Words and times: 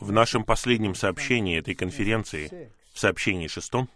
В 0.00 0.12
нашем 0.12 0.44
последнем 0.44 0.94
сообщении 0.94 1.58
этой 1.58 1.74
конференции, 1.74 2.70
в 2.92 2.98
сообщении 2.98 3.46
шестом, 3.46 3.88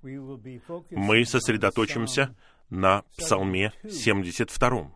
мы 0.00 1.26
сосредоточимся 1.26 2.34
на 2.70 3.02
Псалме 3.18 3.74
72. 3.84 4.90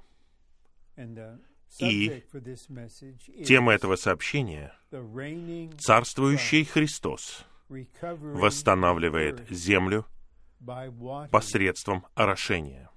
И 1.80 2.24
тема 3.44 3.74
этого 3.74 3.96
сообщения— 3.96 4.74
«Царствующий 5.78 6.64
Христос 6.64 7.44
восстанавливает 7.68 9.46
землю 9.50 10.06
посредством 11.30 12.06
орошения». 12.14 12.88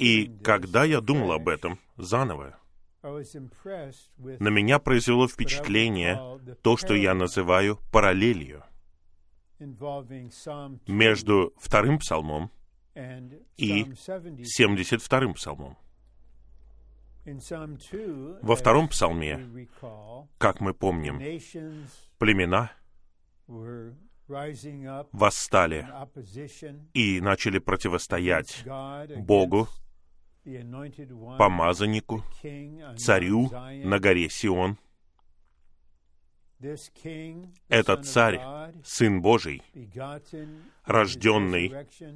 И 0.00 0.38
когда 0.42 0.84
я 0.84 1.00
думал 1.00 1.30
об 1.32 1.48
этом 1.48 1.78
заново, 1.96 2.58
на 4.18 4.48
меня 4.48 4.78
произвело 4.78 5.28
впечатление 5.28 6.20
то, 6.62 6.76
что 6.76 6.94
я 6.94 7.14
называю 7.14 7.78
параллелью 7.92 8.64
между 10.86 11.54
вторым 11.58 11.98
псалмом 11.98 12.50
и 13.56 13.82
72-м 13.82 15.34
псалмом. 15.34 15.76
Во 18.42 18.54
втором 18.54 18.88
псалме, 18.88 19.68
как 20.38 20.60
мы 20.60 20.74
помним, 20.74 21.18
племена 22.18 22.70
восстали 25.12 25.86
и 26.94 27.20
начали 27.20 27.58
противостоять 27.58 28.64
Богу, 29.16 29.68
помазаннику, 31.38 32.22
царю 32.96 33.50
на 33.84 33.98
горе 33.98 34.28
Сион. 34.28 34.78
Этот 37.68 38.06
царь, 38.06 38.40
Сын 38.82 39.20
Божий, 39.20 39.62
рожденный 40.84 41.72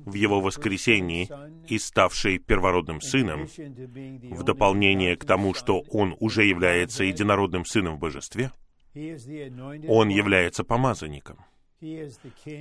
в 0.07 0.15
Его 0.15 0.41
воскресении 0.41 1.29
и 1.69 1.79
ставший 1.79 2.39
первородным 2.39 3.03
сыном, 3.03 3.47
в 3.47 4.43
дополнение 4.43 5.17
к 5.17 5.27
тому, 5.27 5.53
что 5.53 5.81
Он 5.91 6.17
уже 6.21 6.45
является 6.45 7.05
единородным 7.05 7.67
сыном 7.67 7.97
в 7.97 7.99
божестве, 7.99 8.51
Он 8.95 10.09
является 10.09 10.65
помазанником. 10.65 11.45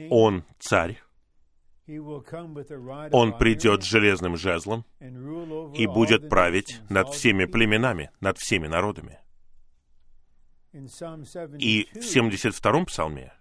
Он 0.10 0.44
царь, 0.60 1.02
он 3.12 3.38
придет 3.38 3.84
с 3.84 3.86
железным 3.86 4.38
жезлом 4.38 4.86
и 5.00 5.88
будет 5.88 6.30
править 6.30 6.82
над 6.90 7.10
всеми 7.10 7.46
племенами, 7.46 8.12
над 8.20 8.38
всеми 8.38 8.68
народами. 8.68 9.20
И 10.72 11.88
в 11.94 11.98
72-м 11.98 12.86
псалме, 12.86 13.34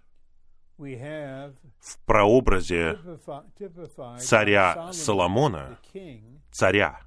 в 0.77 2.05
прообразе 2.05 2.97
царя 4.19 4.91
Соломона, 4.93 5.77
царя, 6.51 7.01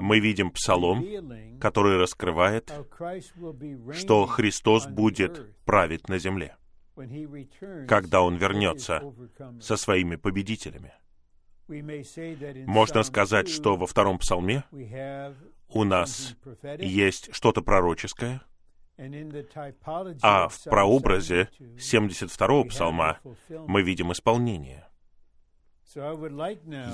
мы 0.00 0.18
видим 0.18 0.50
псалом, 0.50 1.04
который 1.60 1.98
раскрывает, 1.98 2.72
что 3.92 4.26
Христос 4.26 4.88
будет 4.88 5.54
править 5.64 6.08
на 6.08 6.18
земле 6.18 6.56
когда 7.88 8.22
Он 8.22 8.36
вернется 8.36 9.02
со 9.60 9.76
своими 9.76 10.16
победителями. 10.16 10.92
Можно 12.66 13.02
сказать, 13.04 13.48
что 13.48 13.76
во 13.76 13.86
втором 13.86 14.18
псалме 14.18 14.64
у 15.68 15.84
нас 15.84 16.36
есть 16.78 17.32
что-то 17.32 17.62
пророческое, 17.62 18.42
а 20.22 20.48
в 20.48 20.64
прообразе 20.64 21.48
72-го 21.58 22.64
псалма 22.64 23.18
мы 23.48 23.82
видим 23.82 24.12
исполнение. 24.12 24.86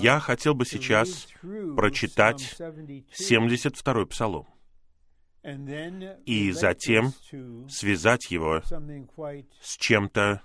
Я 0.00 0.20
хотел 0.20 0.54
бы 0.54 0.64
сейчас 0.64 1.28
прочитать 1.76 2.56
72-й 2.58 4.06
псалом 4.06 4.46
и 6.24 6.50
затем 6.50 7.12
связать 7.68 8.30
его 8.30 8.62
с 9.60 9.76
чем-то 9.76 10.42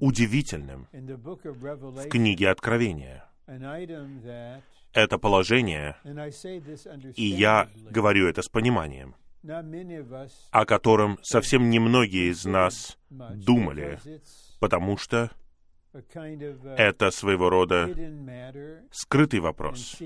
удивительным 0.00 0.88
в 0.92 2.08
книге 2.08 2.50
Откровения. 2.50 3.24
Это 4.94 5.18
положение, 5.18 5.96
и 7.16 7.24
я 7.24 7.68
говорю 7.90 8.28
это 8.28 8.42
с 8.42 8.48
пониманием, 8.48 9.14
о 10.50 10.64
котором 10.66 11.18
совсем 11.22 11.70
немногие 11.70 12.30
из 12.30 12.44
нас 12.44 12.98
думали, 13.10 13.98
потому 14.60 14.96
что 14.98 15.30
это 16.76 17.10
своего 17.10 17.50
рода 17.50 17.88
скрытый 18.90 19.40
вопрос, 19.40 19.96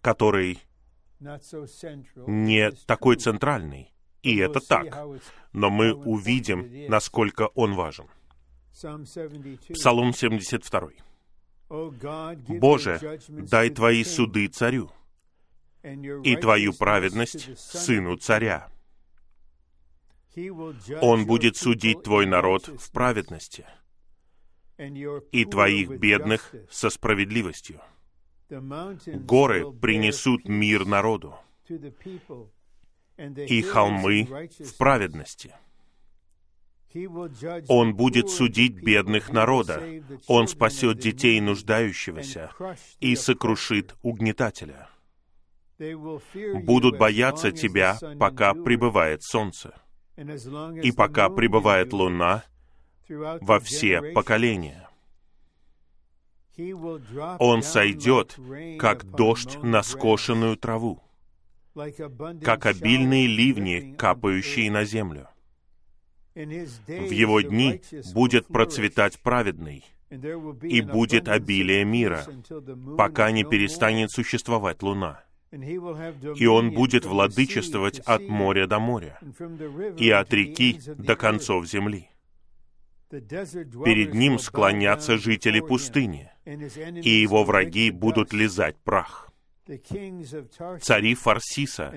который 0.00 0.58
не 2.26 2.70
такой 2.86 3.16
центральный. 3.16 3.92
И 4.22 4.36
это 4.36 4.60
так. 4.60 5.06
Но 5.52 5.70
мы 5.70 5.94
увидим, 5.94 6.88
насколько 6.88 7.48
он 7.54 7.74
важен. 7.74 8.06
Псалом 8.72 10.12
72. 10.12 10.90
«Боже, 12.48 13.20
дай 13.28 13.70
Твои 13.70 14.02
суды 14.02 14.48
царю, 14.48 14.90
и 15.82 16.36
Твою 16.36 16.72
праведность 16.72 17.58
сыну 17.58 18.16
царя. 18.16 18.68
Он 21.00 21.26
будет 21.26 21.56
судить 21.56 22.02
Твой 22.02 22.26
народ 22.26 22.66
в 22.66 22.90
праведности, 22.90 23.66
и 24.78 25.44
Твоих 25.44 25.90
бедных 25.90 26.54
со 26.70 26.90
справедливостью 26.90 27.80
горы 28.50 29.72
принесут 29.72 30.48
мир 30.48 30.84
народу, 30.84 31.34
и 33.18 33.62
холмы 33.62 34.48
в 34.58 34.76
праведности. 34.76 35.54
Он 37.68 37.94
будет 37.94 38.30
судить 38.30 38.82
бедных 38.82 39.30
народа, 39.30 40.02
Он 40.26 40.48
спасет 40.48 40.98
детей 40.98 41.40
нуждающегося 41.40 42.50
и 42.98 43.14
сокрушит 43.14 43.94
угнетателя. 44.02 44.88
Будут 46.64 46.98
бояться 46.98 47.52
Тебя, 47.52 47.96
пока 48.18 48.54
пребывает 48.54 49.22
солнце, 49.22 49.74
и 50.82 50.92
пока 50.92 51.30
пребывает 51.30 51.92
луна 51.92 52.44
во 53.08 53.60
все 53.60 54.02
поколения. 54.12 54.89
Он 57.38 57.62
сойдет, 57.62 58.38
как 58.78 59.04
дождь 59.04 59.58
на 59.62 59.82
скошенную 59.82 60.56
траву, 60.56 61.02
как 62.42 62.66
обильные 62.66 63.26
ливни, 63.26 63.94
капающие 63.96 64.70
на 64.70 64.84
землю. 64.84 65.28
В 66.34 67.10
его 67.10 67.40
дни 67.40 67.80
будет 68.14 68.46
процветать 68.46 69.18
праведный, 69.20 69.84
и 70.62 70.80
будет 70.80 71.28
обилие 71.28 71.84
мира, 71.84 72.24
пока 72.96 73.30
не 73.30 73.44
перестанет 73.44 74.10
существовать 74.10 74.82
луна. 74.82 75.22
И 75.52 76.46
он 76.46 76.72
будет 76.72 77.04
владычествовать 77.04 77.98
от 78.00 78.28
моря 78.28 78.66
до 78.66 78.78
моря, 78.78 79.18
и 79.98 80.10
от 80.10 80.32
реки 80.32 80.80
до 80.96 81.16
концов 81.16 81.66
земли. 81.66 82.08
Перед 83.10 84.14
ним 84.14 84.38
склонятся 84.38 85.18
жители 85.18 85.58
пустыни, 85.60 86.30
и 87.02 87.10
его 87.10 87.44
враги 87.44 87.90
будут 87.90 88.32
лизать 88.32 88.76
прах. 88.78 89.32
Цари 90.80 91.14
Фарсиса 91.14 91.94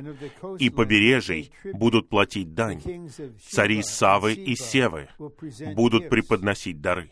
и 0.59 0.69
побережий 0.69 1.51
будут 1.73 2.09
платить 2.09 2.53
дань. 2.53 3.09
Цари 3.49 3.81
Савы 3.81 4.33
и 4.33 4.55
Севы 4.55 5.09
будут 5.75 6.09
преподносить 6.09 6.81
дары. 6.81 7.09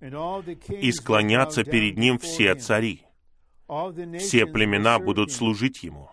И 0.00 0.92
склонятся 0.92 1.64
перед 1.64 1.98
ним 1.98 2.18
все 2.18 2.54
цари. 2.54 3.02
Все 4.18 4.46
племена 4.46 4.98
будут 4.98 5.32
служить 5.32 5.82
ему 5.82 6.10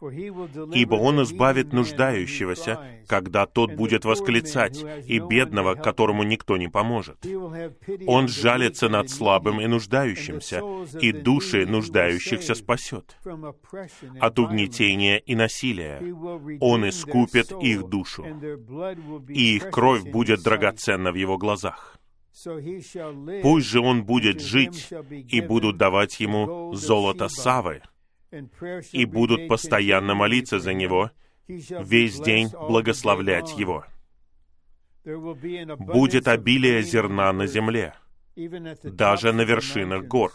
ибо 0.00 0.94
Он 0.94 1.22
избавит 1.22 1.72
нуждающегося, 1.72 3.02
когда 3.06 3.46
тот 3.46 3.74
будет 3.74 4.04
восклицать, 4.04 4.84
и 5.06 5.18
бедного, 5.18 5.74
которому 5.74 6.22
никто 6.22 6.56
не 6.56 6.68
поможет. 6.68 7.26
Он 8.06 8.28
жалится 8.28 8.88
над 8.88 9.10
слабым 9.10 9.60
и 9.60 9.66
нуждающимся, 9.66 10.62
и 11.00 11.12
души 11.12 11.66
нуждающихся 11.66 12.54
спасет. 12.54 13.16
От 14.20 14.38
угнетения 14.38 15.18
и 15.18 15.34
насилия 15.34 16.00
Он 16.60 16.88
искупит 16.88 17.52
их 17.60 17.88
душу, 17.88 18.24
и 19.28 19.56
их 19.56 19.70
кровь 19.70 20.04
будет 20.04 20.42
драгоценна 20.42 21.12
в 21.12 21.16
Его 21.16 21.38
глазах. 21.38 21.98
Пусть 23.42 23.66
же 23.66 23.80
он 23.80 24.04
будет 24.04 24.40
жить, 24.40 24.90
и 25.10 25.40
будут 25.40 25.76
давать 25.76 26.20
ему 26.20 26.72
золото 26.74 27.28
Савы, 27.28 27.82
и 28.92 29.04
будут 29.04 29.48
постоянно 29.48 30.14
молиться 30.14 30.58
за 30.60 30.74
него, 30.74 31.10
весь 31.46 32.20
день 32.20 32.48
благословлять 32.50 33.56
его. 33.58 33.84
Будет 35.04 36.28
обилие 36.28 36.82
зерна 36.82 37.32
на 37.32 37.46
земле, 37.46 37.94
даже 38.36 39.32
на 39.32 39.42
вершинах 39.42 40.04
гор. 40.04 40.32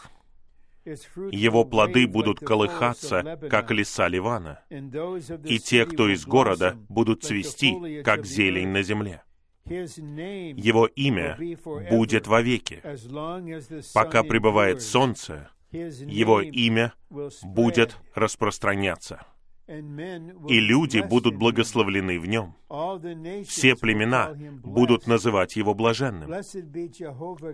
Его 0.84 1.64
плоды 1.64 2.06
будут 2.06 2.40
колыхаться, 2.40 3.38
как 3.48 3.70
леса 3.70 4.06
Ливана, 4.08 4.60
и 4.70 5.58
те, 5.58 5.86
кто 5.86 6.08
из 6.12 6.26
города, 6.26 6.76
будут 6.88 7.22
цвести, 7.22 8.02
как 8.02 8.26
зелень 8.26 8.68
на 8.68 8.82
земле. 8.82 9.22
Его 9.64 10.86
имя 10.86 11.38
будет 11.90 12.26
вовеки. 12.26 12.82
Пока 13.94 14.22
пребывает 14.22 14.82
солнце, 14.82 15.48
его 15.74 16.40
имя 16.40 16.94
будет 17.42 17.98
распространяться 18.14 19.26
и 19.66 20.60
люди 20.60 21.00
будут 21.00 21.36
благословлены 21.36 22.18
в 22.20 22.26
нем. 22.26 22.54
Все 23.46 23.74
племена 23.74 24.34
будут 24.62 25.06
называть 25.06 25.56
его 25.56 25.74
блаженным. 25.74 26.30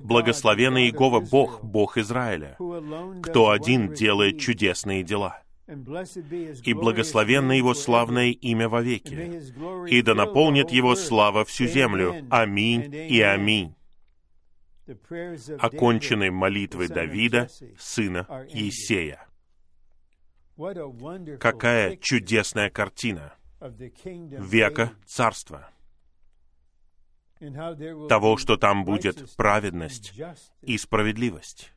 Благословенный 0.03 0.87
Иегова 0.87 1.21
Бог, 1.21 1.63
Бог 1.63 1.99
Израиля, 1.99 2.57
кто 3.23 3.51
один 3.51 3.93
делает 3.93 4.41
чудесные 4.41 5.05
дела. 5.05 5.43
И 6.65 6.75
благословенно 6.75 7.53
Его 7.53 7.75
славное 7.75 8.31
имя 8.31 8.69
вовеки, 8.69 9.41
и 9.89 10.03
да 10.03 10.15
наполнит 10.15 10.73
Его 10.73 10.97
слава 10.97 11.45
всю 11.45 11.67
землю. 11.67 12.27
Аминь 12.29 12.93
и 12.93 13.21
аминь. 13.21 13.77
Окончены 15.59 16.31
молитвы 16.31 16.89
Давида, 16.89 17.49
сына 17.79 18.27
Есея. 18.49 19.27
Какая 21.39 21.97
чудесная 21.97 22.71
картина 22.71 23.35
века 23.61 24.93
царства. 25.07 25.71
Того, 28.09 28.37
что 28.37 28.57
там 28.57 28.85
будет 28.85 29.35
праведность 29.37 30.13
и 30.61 30.77
справедливость, 30.77 31.73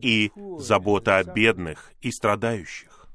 и 0.00 0.30
забота 0.58 1.18
о 1.18 1.24
бедных 1.24 1.92
и 2.00 2.12
страдающих. 2.12 3.08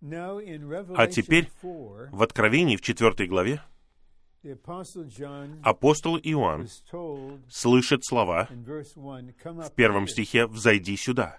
А 0.00 1.06
теперь 1.06 1.48
в 1.62 2.22
Откровении 2.22 2.76
в 2.76 2.80
четвертой 2.80 3.28
главе 3.28 3.62
апостол 5.62 6.18
Иоанн 6.18 6.68
слышит 7.48 8.04
слова 8.04 8.48
в 8.50 9.70
первом 9.74 10.08
стихе 10.08 10.46
«Взойди 10.46 10.96
сюда». 10.96 11.38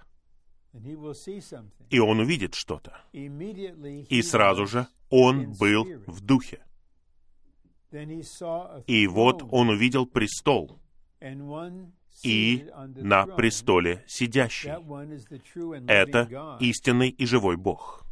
И 1.89 1.99
он 1.99 2.19
увидит 2.19 2.55
что-то. 2.55 2.99
И 3.11 4.21
сразу 4.21 4.65
же 4.65 4.87
он 5.09 5.53
был 5.53 5.85
в 6.07 6.21
духе. 6.21 6.65
И 8.87 9.07
вот 9.07 9.43
он 9.51 9.69
увидел 9.69 10.07
престол, 10.07 10.79
и 12.23 12.69
на 12.95 13.27
престоле 13.27 14.03
сидящий. 14.07 14.71
Это 15.87 16.57
истинный 16.59 17.09
и 17.09 17.25
живой 17.25 17.57
Бог. 17.57 18.03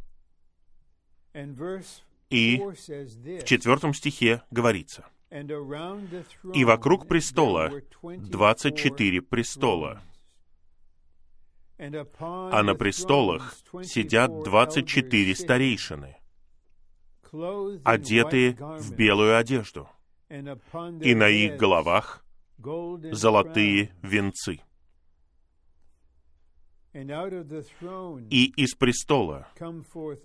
И 2.32 2.58
в 2.58 3.44
четвертом 3.44 3.92
стихе 3.92 4.42
говорится, 4.50 5.06
«И 5.30 6.64
вокруг 6.64 7.06
престола 7.06 7.70
двадцать 8.02 8.78
четыре 8.78 9.20
престола, 9.20 10.00
а 11.78 12.62
на 12.62 12.74
престолах 12.74 13.54
сидят 13.82 14.44
двадцать 14.44 14.88
четыре 14.88 15.34
старейшины, 15.34 16.16
одетые 17.84 18.54
в 18.54 18.94
белую 18.94 19.36
одежду, 19.36 19.90
и 20.30 21.14
на 21.14 21.28
их 21.28 21.58
головах 21.58 22.24
золотые 22.58 23.94
венцы. 24.00 24.62
И 26.94 28.52
из 28.56 28.74
престола 28.74 29.48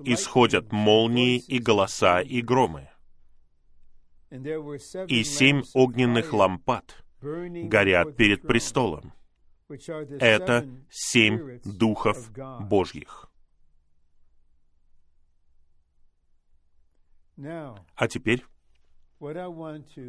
исходят 0.03 0.71
молнии 0.73 1.37
и 1.37 1.59
голоса 1.59 2.21
и 2.21 2.41
громы. 2.41 2.89
И 5.07 5.23
семь 5.23 5.63
огненных 5.73 6.33
лампад 6.33 7.03
горят 7.21 8.17
перед 8.17 8.41
престолом. 8.41 9.13
Это 9.69 10.69
семь 10.89 11.59
духов 11.63 12.31
Божьих. 12.59 13.29
А 17.37 18.07
теперь 18.09 18.43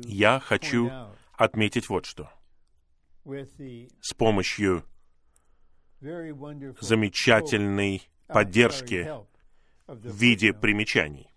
я 0.04 0.40
хочу 0.40 0.90
отметить 1.34 1.88
вот 1.88 2.06
что. 2.06 2.30
С 4.00 4.14
помощью 4.14 4.84
замечательной 6.80 8.08
поддержки 8.26 9.10
в 9.86 10.14
виде 10.16 10.52
примечаний. 10.52 11.32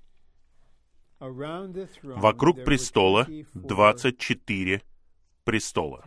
Вокруг 1.19 2.63
престола 2.63 3.27
24 3.53 4.81
престола 5.43 6.03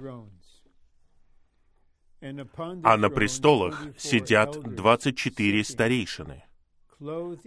а 2.83 2.97
на 2.97 3.11
престолах 3.11 3.85
сидят 3.99 4.59
двадцать 4.63 5.19
четыре 5.19 5.63
старейшины, 5.63 6.45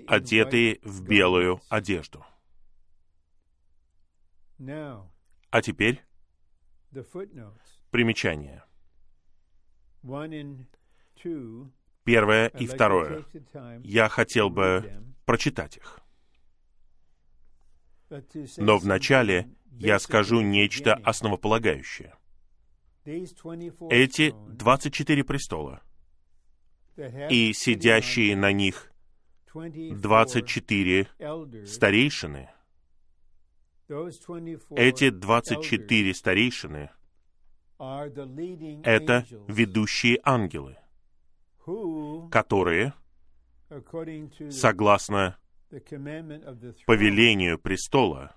одетые 0.07 0.79
в 0.83 1.01
белую 1.03 1.59
одежду. 1.69 2.23
А 4.59 5.61
теперь 5.61 6.03
примечание. 7.89 8.63
Первое 12.03 12.47
и 12.47 12.67
второе. 12.67 13.25
Я 13.83 14.09
хотел 14.09 14.49
бы 14.49 15.03
прочитать 15.25 15.77
их. 15.77 15.99
Но 18.57 18.77
вначале 18.77 19.49
я 19.71 19.99
скажу 19.99 20.41
нечто 20.41 20.93
основополагающее— 20.95 22.13
эти 23.89 24.33
24 24.49 25.23
престола 25.23 25.81
и 27.29 27.53
сидящие 27.53 28.35
на 28.35 28.51
них 28.51 28.91
24 29.53 31.07
старейшины, 31.65 32.49
эти 34.75 35.09
24 35.09 36.13
старейшины— 36.13 36.89
это 38.83 39.25
ведущие 39.47 40.19
ангелы, 40.23 40.77
которые, 42.31 42.93
согласно 44.49 45.37
повелению 46.85 47.59
престола, 47.59 48.35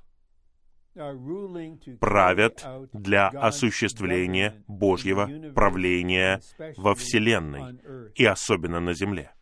правят 2.00 2.66
для 2.92 3.28
осуществления 3.28 4.62
Божьего 4.66 5.30
правления 5.54 6.40
во 6.76 6.94
Вселенной 6.94 7.80
и 8.14 8.24
особенно 8.24 8.80
на 8.80 8.94
земле. 8.94 9.32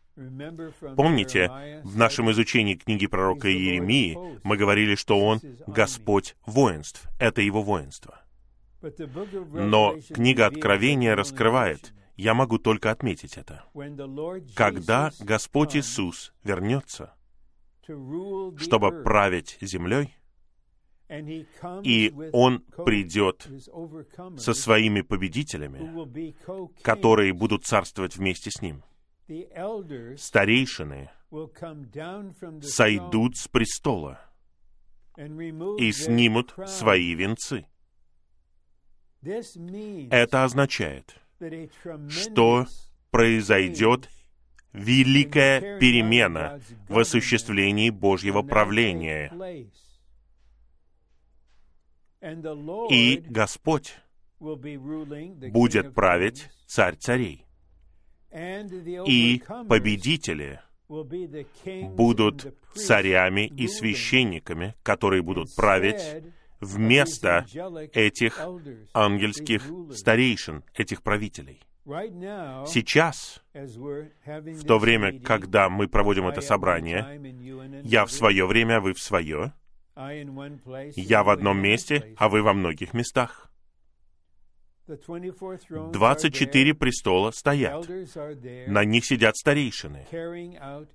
Помните, 0.97 1.49
в 1.85 1.97
нашем 1.97 2.31
изучении 2.33 2.75
книги 2.75 3.07
пророка 3.07 3.49
Иеремии 3.49 4.19
мы 4.43 4.57
говорили, 4.57 4.97
что 4.97 5.19
он 5.19 5.41
Господь 5.67 6.37
воинств. 6.45 7.09
Это 7.21 7.41
его 7.41 7.63
воинство. 7.63 8.21
Но 9.53 9.97
книга 10.13 10.47
Откровения 10.47 11.15
раскрывает, 11.15 11.95
я 12.19 12.35
могу 12.35 12.59
только 12.59 12.91
отметить 12.91 13.39
это, 13.39 13.65
когда 14.57 15.13
Господь 15.21 15.77
Иисус 15.77 16.35
вернется, 16.43 17.15
чтобы 18.59 19.03
править 19.05 19.57
землей, 19.61 20.17
и 21.85 22.13
Он 22.33 22.59
придет 22.61 23.49
со 24.37 24.53
своими 24.53 25.03
победителями, 25.03 26.35
которые 26.83 27.33
будут 27.33 27.65
царствовать 27.65 28.17
вместе 28.17 28.51
с 28.51 28.61
Ним. 28.61 28.83
Старейшины 30.19 31.11
сойдут 32.63 33.37
с 33.37 33.47
престола 33.47 34.21
и 35.17 35.93
снимут 35.93 36.55
свои 36.67 37.15
венцы. 37.15 37.67
Это 39.23 40.45
означает, 40.45 41.17
что 42.09 42.67
произойдет 43.11 44.09
великая 44.73 45.79
перемена 45.79 46.61
в 46.89 46.99
осуществлении 46.99 47.91
Божьего 47.91 48.43
правления 48.43 49.33
и 52.91 53.25
Господь 53.29 53.95
будет 54.41 55.95
править 55.95 56.51
царь 56.67 56.97
царей. 56.97 57.45
и 58.33 59.43
победители 59.69 60.61
будут 60.89 62.55
царями 62.75 63.47
и 63.47 63.69
священниками, 63.69 64.75
которые 64.83 65.23
будут 65.23 65.55
править 65.55 66.25
вместо 66.61 67.47
этих 67.93 68.41
ангельских 68.93 69.71
старейшин, 69.93 70.65
этих 70.75 71.03
правителей. 71.03 71.63
Сейчас, 72.67 73.43
в 73.55 74.65
то 74.67 74.79
время, 74.79 75.21
когда 75.21 75.71
мы 75.71 75.89
проводим 75.89 76.29
это 76.29 76.43
собрание, 76.43 77.83
я 77.83 78.05
в 78.05 78.11
свое 78.11 78.47
время, 78.47 78.81
вы 78.81 78.93
в 78.93 79.01
свое, 79.01 79.53
я 79.97 81.25
в 81.25 81.31
одном 81.31 81.59
месте, 81.59 82.15
а 82.19 82.29
вы 82.29 82.43
во 82.43 82.53
многих 82.53 82.93
местах. 82.93 83.51
24 84.87 86.75
престола 86.75 87.31
стоят. 87.31 87.89
На 88.67 88.85
них 88.85 89.05
сидят 89.05 89.37
старейшины 89.37 90.07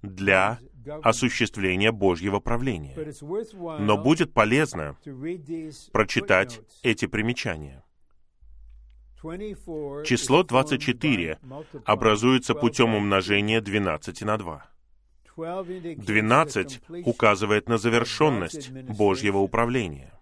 для 0.02 0.60
осуществления 1.02 1.92
Божьего 1.92 2.40
правления. 2.40 2.96
Но 3.80 3.98
будет 3.98 4.34
полезно 4.34 4.98
прочитать 5.92 6.62
эти 6.82 7.06
примечания. 7.06 7.84
Число 9.24 10.44
24 10.44 11.40
образуется 11.86 12.54
путем 12.56 12.94
умножения 12.94 13.62
12 13.62 14.22
на 14.24 14.38
2. 14.38 14.66
12 15.36 16.82
указывает 17.06 17.70
на 17.70 17.78
завершенность 17.78 18.72
Божьего 18.72 19.38
управления. 19.38 20.14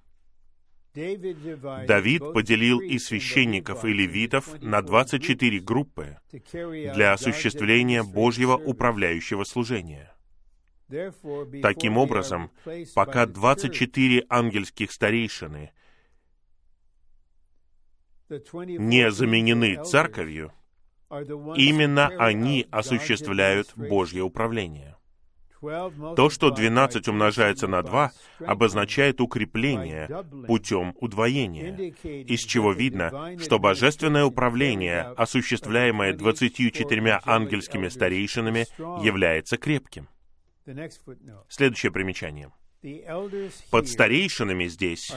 Давид 0.94 2.34
поделил 2.34 2.82
и 2.82 3.00
священников, 3.00 3.86
и 3.86 3.94
левитов 3.94 4.62
на 4.62 4.82
24 4.82 5.60
группы 5.60 6.18
для 6.52 7.14
осуществления 7.14 8.04
Божьего 8.04 8.56
управляющего 8.56 9.46
служения. 9.46 10.14
Таким 11.62 11.98
образом, 11.98 12.52
пока 12.96 13.26
24 13.26 14.26
ангельских 14.30 14.92
старейшины 14.92 15.72
не 18.30 19.12
заменены 19.12 19.84
церковью, 19.84 20.54
именно 21.10 22.08
они 22.18 22.68
осуществляют 22.72 23.74
Божье 23.76 24.24
управление. 24.24 24.96
То, 26.16 26.30
что 26.32 26.50
12 26.50 27.08
умножается 27.08 27.68
на 27.68 27.84
2, 27.84 28.12
обозначает 28.40 29.22
укрепление 29.22 30.10
путем 30.48 30.96
удвоения, 31.00 31.94
из 32.04 32.40
чего 32.42 32.72
видно, 32.74 33.38
что 33.40 33.60
божественное 33.60 34.26
управление, 34.26 35.02
осуществляемое 35.18 36.14
24 36.14 37.20
ангельскими 37.26 37.90
старейшинами, 37.90 38.66
является 39.04 39.58
крепким. 39.58 40.08
Следующее 41.50 41.92
примечание. 41.92 42.52
Под 43.70 43.88
старейшинами 43.88 44.68
здесь 44.68 45.12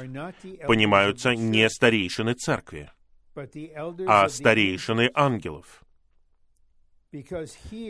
понимаются 0.67 1.35
не 1.35 1.69
старейшины 1.71 2.35
церкви, 2.35 2.91
а 4.07 4.29
старейшины 4.29 5.11
ангелов. 5.15 5.83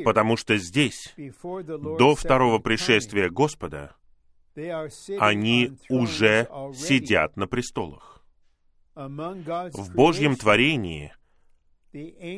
Потому 0.04 0.36
что 0.36 0.56
здесь, 0.58 1.14
до 1.16 2.14
второго 2.14 2.58
пришествия 2.58 3.30
Господа, 3.30 3.96
они 4.54 5.72
уже 5.88 6.48
сидят 6.74 7.36
на 7.36 7.46
престолах. 7.46 8.24
В 8.94 9.94
Божьем 9.94 10.36
творении 10.36 11.12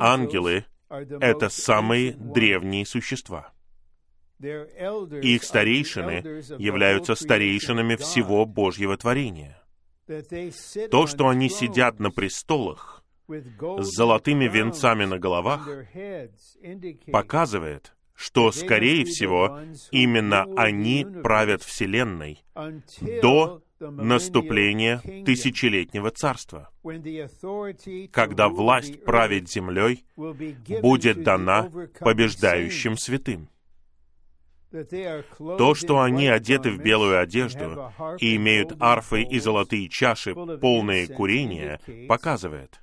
ангелы— 0.00 0.64
это 0.88 1.48
самые 1.50 2.12
древние 2.12 2.86
существа. 2.86 3.52
Их 4.40 5.44
старейшины 5.44 6.42
являются 6.58 7.14
старейшинами 7.14 7.96
всего 7.96 8.44
Божьего 8.44 8.96
творения. 8.96 9.62
То, 10.90 11.06
что 11.06 11.28
они 11.28 11.48
сидят 11.48 11.98
на 11.98 12.10
престолах, 12.10 13.02
с 13.28 13.96
золотыми 13.96 14.46
венцами 14.46 15.04
на 15.04 15.18
головах 15.18 15.68
показывает, 17.10 17.96
что, 18.14 18.52
скорее 18.52 19.04
всего, 19.04 19.60
именно 19.90 20.46
они 20.56 21.06
правят 21.22 21.62
Вселенной 21.62 22.44
до 23.22 23.62
наступления 23.80 25.00
тысячелетнего 25.24 26.10
царства, 26.10 26.70
когда 28.12 28.48
власть 28.48 29.04
править 29.04 29.50
землей 29.50 30.04
будет 30.16 31.22
дана 31.22 31.70
побеждающим 32.00 32.96
святым. 32.96 33.48
То, 35.58 35.74
что 35.74 36.00
они 36.00 36.28
одеты 36.28 36.70
в 36.70 36.78
белую 36.78 37.20
одежду 37.20 37.92
и 38.18 38.36
имеют 38.36 38.74
арфы 38.80 39.22
и 39.22 39.38
золотые 39.38 39.88
чаши, 39.88 40.34
полные 40.34 41.06
курения, 41.06 41.80
показывает, 42.08 42.78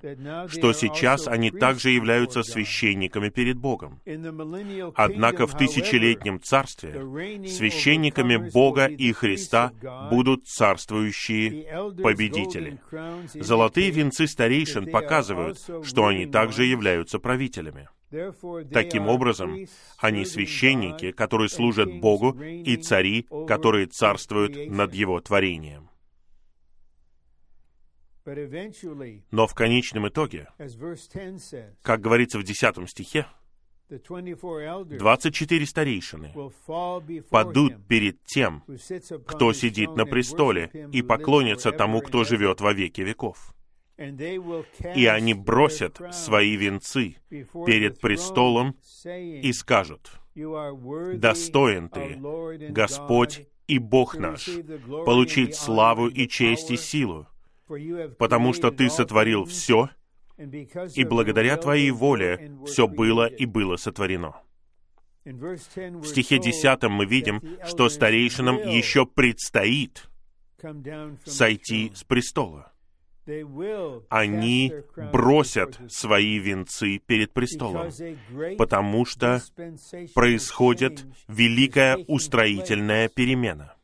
что 0.48 0.72
сейчас 0.72 1.28
они 1.28 1.50
также 1.50 1.90
являются 1.90 2.42
священниками 2.42 3.28
перед 3.28 3.56
Богом. 3.56 4.00
Однако 4.94 5.46
в 5.46 5.56
тысячелетнем 5.56 6.40
царстве 6.40 6.92
священниками 7.48 8.36
Бога 8.36 8.86
и 8.86 9.12
Христа 9.12 9.72
будут 10.10 10.46
царствующие 10.46 11.92
победители. 12.02 12.80
Золотые 13.34 13.90
венцы 13.90 14.26
старейшин 14.26 14.90
показывают, 14.90 15.58
что 15.82 16.06
они 16.06 16.26
также 16.26 16.64
являются 16.64 17.18
правителями. 17.18 17.88
Таким 18.72 19.08
образом, 19.08 19.66
они 19.98 20.24
священники, 20.24 21.12
которые 21.12 21.48
служат 21.48 21.92
Богу, 22.00 22.40
и 22.40 22.76
цари, 22.76 23.26
которые 23.46 23.86
царствуют 23.86 24.70
над 24.70 24.94
Его 24.94 25.20
творением. 25.20 25.88
Но 29.30 29.46
в 29.46 29.54
конечном 29.54 30.08
итоге, 30.08 30.48
как 31.82 32.00
говорится 32.00 32.38
в 32.38 32.42
10 32.42 32.88
стихе, 32.88 33.26
24 33.90 35.66
старейшины 35.66 36.32
падут 37.30 37.86
перед 37.86 38.24
тем, 38.24 38.64
кто 39.26 39.52
сидит 39.52 39.94
на 39.94 40.06
престоле, 40.06 40.70
и 40.92 41.02
поклонятся 41.02 41.70
тому, 41.70 42.00
кто 42.00 42.24
живет 42.24 42.60
во 42.60 42.72
веки 42.72 43.02
веков 43.02 43.53
и 43.96 45.06
они 45.06 45.34
бросят 45.34 46.00
свои 46.12 46.56
венцы 46.56 47.16
перед 47.30 48.00
престолом 48.00 48.76
и 49.04 49.52
скажут, 49.52 50.10
«Достоин 50.34 51.88
Ты, 51.88 52.18
Господь 52.70 53.46
и 53.68 53.78
Бог 53.78 54.16
наш, 54.16 54.48
получить 55.06 55.54
славу 55.54 56.08
и 56.08 56.26
честь 56.26 56.70
и 56.70 56.76
силу, 56.76 57.28
потому 58.18 58.52
что 58.52 58.70
Ты 58.70 58.90
сотворил 58.90 59.44
все, 59.44 59.90
и 60.94 61.04
благодаря 61.04 61.56
Твоей 61.56 61.92
воле 61.92 62.58
все 62.66 62.88
было 62.88 63.26
и 63.26 63.46
было 63.46 63.76
сотворено». 63.76 64.34
В 65.24 66.04
стихе 66.04 66.38
10 66.38 66.82
мы 66.90 67.06
видим, 67.06 67.40
что 67.64 67.88
старейшинам 67.88 68.56
еще 68.56 69.06
предстоит 69.06 70.10
сойти 71.24 71.92
с 71.94 72.04
престола 72.04 72.73
они 74.08 74.72
бросят 75.12 75.80
свои 75.88 76.38
венцы 76.38 76.98
перед 76.98 77.32
престолом, 77.32 77.90
потому 78.58 79.04
что 79.04 79.40
происходит 80.14 81.06
великая 81.28 81.96
устроительная 82.06 83.08
перемена. 83.08 83.74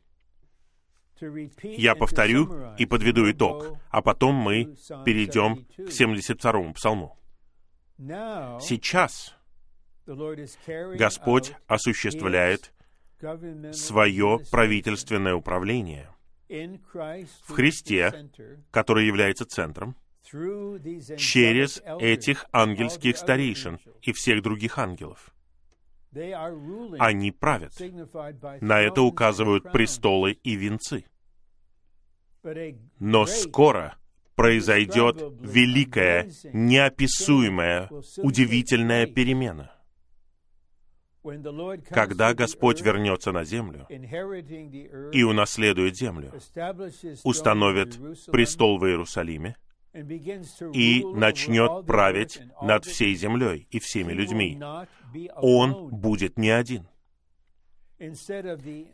Я 1.63 1.95
повторю 1.95 2.73
и 2.77 2.85
подведу 2.85 3.29
итог, 3.29 3.77
а 3.89 4.01
потом 4.01 4.35
мы 4.35 4.75
перейдем 5.05 5.65
к 5.77 5.89
72-му 5.89 6.73
псалму. 6.73 7.17
Сейчас 8.59 9.35
Господь 10.05 11.53
осуществляет 11.67 12.73
свое 13.71 14.39
правительственное 14.49 15.35
управление— 15.35 16.09
в 16.51 17.53
Христе, 17.53 18.29
который 18.71 19.07
является 19.07 19.45
центром, 19.45 19.95
через 21.17 21.81
этих 21.99 22.45
ангельских 22.51 23.17
старейшин 23.17 23.79
и 24.01 24.11
всех 24.11 24.41
других 24.41 24.77
ангелов. 24.77 25.33
Они 26.99 27.31
правят. 27.31 27.73
На 28.61 28.81
это 28.81 29.01
указывают 29.01 29.71
престолы 29.71 30.33
и 30.43 30.55
венцы. 30.55 31.05
Но 32.99 33.25
скоро 33.25 33.95
произойдет 34.35 35.21
великая, 35.39 36.29
неописуемая, 36.51 37.89
удивительная 38.17 39.05
перемена— 39.05 39.71
когда 41.89 42.33
Господь 42.33 42.81
вернется 42.81 43.31
на 43.31 43.43
землю 43.43 43.85
и 45.11 45.23
унаследует 45.23 45.95
землю, 45.95 46.33
установит 47.23 47.99
престол 48.31 48.79
в 48.79 48.85
Иерусалиме, 48.85 49.55
и 50.73 51.03
начнет 51.03 51.85
править 51.85 52.41
над 52.61 52.85
всей 52.85 53.13
землей 53.13 53.67
и 53.69 53.79
всеми 53.79 54.13
людьми. 54.13 54.59
Он 55.35 55.89
будет 55.89 56.37
не 56.37 56.49
один. 56.49 56.87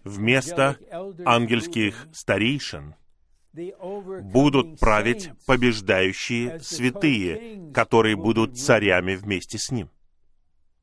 Вместо 0.03 0.77
ангельских 1.23 2.07
старейшин 2.11 2.95
будут 3.53 4.79
править 4.79 5.31
побеждающие 5.45 6.59
святые, 6.59 7.71
которые 7.73 8.15
будут 8.15 8.57
царями 8.57 9.15
вместе 9.15 9.57
с 9.57 9.71
ним. 9.71 9.89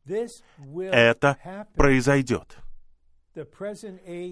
Это 0.07 1.67
произойдет. 1.75 2.59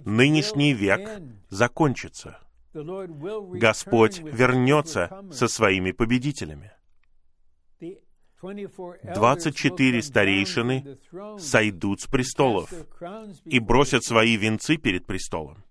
Нынешний 0.04 0.72
век 0.72 1.22
закончится. 1.48 2.38
Господь 2.72 4.18
вернется 4.20 5.24
со 5.30 5.48
своими 5.48 5.92
победителями. 5.92 6.72
24 8.42 10.02
старейшины 10.02 10.98
сойдут 11.38 12.00
с 12.00 12.06
престолов 12.06 12.72
и 13.44 13.60
бросят 13.60 14.04
свои 14.04 14.36
венцы 14.36 14.76
перед 14.76 15.06
престолом, 15.06 15.62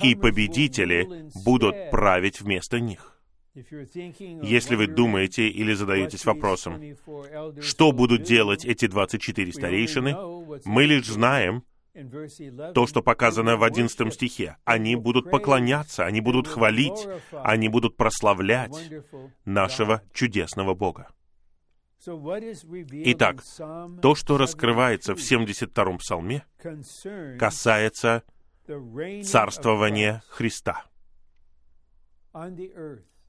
и 0.00 0.14
победители 0.14 1.28
будут 1.44 1.90
править 1.90 2.40
вместо 2.40 2.78
них. 2.78 3.21
Если 3.54 4.76
вы 4.76 4.86
думаете 4.86 5.48
или 5.48 5.74
задаетесь 5.74 6.24
вопросом, 6.24 6.80
что 7.60 7.92
будут 7.92 8.22
делать 8.22 8.64
эти 8.64 8.86
24 8.86 9.52
старейшины, 9.52 10.16
мы 10.64 10.84
лишь 10.84 11.06
знаем, 11.06 11.64
то, 12.74 12.86
что 12.86 13.02
показано 13.02 13.58
в 13.58 13.64
11 13.64 14.14
стихе. 14.14 14.56
Они 14.64 14.96
будут 14.96 15.30
поклоняться, 15.30 16.06
они 16.06 16.22
будут 16.22 16.48
хвалить, 16.48 17.06
они 17.30 17.68
будут 17.68 17.98
прославлять 17.98 18.74
нашего 19.44 20.00
чудесного 20.14 20.74
Бога. 20.74 21.08
Итак, 22.00 23.42
то, 24.00 24.14
что 24.14 24.38
раскрывается 24.38 25.14
в 25.14 25.18
72-м 25.18 25.98
псалме, 25.98 26.46
касается 27.38 28.24
царствования 29.22 30.22
Христа 30.28 30.86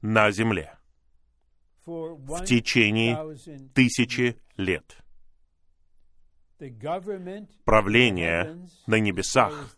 на 0.04 0.30
земле 0.30 0.70
в 1.86 2.44
течение 2.44 3.16
тысячи 3.72 4.36
лет. 4.58 4.98
Правление 7.64 8.68
на 8.86 8.96
небесах, 8.96 9.74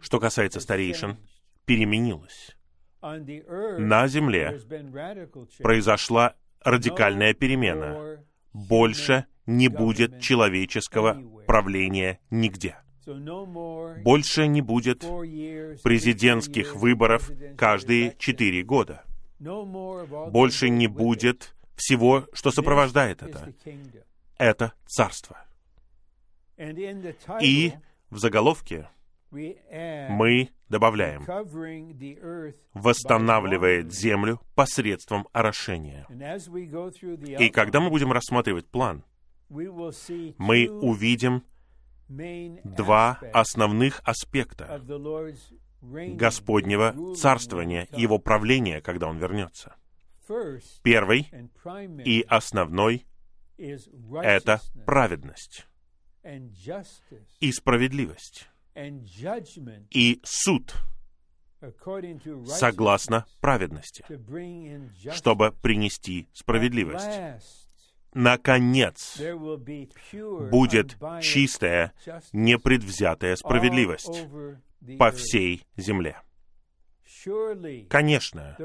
что 0.00 0.20
касается 0.20 0.60
старейшин, 0.60 1.16
переменилось. 1.64 2.54
На 3.00 4.08
земле 4.08 4.60
произошла 5.62 6.34
радикальная 6.60 7.32
перемена. 7.32 8.24
Больше 8.52 9.24
не 9.46 9.68
будет 9.68 10.20
человеческого 10.20 11.22
правления 11.46 12.20
нигде. 12.30 12.76
Больше 13.06 14.46
не 14.48 14.60
будет 14.60 15.00
президентских 15.82 16.74
выборов 16.74 17.30
каждые 17.56 18.16
четыре 18.18 18.62
года. 18.62 19.04
Больше 19.38 20.68
не 20.68 20.86
будет 20.86 21.54
всего, 21.76 22.26
что 22.32 22.50
сопровождает 22.50 23.22
это. 23.22 23.52
Это 24.38 24.72
царство. 24.86 25.44
И 27.40 27.72
в 28.10 28.18
заголовке 28.18 28.88
мы 29.30 30.50
добавляем, 30.68 31.24
восстанавливает 32.72 33.92
землю 33.92 34.40
посредством 34.54 35.28
орошения. 35.32 36.06
И 37.38 37.50
когда 37.50 37.80
мы 37.80 37.90
будем 37.90 38.12
рассматривать 38.12 38.66
план, 38.66 39.04
мы 39.48 40.68
увидим 40.68 41.44
два 42.08 43.18
основных 43.32 44.00
аспекта 44.04 44.80
Господнего 45.80 47.14
царствования, 47.16 47.88
Его 47.92 48.18
правления, 48.18 48.80
когда 48.80 49.08
Он 49.08 49.18
вернется. 49.18 49.76
Первый 50.82 51.30
и 52.04 52.24
основной— 52.28 53.06
это 53.56 54.60
праведность 54.84 55.66
и 57.40 57.52
справедливость 57.52 58.48
и 59.90 60.20
суд 60.24 60.74
согласно 62.46 63.26
праведности, 63.40 64.04
чтобы 65.12 65.52
принести 65.52 66.28
справедливость. 66.32 67.65
Наконец, 68.16 69.20
будет 70.50 70.96
чистая, 71.20 71.92
непредвзятая 72.32 73.36
справедливость 73.36 74.26
по 74.98 75.10
всей 75.10 75.66
земле. 75.76 76.16
Конечно, 77.90 78.56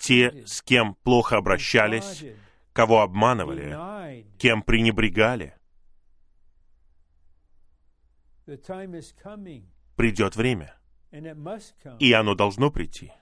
те, 0.00 0.46
с 0.46 0.62
кем 0.62 0.94
плохо 1.02 1.36
обращались, 1.36 2.24
кого 2.72 3.02
обманывали, 3.02 4.24
кем 4.38 4.62
пренебрегали, 4.62 5.54
придет 9.96 10.36
время, 10.36 10.74
и 11.98 12.12
оно 12.14 12.34
должно 12.34 12.70
прийти, 12.70 13.12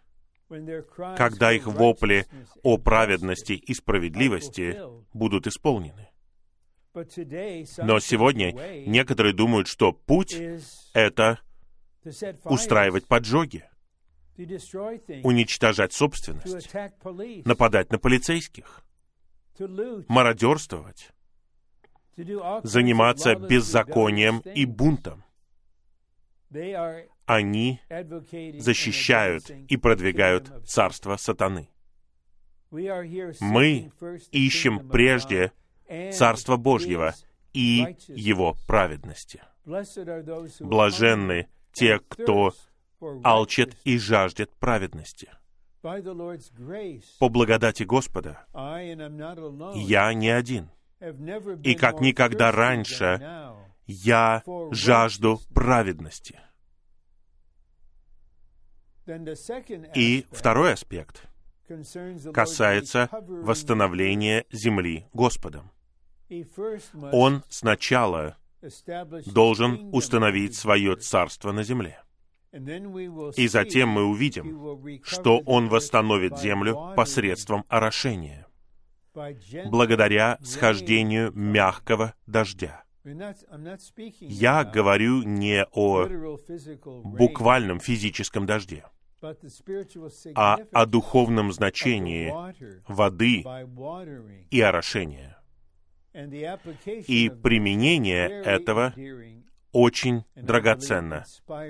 когда 0.49 1.53
их 1.53 1.67
вопли 1.67 2.27
о 2.63 2.79
праведности 2.79 3.53
и 3.53 3.75
справедливости 3.75 4.81
будут 5.13 5.47
исполнены. 5.47 6.09
Но 6.95 8.01
сегодня 8.01 8.53
некоторые 8.87 9.35
думают, 9.35 9.69
что 9.69 9.93
путь— 9.93 10.37
это 10.95 11.41
устраивать 12.45 13.07
поджоги, 13.07 13.65
уничтожать 14.37 15.93
собственность, 15.93 16.73
нападать 17.45 17.93
на 17.93 17.99
полицейских, 17.99 18.83
мародерствовать, 19.59 21.11
заниматься 22.63 23.35
беззаконием 23.37 24.41
и 24.41 24.65
бунтом. 24.65 25.25
Они 27.29 27.81
защищают 28.59 29.51
и 29.51 29.77
продвигают 29.77 30.51
царство 30.67 31.17
сатаны. 31.17 31.69
Мы 32.71 33.91
ищем 34.33 34.88
прежде 34.88 35.53
Царство 36.12 36.57
Божьего 36.57 37.14
и 37.53 37.97
Его 38.09 38.57
праведности. 38.67 39.43
Блаженны 40.61 41.49
те, 41.73 42.01
кто 42.01 42.53
алчит 43.23 43.77
и 43.85 43.99
жаждет 43.99 44.51
праведности. 44.59 45.31
По 45.81 47.29
благодати 47.29 47.85
Господа 47.85 48.47
я 49.75 50.12
не 50.12 50.31
один— 50.31 50.71
и 51.62 51.75
как 51.75 52.01
никогда 52.01 52.51
раньше 52.51 53.21
я 53.87 54.43
жажду 54.71 55.41
праведности. 55.55 56.41
И 59.94 60.27
второй 60.31 60.75
аспект 60.75 61.29
касается 62.33 63.09
восстановления 63.12 64.44
земли 64.51 65.07
Господом. 65.12 65.71
Он 67.12 67.42
сначала 67.49 68.37
должен 69.27 69.94
установить 69.94 70.55
свое 70.57 70.97
царство 70.97 71.53
на 71.53 71.62
земле. 71.62 72.03
И 73.37 73.49
затем 73.49 73.90
мы 73.90 74.05
увидим, 74.05 75.03
что 75.03 75.38
Он 75.40 75.68
восстановит 75.68 76.38
землю 76.38 76.92
посредством 76.97 77.64
орошения 77.68 78.47
благодаря 79.66 80.38
схождению 80.42 81.33
мягкого 81.33 82.14
дождя. 82.27 82.85
Я 84.21 84.64
говорю 84.64 85.23
не 85.23 85.64
о 85.73 86.07
буквальном 87.05 87.81
физическом 87.81 88.47
дожде, 88.47 88.85
а 90.35 90.59
о 90.72 90.87
духовном 90.87 91.52
значении 91.52 92.33
воды 92.87 93.44
и 94.50 94.61
орошения. 94.61 95.38
И 96.14 97.31
применение 97.31 98.28
этого 98.42 98.94
очень 99.72 100.24
драгоценно, 100.35 101.24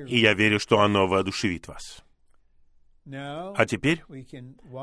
и 0.07 0.19
я 0.19 0.35
верю, 0.35 0.59
что 0.59 0.81
оно 0.81 1.07
воодушевит 1.07 1.69
вас. 1.69 2.05
А 3.05 3.65
теперь 3.67 4.05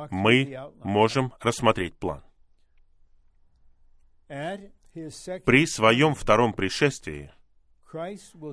мы 0.09 0.71
можем 0.83 1.33
рассмотреть 1.39 1.95
план. 1.95 2.23
При 4.27 5.67
своем 5.67 6.15
втором 6.15 6.53
пришествии 6.53 7.31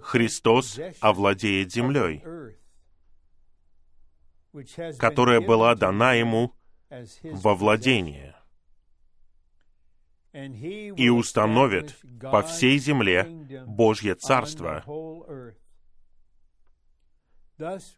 Христос 0.02 0.78
овладеет 1.00 1.72
землей, 1.72 2.22
которая 4.98 5.40
была 5.40 5.74
дана 5.74 6.14
ему 6.14 6.54
во 7.22 7.54
владение. 7.54 8.36
И 10.32 11.10
установит 11.10 11.98
по 12.20 12.42
всей 12.42 12.78
земле 12.78 13.24
Божье 13.66 14.14
Царство, 14.14 14.82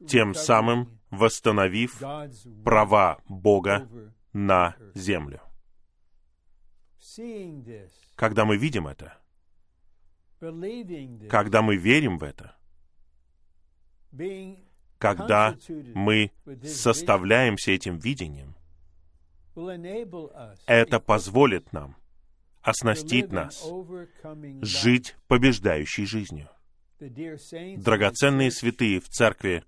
тем 0.08 0.34
самым 0.34 1.00
восстановив 1.10 2.02
права 2.64 3.18
Бога 3.28 3.88
на 4.32 4.76
землю. 4.94 5.40
Когда 8.16 8.44
мы 8.44 8.56
видим 8.56 8.88
это, 8.88 9.16
когда 11.30 11.62
мы 11.62 11.76
верим 11.76 12.18
в 12.18 12.24
это, 12.24 12.56
когда 15.04 15.54
мы 15.94 16.30
составляемся 16.64 17.72
этим 17.72 17.98
видением, 17.98 18.54
это 20.66 20.98
позволит 20.98 21.74
нам, 21.74 21.96
оснастит 22.62 23.30
нас 23.30 23.70
жить 24.62 25.16
побеждающей 25.28 26.06
жизнью. 26.06 26.48
Драгоценные 26.98 28.50
святые 28.50 28.98
в 29.00 29.08
церкви 29.10 29.64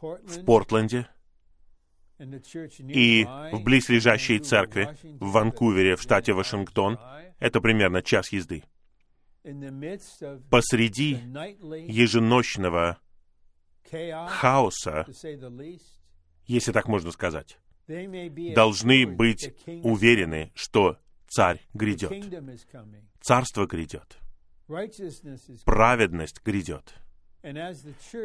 в 0.00 0.44
Портленде 0.44 1.08
и 2.78 3.24
в 3.24 3.60
близлежащей 3.64 4.38
церкви 4.38 4.96
в 5.02 5.32
Ванкувере, 5.32 5.96
в 5.96 6.02
штате 6.02 6.34
Вашингтон, 6.34 7.00
это 7.40 7.60
примерно 7.60 8.00
час 8.00 8.30
езды. 8.30 8.62
Посреди 10.50 11.14
еженочного 11.88 13.00
хаоса, 14.28 15.06
если 16.46 16.72
так 16.72 16.88
можно 16.88 17.10
сказать, 17.12 17.58
должны 18.54 19.06
быть 19.06 19.54
уверены, 19.66 20.52
что 20.54 20.98
царь 21.28 21.60
грядет. 21.74 22.12
Царство 23.20 23.66
грядет. 23.66 24.18
Праведность 25.64 26.40
грядет. 26.44 26.94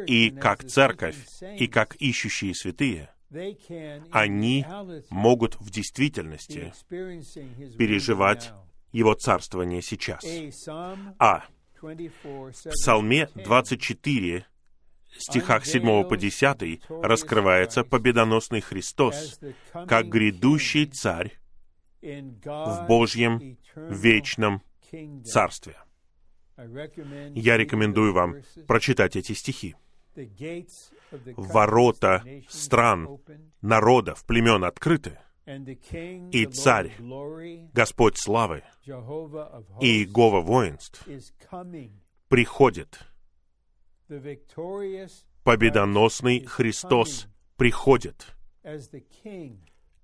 И 0.06 0.30
как 0.30 0.64
церковь, 0.64 1.16
и 1.58 1.66
как 1.66 1.96
ищущие 1.96 2.54
святые, 2.54 3.10
они 4.10 4.64
могут 5.10 5.56
в 5.56 5.70
действительности 5.70 6.72
переживать 7.78 8.52
его 8.92 9.14
царствование 9.14 9.82
сейчас. 9.82 10.24
А. 11.18 11.44
В 11.82 12.52
Псалме 12.70 13.28
24, 13.34 14.46
стихах 15.18 15.66
7 15.66 16.08
по 16.08 16.16
10 16.16 16.82
раскрывается 16.88 17.84
победоносный 17.84 18.60
Христос 18.60 19.40
как 19.72 20.08
грядущий 20.08 20.86
царь 20.86 21.38
в 22.02 22.86
Божьем 22.88 23.58
вечном 23.74 24.62
Царстве. 25.24 25.76
Я 27.34 27.56
рекомендую 27.56 28.12
вам 28.12 28.36
прочитать 28.66 29.16
эти 29.16 29.32
стихи. 29.32 29.74
Ворота 31.36 32.24
стран, 32.48 33.18
народов, 33.60 34.24
племен 34.24 34.64
открыты, 34.64 35.18
и 35.46 36.46
Царь, 36.46 36.92
Господь 37.72 38.18
славы 38.18 38.64
и 38.84 39.86
Иегова 39.86 40.40
воинств 40.40 41.06
приходит. 42.28 42.98
Победоносный 45.42 46.44
Христос 46.44 47.28
приходит 47.56 48.34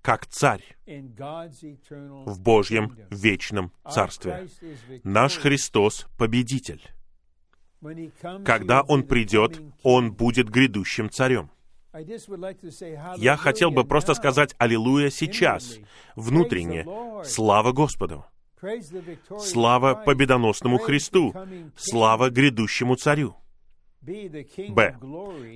как 0.01 0.27
царь 0.27 0.63
в 0.85 2.39
Божьем 2.41 2.97
вечном 3.09 3.71
Царстве. 3.89 4.47
Наш 5.03 5.37
Христос— 5.37 6.07
победитель. 6.17 6.81
Когда 8.45 8.81
Он 8.81 9.03
придет, 9.03 9.61
Он 9.83 10.11
будет 10.11 10.49
грядущим 10.49 11.09
царем. 11.09 11.49
Я 13.17 13.37
хотел 13.37 13.71
бы 13.71 13.83
просто 13.85 14.13
сказать 14.15 14.55
«Аллилуйя» 14.57 15.09
сейчас, 15.09 15.77
внутренне. 16.15 16.85
Слава 17.23 17.71
Господу! 17.71 18.25
Слава 19.39 19.93
победоносному 19.95 20.79
Христу! 20.79 21.33
Слава 21.77 22.29
грядущему 22.29 22.95
царю! 22.95 23.35
Б. 24.03 24.97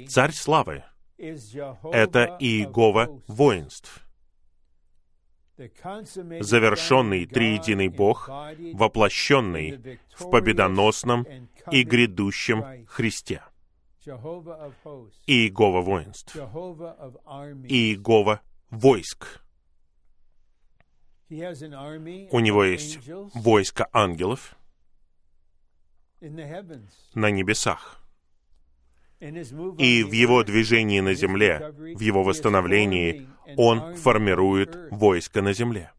Царь 0.08 0.32
славы— 0.32 0.84
это 1.18 2.38
Иегова 2.40 3.22
воинств— 3.28 4.06
завершенный 5.58 7.26
триединый 7.26 7.90
Бог, 7.90 8.30
воплощенный 8.74 10.00
в 10.16 10.30
победоносном 10.30 11.26
и 11.72 11.84
грядущем 11.84 12.86
Христе. 12.88 13.44
Иегова 14.06 15.82
воинств. 15.82 16.36
Иегова 16.36 18.42
войск. 18.70 19.42
У 21.30 22.40
него 22.40 22.64
есть 22.64 23.00
войско 23.34 23.90
ангелов 23.92 24.56
на 26.22 27.32
небесах. 27.32 28.07
И 29.20 30.04
в 30.04 30.12
его 30.12 30.44
движении 30.44 31.00
на 31.00 31.16
земле, 31.16 31.72
в 31.72 32.00
его 32.00 32.24
восстановлении, 32.24 33.28
он 33.56 33.96
формирует 33.96 34.78
войско 34.92 35.42
на 35.42 35.54
земле. 35.54 35.92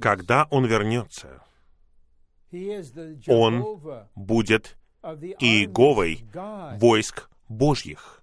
Когда 0.00 0.46
он 0.50 0.64
вернется, 0.64 1.42
он 3.26 4.06
будет 4.14 4.76
Иеговой 5.02 6.24
войск 6.78 7.28
Божьих, 7.48 8.22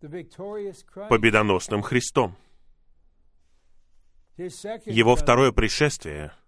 победоносным 0.00 1.82
Христом. 1.82 2.36
Его 4.36 5.14
второе 5.16 5.52
пришествие— 5.52 6.32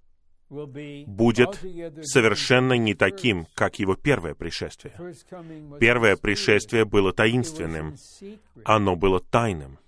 будет 0.50 1.60
совершенно 2.02 2.74
не 2.74 2.94
таким, 2.94 3.46
как 3.54 3.78
его 3.78 3.94
первое 3.94 4.34
пришествие. 4.34 4.94
Первое 5.78 6.16
пришествие 6.16 6.84
было 6.84 7.12
таинственным, 7.12 7.96
оно 8.64 8.96
было 8.96 9.20
тайным. 9.20 9.78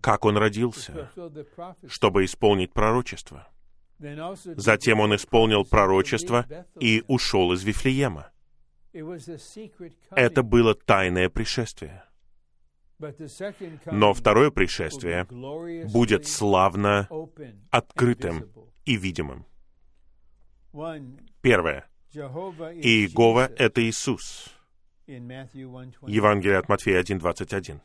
Как 0.00 0.24
он 0.24 0.36
родился, 0.36 1.10
чтобы 1.86 2.24
исполнить 2.24 2.72
пророчество. 2.72 3.48
Затем 4.56 5.00
он 5.00 5.14
исполнил 5.14 5.64
пророчество 5.64 6.46
и 6.80 7.04
ушел 7.06 7.52
из 7.52 7.62
Вифлеема. 7.64 8.30
Это 10.10 10.42
было 10.42 10.74
тайное 10.74 11.28
пришествие. 11.28 12.04
Но 13.86 14.12
второе 14.14 14.50
пришествие 14.50 15.26
будет 15.92 16.26
славно 16.26 17.08
открытым 17.70 18.50
и 18.84 18.96
видимым. 18.96 19.46
Первое. 21.40 21.88
Иегова— 22.14 23.50
это 23.56 23.82
Иисус. 23.82 24.48
Евангелие 25.06 26.58
от 26.58 26.68
Матфея 26.68 27.02
1.21. 27.02 27.80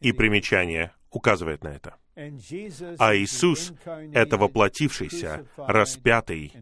И 0.00 0.12
примечание 0.12 0.92
указывает 1.10 1.64
на 1.64 1.68
это. 1.68 1.96
А 2.98 3.14
Иисус— 3.14 3.72
это 4.14 4.36
воплотившийся, 4.36 5.46
распятый 5.56 6.52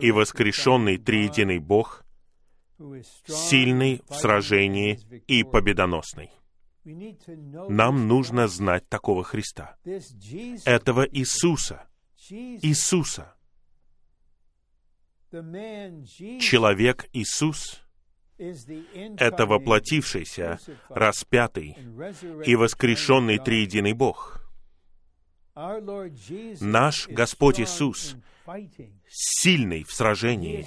и 0.00 0.10
воскрешенный 0.10 0.98
триединый 0.98 1.58
Бог, 1.58 2.04
сильный 3.26 4.02
в 4.08 4.14
сражении 4.14 4.98
и 5.26 5.44
победоносный. 5.44 6.30
Нам 7.68 8.08
нужно 8.08 8.48
знать 8.48 8.88
такого 8.88 9.22
Христа, 9.24 9.76
этого 10.64 11.06
Иисуса, 11.06 11.86
Иисуса. 12.30 13.34
Человек 16.40 17.08
Иисус— 17.12 17.82
это 18.38 19.46
воплотившийся, 19.46 20.58
распятый 20.88 21.76
и 22.46 22.56
воскрешенный 22.56 23.38
триединый 23.38 23.92
Бог. 23.92 24.40
Наш 26.60 27.08
Господь 27.08 27.60
Иисус 27.60 28.16
сильный 29.08 29.84
в 29.84 29.92
сражении, 29.92 30.66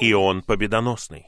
и 0.00 0.12
Он 0.12 0.42
победоносный. 0.42 1.26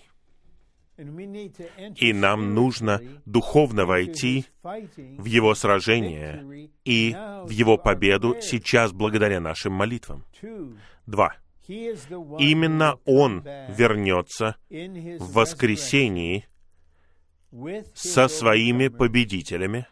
И 0.96 2.12
нам 2.12 2.54
нужно 2.54 3.00
духовно 3.24 3.84
войти 3.84 4.46
в 4.62 5.24
Его 5.24 5.54
сражение 5.54 6.70
и 6.84 7.12
в 7.44 7.50
Его 7.50 7.76
победу 7.76 8.36
сейчас 8.40 8.92
благодаря 8.92 9.40
нашим 9.40 9.72
молитвам. 9.72 10.24
Два. 11.06 11.34
Именно 11.66 12.98
Он 13.04 13.42
вернется 13.68 14.56
в 14.70 15.32
воскресении 15.32 16.46
со 17.94 18.28
своими 18.28 18.88
победителями, 18.88 19.86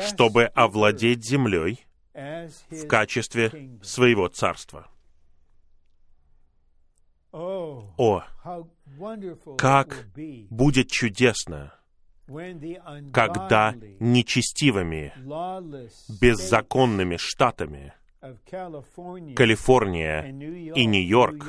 чтобы 0.00 0.44
овладеть 0.44 1.24
землей 1.24 1.86
в 2.14 2.86
качестве 2.86 3.78
своего 3.82 4.28
царства. 4.28 4.88
О, 7.32 8.24
как 9.56 10.06
будет 10.50 10.90
чудесно, 10.90 11.74
когда 13.12 13.74
нечестивыми, 13.98 15.12
беззаконными 16.20 17.16
штатами 17.16 17.94
Калифорния 19.34 20.24
и 20.74 20.84
Нью-Йорк 20.84 21.46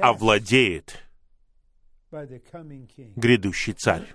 овладеет 0.00 0.98
грядущий 3.16 3.72
царь. 3.72 4.06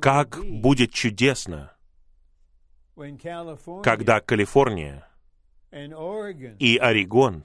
Как 0.00 0.38
будет 0.44 0.92
чудесно, 0.92 1.74
когда 3.82 4.20
Калифорния 4.20 5.08
и 5.72 6.76
Орегон 6.76 7.44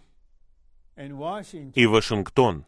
и 0.97 1.85
Вашингтон, 1.85 2.65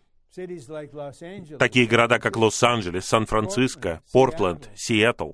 такие 1.59 1.87
города, 1.87 2.19
как 2.19 2.35
Лос-Анджелес, 2.35 3.05
Сан-Франциско, 3.05 4.01
Портленд, 4.11 4.69
Сиэтл, 4.75 5.31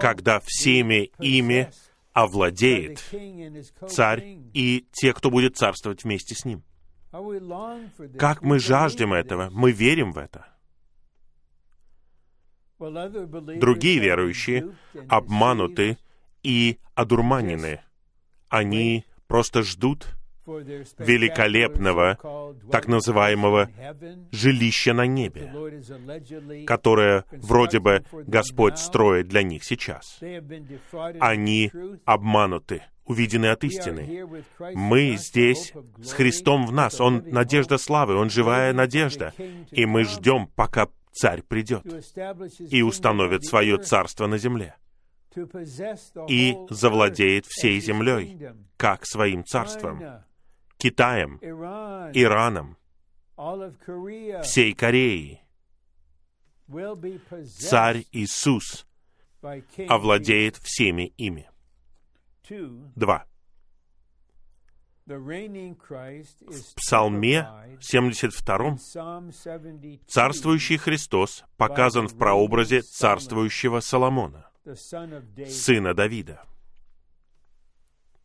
когда 0.00 0.40
всеми 0.44 1.12
ими 1.18 1.70
овладеет 2.12 3.04
царь 3.88 4.38
и 4.52 4.86
те, 4.92 5.12
кто 5.12 5.30
будет 5.30 5.56
царствовать 5.56 6.04
вместе 6.04 6.34
с 6.34 6.44
ним. 6.44 6.64
Как 8.18 8.42
мы 8.42 8.58
жаждем 8.58 9.12
этого, 9.14 9.50
мы 9.50 9.72
верим 9.72 10.12
в 10.12 10.18
это. 10.18 10.46
Другие 12.78 13.98
верующие 13.98 14.74
обмануты 15.08 15.98
и 16.42 16.78
одурманены. 16.94 17.80
Они 18.48 19.04
просто 19.26 19.62
ждут 19.62 20.17
великолепного, 20.98 22.54
так 22.70 22.88
называемого 22.88 23.70
жилища 24.32 24.94
на 24.94 25.06
небе, 25.06 25.52
которое 26.66 27.24
вроде 27.32 27.80
бы 27.80 28.04
Господь 28.12 28.78
строит 28.78 29.28
для 29.28 29.42
них 29.42 29.64
сейчас. 29.64 30.20
Они 31.20 31.70
обмануты, 32.04 32.82
увидены 33.04 33.46
от 33.46 33.64
истины. 33.64 34.26
Мы 34.74 35.16
здесь 35.16 35.72
с 36.02 36.12
Христом 36.12 36.66
в 36.66 36.72
нас. 36.72 37.00
Он 37.00 37.22
надежда 37.26 37.78
славы, 37.78 38.16
Он 38.16 38.30
живая 38.30 38.72
надежда. 38.72 39.32
И 39.70 39.86
мы 39.86 40.04
ждем, 40.04 40.48
пока 40.54 40.88
Царь 41.12 41.42
придет 41.42 41.84
и 42.70 42.82
установит 42.82 43.44
свое 43.44 43.78
царство 43.78 44.28
на 44.28 44.38
земле 44.38 44.76
и 46.28 46.56
завладеет 46.70 47.44
всей 47.46 47.80
землей, 47.80 48.38
как 48.76 49.04
своим 49.04 49.44
царством, 49.44 50.00
Китаем, 50.78 51.38
Ираном, 52.14 52.76
всей 54.42 54.74
Кореей. 54.74 55.42
Царь 57.58 58.04
Иисус 58.12 58.86
овладеет 59.88 60.56
всеми 60.58 61.12
ими. 61.16 61.50
Два. 62.94 63.26
В 65.04 66.74
Псалме 66.76 67.48
72 67.80 68.76
царствующий 70.06 70.76
Христос 70.76 71.44
показан 71.56 72.08
в 72.08 72.16
прообразе 72.16 72.82
царствующего 72.82 73.80
Соломона, 73.80 74.50
сына 74.74 75.94
Давида. 75.94 76.44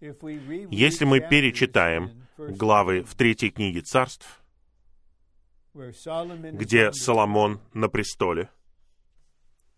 Если 0.02 1.06
мы 1.06 1.22
перечитаем 1.22 2.23
главы 2.38 3.04
в 3.04 3.16
третьей 3.16 3.52
книге 3.52 3.82
царств, 3.82 4.42
где 5.74 6.92
Соломон 6.92 7.60
на 7.74 7.90
престоле, 7.90 8.50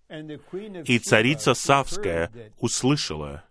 и 0.09 0.99
царица 0.99 1.53
Савская 1.53 2.31
услышала, 2.59 3.43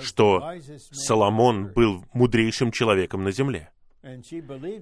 что 0.00 0.54
Соломон 0.90 1.72
был 1.72 2.04
мудрейшим 2.12 2.70
человеком 2.70 3.24
на 3.24 3.32
земле. 3.32 3.70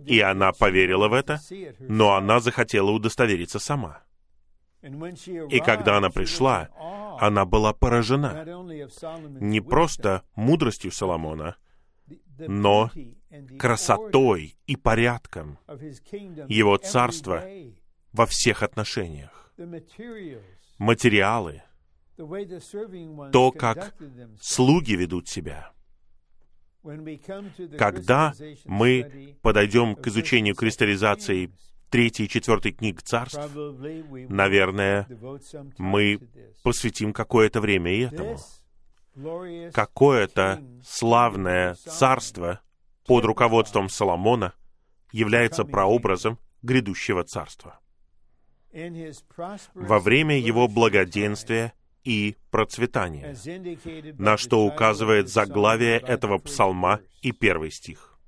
И 0.07 0.20
она 0.20 0.53
поверила 0.53 1.09
в 1.09 1.12
это, 1.12 1.40
но 1.79 2.14
она 2.14 2.40
захотела 2.40 2.90
удостовериться 2.90 3.59
сама. 3.59 4.03
И 4.83 5.61
когда 5.61 5.98
она 5.98 6.09
пришла, 6.09 6.70
она 7.18 7.44
была 7.44 7.74
поражена 7.74 8.44
не 9.40 9.61
просто 9.61 10.22
мудростью 10.35 10.90
Соломона, 10.90 11.57
но 12.46 12.90
красотой 13.59 14.57
и 14.66 14.76
порядком 14.76 15.59
его 16.48 16.76
царства 16.76 17.44
во 18.12 18.26
всех 18.26 18.62
отношениях. 18.62 19.53
Материалы, 20.79 21.62
то, 23.33 23.53
как 23.53 23.94
слуги 24.40 24.92
ведут 24.92 25.29
себя. 25.29 25.72
Когда 27.79 28.33
мы 28.64 29.37
подойдем 29.42 29.94
к 29.94 30.07
изучению 30.07 30.55
кристаллизации 30.55 31.50
третьей 31.90 32.26
и 32.26 32.29
четвертой 32.29 32.72
книг 32.72 33.03
царств, 33.03 33.38
наверное, 34.29 35.07
мы 35.76 36.20
посвятим 36.62 37.12
какое-то 37.12 37.61
время 37.61 37.92
и 37.92 38.00
этому. 38.00 38.38
Какое-то 39.73 40.62
славное 40.85 41.75
царство 41.75 42.61
под 43.07 43.25
руководством 43.25 43.88
Соломона 43.88 44.55
является 45.12 45.64
прообразом 45.64 46.38
грядущего 46.62 47.25
царства. 47.25 47.81
Во 49.75 49.99
время 49.99 50.38
его 50.38 50.68
благоденствия 50.68 51.73
и 52.05 52.37
процветания, 52.51 53.37
на 54.16 54.37
что 54.37 54.64
указывает 54.64 55.29
заглавие 55.29 55.99
этого 55.99 56.38
псалма 56.38 57.01
и 57.20 57.33
первый 57.33 57.70
стих. 57.70 58.18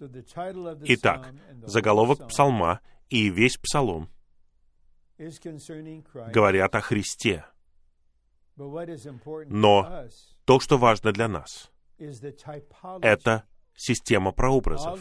Итак, 0.00 1.32
заголовок 1.64 2.28
псалма 2.28 2.80
и 3.08 3.30
весь 3.30 3.56
псалом 3.56 4.10
говорят 6.32 6.74
о 6.74 6.80
Христе. 6.80 7.44
Но 8.56 10.06
то, 10.44 10.60
что 10.60 10.78
важно 10.78 11.12
для 11.12 11.28
нас, 11.28 11.70
это 13.02 13.44
система 13.74 14.32
прообразов. 14.32 15.00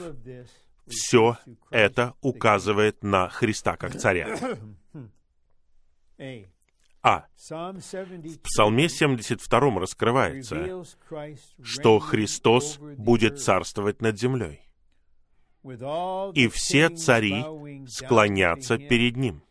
Все 0.87 1.37
это 1.69 2.13
указывает 2.21 3.03
на 3.03 3.29
Христа 3.29 3.77
как 3.77 3.97
царя. 3.97 4.37
А. 7.01 7.25
В 7.37 8.39
Псалме 8.43 8.87
72 8.87 9.79
раскрывается, 9.79 10.83
что 11.61 11.99
Христос 11.99 12.77
будет 12.79 13.41
царствовать 13.41 14.01
над 14.01 14.17
землей 14.17 14.63
и 15.63 16.47
все 16.49 16.89
цари 16.89 17.43
склонятся 17.87 18.77
перед 18.77 19.15
Ним, 19.15 19.43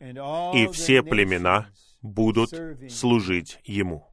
и 0.00 0.68
все 0.72 1.02
племена 1.02 1.68
будут 2.06 2.50
служить 2.90 3.60
Ему. 3.64 4.06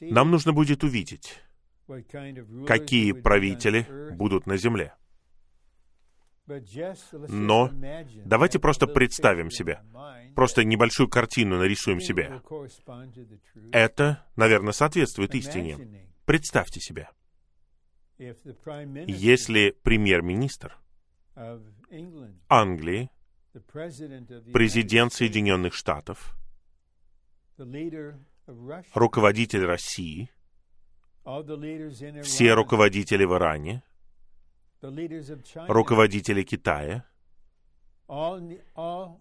Нам 0.00 0.30
нужно 0.30 0.52
будет 0.52 0.84
увидеть, 0.84 1.40
какие 2.66 3.12
правители 3.12 3.86
будут 4.12 4.46
на 4.46 4.56
земле. 4.56 4.94
Но 6.46 7.70
давайте 8.24 8.58
просто 8.58 8.86
представим 8.86 9.50
себе, 9.50 9.80
просто 10.34 10.62
небольшую 10.62 11.08
картину 11.08 11.58
нарисуем 11.58 12.00
себе. 12.00 12.42
Это, 13.72 14.26
наверное, 14.36 14.72
соответствует 14.72 15.34
истине. 15.34 16.08
Представьте 16.24 16.80
себе. 16.80 17.08
Если 18.18 19.74
премьер-министр 19.82 20.78
Англии, 22.48 23.10
президент 24.52 25.12
Соединенных 25.12 25.74
Штатов, 25.74 26.34
руководитель 28.94 29.64
России, 29.64 30.30
все 32.22 32.54
руководители 32.54 33.24
в 33.24 33.34
Иране, 33.34 33.82
руководители 35.68 36.42
Китая, 36.42 37.04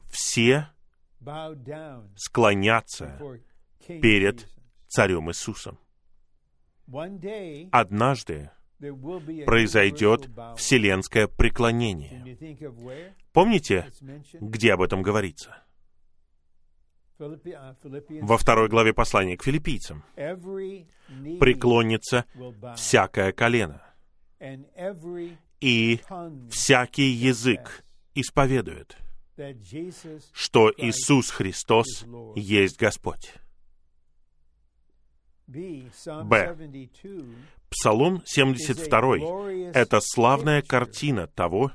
все 0.09 0.67
склонятся 2.15 3.39
перед 3.87 4.49
царем 4.87 5.29
Иисусом. 5.29 5.77
однажды 7.71 8.51
произойдет 8.79 10.29
вселенское 10.57 11.27
преклонение. 11.27 12.37
Помните, 13.31 13.91
где 14.39 14.73
об 14.73 14.81
этом 14.81 15.01
говорится? 15.01 15.63
Во 17.19 18.37
второй 18.37 18.69
главе 18.69 18.93
послания 18.93 19.37
к 19.37 19.43
филиппийцам. 19.43 20.03
«Преклонится 21.39 22.25
всякое 22.75 23.31
колено, 23.31 23.81
и 25.61 25.99
всякий 26.49 27.11
язык 27.11 27.85
исповедует, 28.15 28.97
что 30.33 30.71
Иисус 30.77 31.29
Христос 31.29 32.05
есть 32.35 32.79
Господь». 32.79 33.33
Б. 36.23 36.55
Псалом 37.73 38.21
72— 38.25 39.71
это 39.73 39.99
славная 39.99 40.61
картина 40.61 41.25
того, 41.25 41.71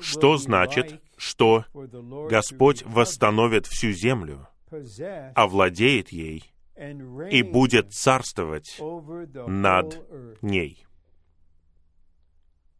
что 0.00 0.36
значит, 0.36 1.02
что 1.16 1.64
Господь 2.28 2.82
восстановит 2.84 3.66
всю 3.66 3.92
землю, 3.92 4.46
овладеет 5.34 6.10
ей 6.10 6.52
и 7.30 7.42
будет 7.42 7.92
царствовать 7.92 8.78
над 9.46 10.02
ней. 10.42 10.86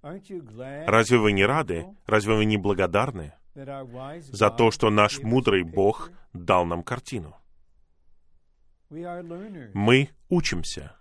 Разве 0.03 1.19
вы 1.19 1.33
не 1.33 1.47
рады? 1.47 1.87
Разве 2.07 2.35
вы 2.35 2.45
не 2.45 2.59
благодарны 2.59 3.33
за 3.55 4.51
то, 4.51 4.71
что 4.71 4.91
наш 4.91 5.21
мудрый 5.21 5.63
Бог 5.63 6.11
дал 6.35 6.67
нам 6.67 6.83
картину? 6.83 7.35
Мы 9.75 10.11
учимся, 10.29 10.97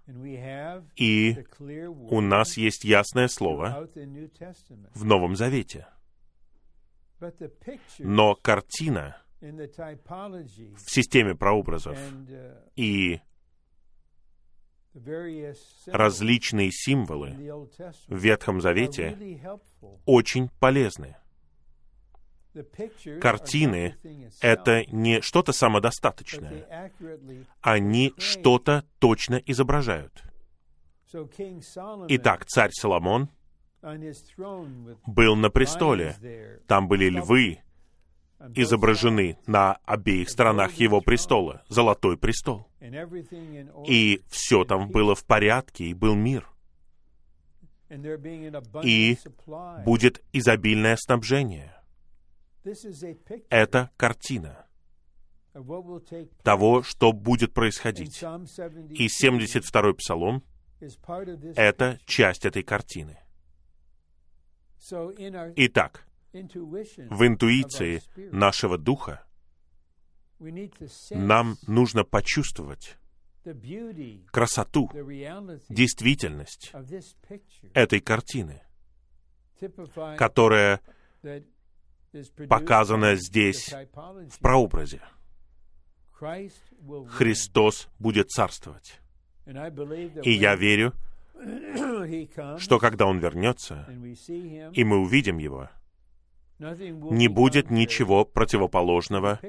и 0.95 1.45
у 2.09 2.21
нас 2.21 2.57
есть 2.57 2.83
ясное 2.83 3.27
слово 3.27 3.87
в 4.93 5.05
Новом 5.05 5.35
Завете. 5.35 5.87
Но 7.99 8.35
картина 8.35 9.17
в 9.39 10.89
системе 10.89 11.35
прообразов 11.35 11.97
и 12.75 13.19
различные 15.87 16.71
символы 16.71 17.31
в 18.07 18.17
Ветхом 18.17 18.61
Завете 18.61 19.17
очень 20.05 20.49
полезны. 20.59 21.15
Картины— 23.21 23.95
это 24.41 24.85
не 24.91 25.21
что-то 25.21 25.53
самодостаточное. 25.53 26.91
Они 27.61 28.13
что-то 28.17 28.85
точно 28.99 29.41
изображают. 29.45 30.23
Итак, 32.09 32.45
царь 32.45 32.71
Соломон 32.71 33.29
был 35.05 35.35
на 35.35 35.49
престоле. 35.49 36.61
Там 36.67 36.87
были 36.87 37.09
львы, 37.09 37.59
изображены 38.55 39.37
на 39.47 39.77
обеих 39.85 40.29
сторонах 40.29 40.73
его 40.73 41.01
престола, 41.01 41.63
золотой 41.69 42.17
престол. 42.17 42.67
И 43.87 44.21
все 44.29 44.65
там 44.65 44.89
было 44.89 45.15
в 45.15 45.25
порядке, 45.25 45.85
и 45.85 45.93
был 45.93 46.15
мир. 46.15 46.47
И 48.83 49.17
будет 49.85 50.23
изобильное 50.33 50.97
снабжение. 50.97 51.75
Это 53.49 53.91
картина 53.97 54.65
того, 56.43 56.81
что 56.83 57.11
будет 57.11 57.53
происходить. 57.53 58.21
И 58.21 59.07
72-й 59.07 59.93
псалом— 59.95 60.43
это 61.55 61.99
часть 62.05 62.45
этой 62.45 62.63
картины. 62.63 63.19
Итак, 65.55 66.07
в 66.33 67.27
интуиции 67.27 68.01
нашего 68.31 68.77
духа 68.77 69.23
нам 71.11 71.57
нужно 71.67 72.03
почувствовать 72.03 72.97
красоту, 74.31 74.89
действительность 75.69 76.73
этой 77.73 77.99
картины, 77.99 78.61
которая 80.17 80.81
показано 82.47 83.15
здесь 83.15 83.73
в 84.29 84.39
прообразе. 84.39 85.01
Христос 87.09 87.89
будет 87.99 88.29
царствовать. 88.29 88.99
И 90.23 90.31
я 90.31 90.55
верю, 90.55 90.93
что 92.59 92.79
когда 92.79 93.05
Он 93.05 93.19
вернется, 93.19 93.87
и 94.73 94.83
мы 94.83 94.97
увидим 94.97 95.37
Его, 95.37 95.69
не 96.59 97.27
будет 97.27 97.69
ничего 97.69 98.23
противоположного 98.25 99.39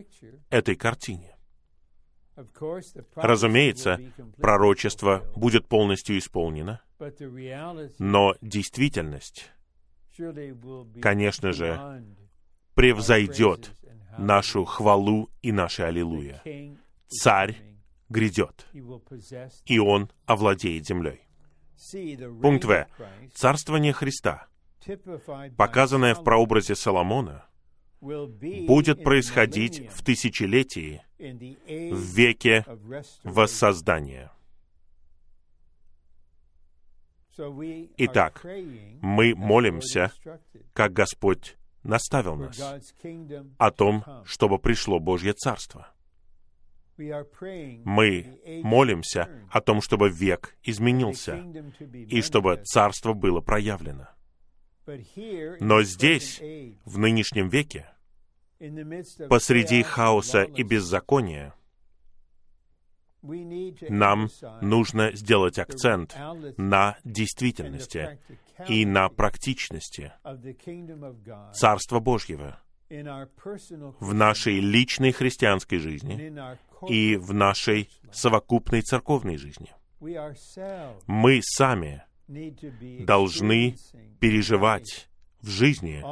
этой 0.50 0.74
картине. 0.74 1.36
Разумеется, 3.14 4.00
пророчество 4.38 5.22
будет 5.36 5.68
полностью 5.68 6.18
исполнено, 6.18 6.80
но 8.00 8.34
действительность, 8.40 9.52
конечно 11.00 11.52
же, 11.52 12.02
превзойдет 12.74 13.72
нашу 14.18 14.64
хвалу 14.64 15.30
и 15.42 15.52
наше 15.52 15.82
аллилуйя. 15.82 16.42
Царь 17.08 17.56
грядет, 18.08 18.66
и 19.66 19.78
он 19.78 20.10
овладеет 20.26 20.86
землей. 20.86 21.20
Пункт 22.40 22.64
В. 22.64 22.86
Царствование 23.34 23.92
Христа, 23.92 24.46
показанное 25.56 26.14
в 26.14 26.22
прообразе 26.22 26.74
Соломона, 26.74 27.46
будет 28.00 29.02
происходить 29.02 29.90
в 29.90 30.04
тысячелетии, 30.04 31.02
в 31.18 31.98
веке 32.16 32.64
воссоздания. 33.22 34.30
Итак, 37.96 38.44
мы 39.00 39.34
молимся, 39.34 40.12
как 40.72 40.92
Господь 40.92 41.56
наставил 41.84 42.36
нас 42.36 42.60
о 43.58 43.70
том, 43.70 44.04
чтобы 44.24 44.58
пришло 44.58 44.98
Божье 44.98 45.32
Царство. 45.32 45.88
Мы 46.96 48.40
молимся 48.62 49.28
о 49.50 49.60
том, 49.60 49.80
чтобы 49.80 50.10
век 50.10 50.56
изменился 50.62 51.44
и 51.92 52.22
чтобы 52.22 52.62
Царство 52.64 53.14
было 53.14 53.40
проявлено. 53.40 54.08
Но 55.60 55.82
здесь, 55.82 56.40
в 56.84 56.98
нынешнем 56.98 57.48
веке, 57.48 57.88
посреди 59.28 59.82
хаоса 59.82 60.42
и 60.42 60.62
беззакония, 60.62 61.54
нам 63.88 64.28
нужно 64.60 65.12
сделать 65.12 65.58
акцент 65.58 66.16
на 66.56 66.96
действительности 67.04 68.18
и 68.68 68.84
на 68.84 69.08
практичности 69.08 70.12
Царства 71.54 72.00
Божьего 72.00 72.60
в 72.90 74.14
нашей 74.14 74.60
личной 74.60 75.12
христианской 75.12 75.78
жизни 75.78 76.32
и 76.88 77.16
в 77.16 77.32
нашей 77.32 77.88
совокупной 78.12 78.82
церковной 78.82 79.36
жизни. 79.36 79.72
Мы 81.06 81.40
сами 81.42 82.04
должны 82.28 83.76
переживать 84.20 85.08
в 85.40 85.48
жизни 85.48 86.02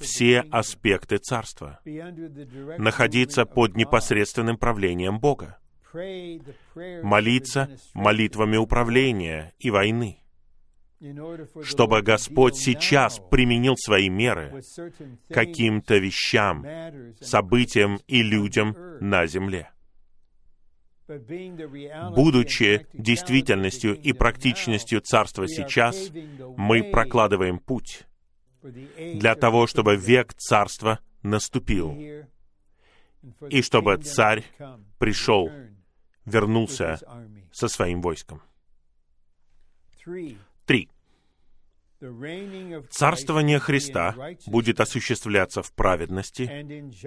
все 0.00 0.40
аспекты 0.52 1.18
Царства, 1.18 1.80
находиться 2.78 3.44
под 3.44 3.76
непосредственным 3.76 4.56
правлением 4.56 5.18
Бога, 5.18 5.58
молиться 7.02 7.70
молитвами 7.94 8.56
управления 8.56 9.52
и 9.58 9.70
войны, 9.70 10.18
чтобы 11.62 12.02
Господь 12.02 12.56
сейчас 12.56 13.20
применил 13.30 13.76
свои 13.76 14.08
меры 14.08 14.62
каким-то 15.28 15.96
вещам, 15.98 16.64
событиям 17.20 17.98
и 18.06 18.22
людям 18.22 18.76
на 19.00 19.26
земле. 19.26 19.70
Будучи 21.08 22.86
действительностью 22.92 23.94
и 23.94 24.12
практичностью 24.12 25.00
Царства 25.00 25.46
сейчас, 25.46 26.10
мы 26.56 26.82
прокладываем 26.82 27.58
путь 27.60 28.06
для 28.62 29.36
того, 29.36 29.68
чтобы 29.68 29.96
век 29.96 30.34
Царства 30.34 30.98
наступил, 31.22 31.96
и 33.48 33.62
чтобы 33.62 33.96
Царь 33.98 34.44
пришел, 34.98 35.48
вернулся 36.26 36.98
со 37.52 37.68
своим 37.68 38.02
войском. 38.02 38.42
Три. 40.66 40.90
Царствование 42.90 43.58
Христа 43.58 44.14
будет 44.46 44.80
осуществляться 44.80 45.62
в 45.62 45.72
праведности 45.72 46.42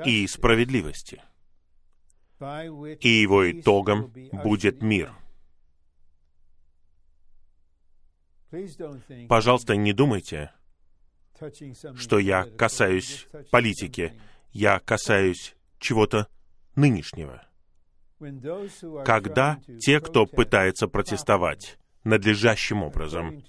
и 0.03 0.26
справедливости, 0.26 1.22
и 2.39 3.09
его 3.09 3.51
итогом 3.51 4.11
будет 4.32 4.82
мир. 4.82 5.13
Пожалуйста, 9.28 9.76
не 9.76 9.93
думайте, 9.93 10.51
что 11.95 12.17
я 12.17 12.45
касаюсь 12.45 13.28
политики, 13.51 14.20
я 14.51 14.80
касаюсь 14.80 15.55
чего-то 15.78 16.28
нынешнего. 16.76 17.49
Когда 19.05 19.59
те, 19.80 19.99
кто 19.99 20.26
пытается 20.26 20.88
протестовать 20.88 21.78
надлежащим 22.03 22.84
образом, 22.84 23.43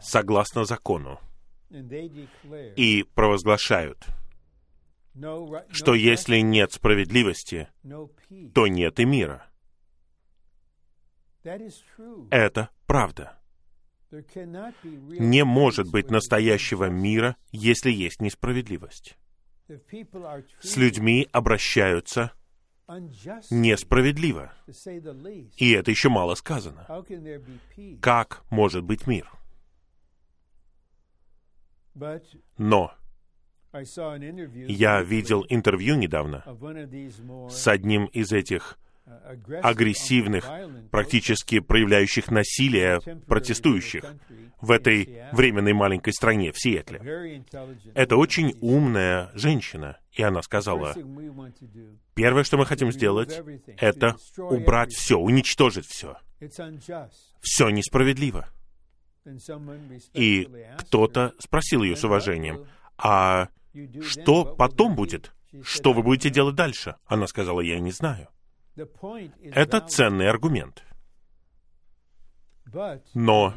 согласно 0.00 0.64
закону, 0.64 1.20
и 1.70 3.04
провозглашают, 3.14 4.04
что 5.70 5.94
если 5.94 6.38
нет 6.38 6.72
справедливости, 6.72 7.68
то 8.54 8.66
нет 8.66 8.98
и 8.98 9.04
мира. 9.04 9.46
Это 12.30 12.70
правда. 12.86 13.38
Не 14.10 15.44
может 15.44 15.90
быть 15.90 16.10
настоящего 16.10 16.86
мира, 16.86 17.36
если 17.52 17.90
есть 17.92 18.20
несправедливость. 18.20 19.16
С 20.60 20.76
людьми 20.76 21.28
обращаются 21.30 22.32
несправедливо. 23.50 24.52
И 25.56 25.70
это 25.72 25.90
еще 25.90 26.08
мало 26.08 26.34
сказано. 26.34 26.86
Как 28.00 28.44
может 28.50 28.84
быть 28.84 29.06
мир? 29.06 29.30
Но 32.56 32.92
я 33.72 35.02
видел 35.02 35.46
интервью 35.48 35.96
недавно 35.96 36.44
с 37.50 37.68
одним 37.68 38.06
из 38.06 38.32
этих 38.32 38.78
агрессивных, 39.62 40.48
практически 40.90 41.60
проявляющих 41.60 42.30
насилие 42.30 43.00
протестующих 43.26 44.04
в 44.60 44.70
этой 44.70 45.24
временной 45.32 45.72
маленькой 45.72 46.12
стране, 46.12 46.52
в 46.52 46.60
Сиэтле. 46.60 47.44
Это 47.94 48.16
очень 48.16 48.56
умная 48.60 49.30
женщина, 49.34 49.98
и 50.12 50.22
она 50.22 50.42
сказала, 50.42 50.94
первое, 52.14 52.44
что 52.44 52.58
мы 52.58 52.66
хотим 52.66 52.92
сделать, 52.92 53.40
это 53.78 54.16
убрать 54.36 54.92
все, 54.92 55.18
уничтожить 55.18 55.86
все. 55.86 56.16
Все 57.40 57.68
несправедливо. 57.70 58.48
И 60.14 60.48
кто-то 60.78 61.34
спросил 61.38 61.82
ее 61.82 61.96
с 61.96 62.04
уважением, 62.04 62.66
а 62.96 63.48
что 64.02 64.44
потом 64.44 64.94
будет? 64.94 65.32
Что 65.62 65.92
вы 65.92 66.02
будете 66.02 66.30
делать 66.30 66.54
дальше? 66.54 66.96
Она 67.06 67.26
сказала, 67.26 67.60
я 67.60 67.78
не 67.80 67.90
знаю. 67.90 68.28
Это 68.76 69.80
ценный 69.80 70.28
аргумент. 70.28 70.84
Но 73.14 73.54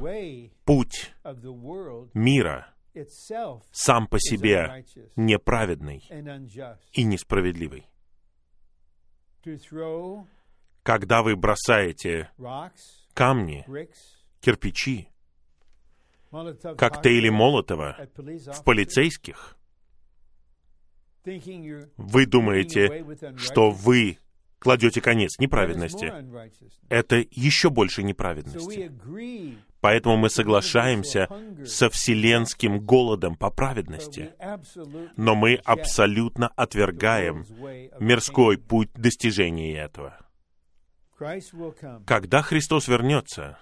путь 0.65 1.13
мира 2.13 2.73
сам 3.71 4.07
по 4.07 4.19
себе 4.19 4.85
неправедный 5.15 6.03
и 6.91 7.03
несправедливый. 7.03 7.87
Когда 10.83 11.21
вы 11.23 11.35
бросаете 11.35 12.31
камни, 13.13 13.65
кирпичи, 14.41 15.09
коктейли 16.77 17.29
Молотова 17.29 17.97
в 18.15 18.63
полицейских, 18.63 19.57
вы 21.25 22.25
думаете, 22.25 23.37
что 23.37 23.71
вы 23.71 24.17
кладете 24.63 25.01
конец 25.01 25.37
неправедности. 25.39 26.11
Это 26.89 27.23
еще 27.31 27.69
больше 27.69 28.01
неправедности. 28.01 28.91
Поэтому 29.81 30.15
мы 30.15 30.29
соглашаемся 30.29 31.27
со 31.65 31.89
вселенским 31.89 32.79
голодом 32.79 33.35
по 33.35 33.51
праведности. 33.51 34.31
Но 35.17 35.35
мы 35.35 35.55
абсолютно 35.55 36.47
отвергаем 36.47 37.45
мирской 37.99 38.57
путь 38.57 38.89
достижения 38.93 39.77
этого. 39.77 40.17
Когда 42.05 42.41
Христос 42.41 42.87
вернется, 42.87 43.57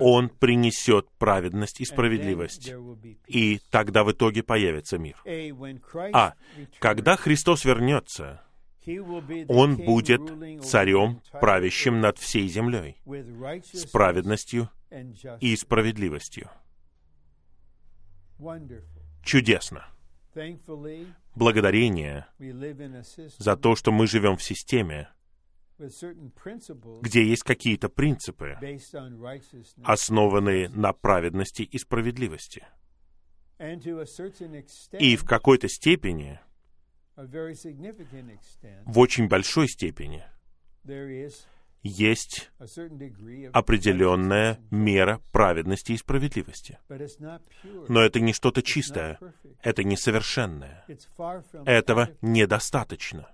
Он 0.00 0.28
принесет 0.28 1.08
праведность 1.18 1.80
и 1.80 1.84
справедливость, 1.84 2.72
и 3.26 3.60
тогда 3.70 4.04
в 4.04 4.12
итоге 4.12 4.42
появится 4.42 4.98
мир. 4.98 5.16
А 6.12 6.34
когда 6.78 7.16
Христос 7.16 7.64
вернется, 7.64 8.42
он 9.48 9.76
будет 9.76 10.20
царем, 10.64 11.20
правящим 11.32 12.00
над 12.00 12.18
всей 12.18 12.48
землей, 12.48 12.96
с 13.72 13.86
праведностью 13.86 14.70
и 15.40 15.56
справедливостью. 15.56 16.50
Чудесно. 19.22 19.86
Благодарение 21.34 22.26
за 23.38 23.56
то, 23.56 23.76
что 23.76 23.92
мы 23.92 24.06
живем 24.06 24.36
в 24.36 24.42
системе, 24.42 25.08
где 25.78 27.24
есть 27.24 27.42
какие-то 27.42 27.88
принципы, 27.88 28.58
основанные 29.84 30.68
на 30.68 30.92
праведности 30.92 31.62
и 31.62 31.78
справедливости. 31.78 32.66
И 34.98 35.16
в 35.16 35.24
какой-то 35.24 35.68
степени 35.68 36.40
в 37.16 38.98
очень 38.98 39.28
большой 39.28 39.68
степени 39.68 40.24
есть 41.82 42.50
определенная 43.52 44.60
мера 44.70 45.20
праведности 45.32 45.92
и 45.92 45.96
справедливости. 45.96 46.78
Но 47.88 48.00
это 48.00 48.20
не 48.20 48.32
что-то 48.32 48.62
чистое, 48.62 49.18
это 49.62 49.82
несовершенное. 49.84 50.84
Этого 51.66 52.10
недостаточно. 52.20 53.28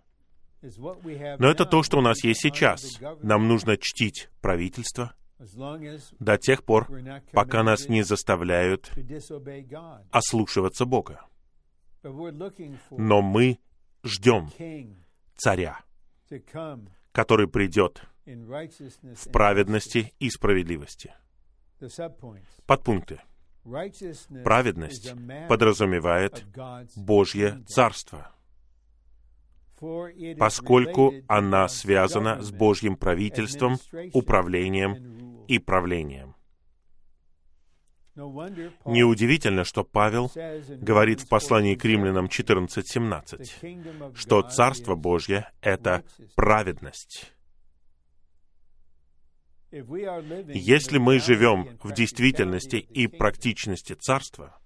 Но 0.62 1.48
это 1.48 1.66
то, 1.66 1.82
что 1.82 1.98
у 1.98 2.00
нас 2.00 2.24
есть 2.24 2.40
сейчас. 2.40 2.98
Нам 3.22 3.48
нужно 3.48 3.76
чтить 3.76 4.28
правительство 4.40 5.14
до 6.18 6.36
тех 6.36 6.64
пор, 6.64 6.90
пока 7.32 7.62
нас 7.62 7.88
не 7.88 8.02
заставляют 8.02 8.90
ослушиваться 10.10 10.84
Бога. 10.84 11.26
Но 12.90 13.22
мы 13.22 13.58
ждем 14.08 14.50
царя, 15.36 15.80
который 17.12 17.48
придет 17.48 18.02
в 18.24 19.30
праведности 19.30 20.12
и 20.18 20.30
справедливости. 20.30 21.14
Подпункты. 22.66 23.20
Праведность 24.44 25.12
подразумевает 25.48 26.44
Божье 26.96 27.62
Царство, 27.66 28.32
поскольку 30.38 31.12
она 31.28 31.68
связана 31.68 32.40
с 32.40 32.50
Божьим 32.50 32.96
правительством, 32.96 33.76
управлением 34.12 35.44
и 35.46 35.58
правлением. 35.58 36.34
Неудивительно, 38.84 39.64
что 39.64 39.84
Павел 39.84 40.30
говорит 40.34 41.20
в 41.20 41.28
послании 41.28 41.76
к 41.76 41.84
римлянам 41.84 42.26
14.17, 42.26 44.14
что 44.14 44.42
Царство 44.42 44.96
Божье— 44.96 45.50
это 45.62 46.02
праведность. 46.34 47.32
Если 49.70 50.98
мы 50.98 51.20
живем 51.20 51.78
в 51.82 51.92
действительности 51.92 52.76
и 52.76 53.06
практичности 53.06 53.92
Царства, 53.92 54.58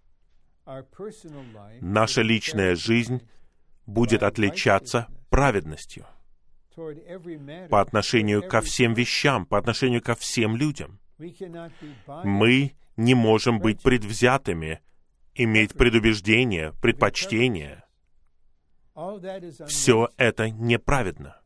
наша 1.80 2.22
личная 2.22 2.76
жизнь 2.76 3.28
будет 3.84 4.22
отличаться 4.22 5.08
праведностью 5.28 6.06
по 7.68 7.80
отношению 7.80 8.48
ко 8.48 8.60
всем 8.60 8.94
вещам, 8.94 9.44
по 9.44 9.58
отношению 9.58 10.00
ко 10.02 10.14
всем 10.14 10.56
людям. 10.56 11.01
Мы 12.24 12.74
не 12.96 13.14
можем 13.14 13.58
быть 13.60 13.82
предвзятыми, 13.82 14.80
иметь 15.34 15.72
предубеждения, 15.74 16.72
предпочтения. 16.80 17.84
Все 19.66 20.08
это 20.16 20.50
неправедно. 20.50 21.40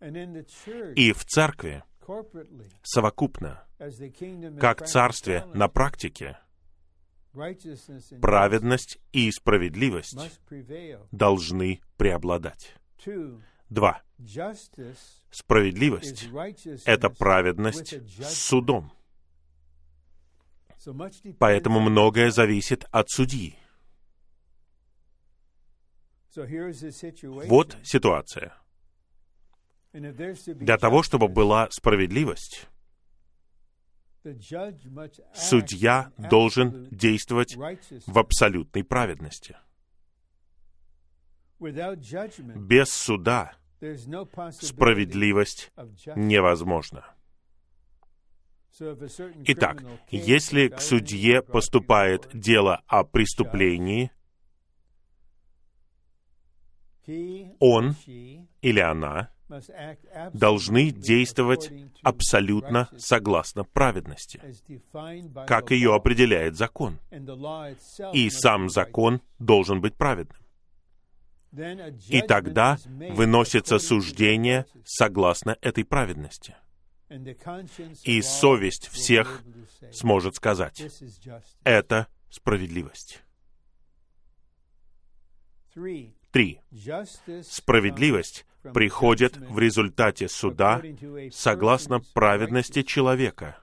И 0.00 1.12
в 1.12 1.24
церкви 1.24 1.82
совокупно, 2.82 3.64
как 4.60 4.86
царстве 4.86 5.46
на 5.54 5.68
практике, 5.68 6.38
праведность 8.20 8.98
и 9.12 9.30
справедливость 9.32 10.18
должны 11.10 11.80
преобладать. 11.96 12.76
Два. 13.74 14.02
Справедливость— 15.30 16.28
это 16.84 17.10
праведность 17.10 17.94
с 18.22 18.34
судом. 18.34 18.92
Поэтому 21.40 21.80
многое 21.80 22.30
зависит 22.30 22.84
от 22.92 23.10
судьи. 23.10 23.58
Вот 27.48 27.76
ситуация. 27.82 28.56
Для 29.92 30.78
того, 30.78 31.02
чтобы 31.02 31.26
была 31.26 31.68
справедливость, 31.70 32.68
Судья 35.34 36.10
должен 36.16 36.88
действовать 36.90 37.56
в 37.56 38.18
абсолютной 38.18 38.82
праведности. 38.82 39.58
Без 41.60 42.88
суда 42.88 43.54
справедливость 44.60 45.72
невозможна. 46.16 47.04
Итак, 49.46 49.84
если 50.10 50.68
к 50.68 50.80
судье 50.80 51.42
поступает 51.42 52.28
дело 52.32 52.82
о 52.86 53.04
преступлении, 53.04 54.10
он 57.60 57.94
или 58.62 58.80
она 58.80 59.30
должны 60.32 60.90
действовать 60.90 61.70
абсолютно 62.02 62.88
согласно 62.96 63.64
праведности, 63.64 64.40
как 65.46 65.70
ее 65.70 65.94
определяет 65.94 66.56
закон. 66.56 66.98
И 68.12 68.30
сам 68.30 68.68
закон 68.68 69.20
должен 69.38 69.80
быть 69.80 69.94
праведным. 69.94 70.43
И 72.08 72.22
тогда 72.22 72.78
выносится 72.86 73.78
суждение 73.78 74.66
согласно 74.84 75.56
этой 75.60 75.84
праведности. 75.84 76.56
И 78.02 78.22
совесть 78.22 78.88
всех 78.88 79.42
сможет 79.92 80.36
сказать, 80.36 80.82
это 81.62 82.08
справедливость. 82.30 83.22
Три. 85.72 86.60
Справедливость 87.42 88.46
приходит 88.72 89.36
в 89.36 89.58
результате 89.58 90.28
суда 90.28 90.82
согласно 91.30 92.00
праведности 92.14 92.82
человека 92.82 93.58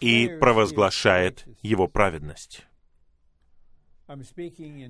и 0.00 0.36
провозглашает 0.38 1.46
его 1.62 1.88
праведность. 1.88 2.66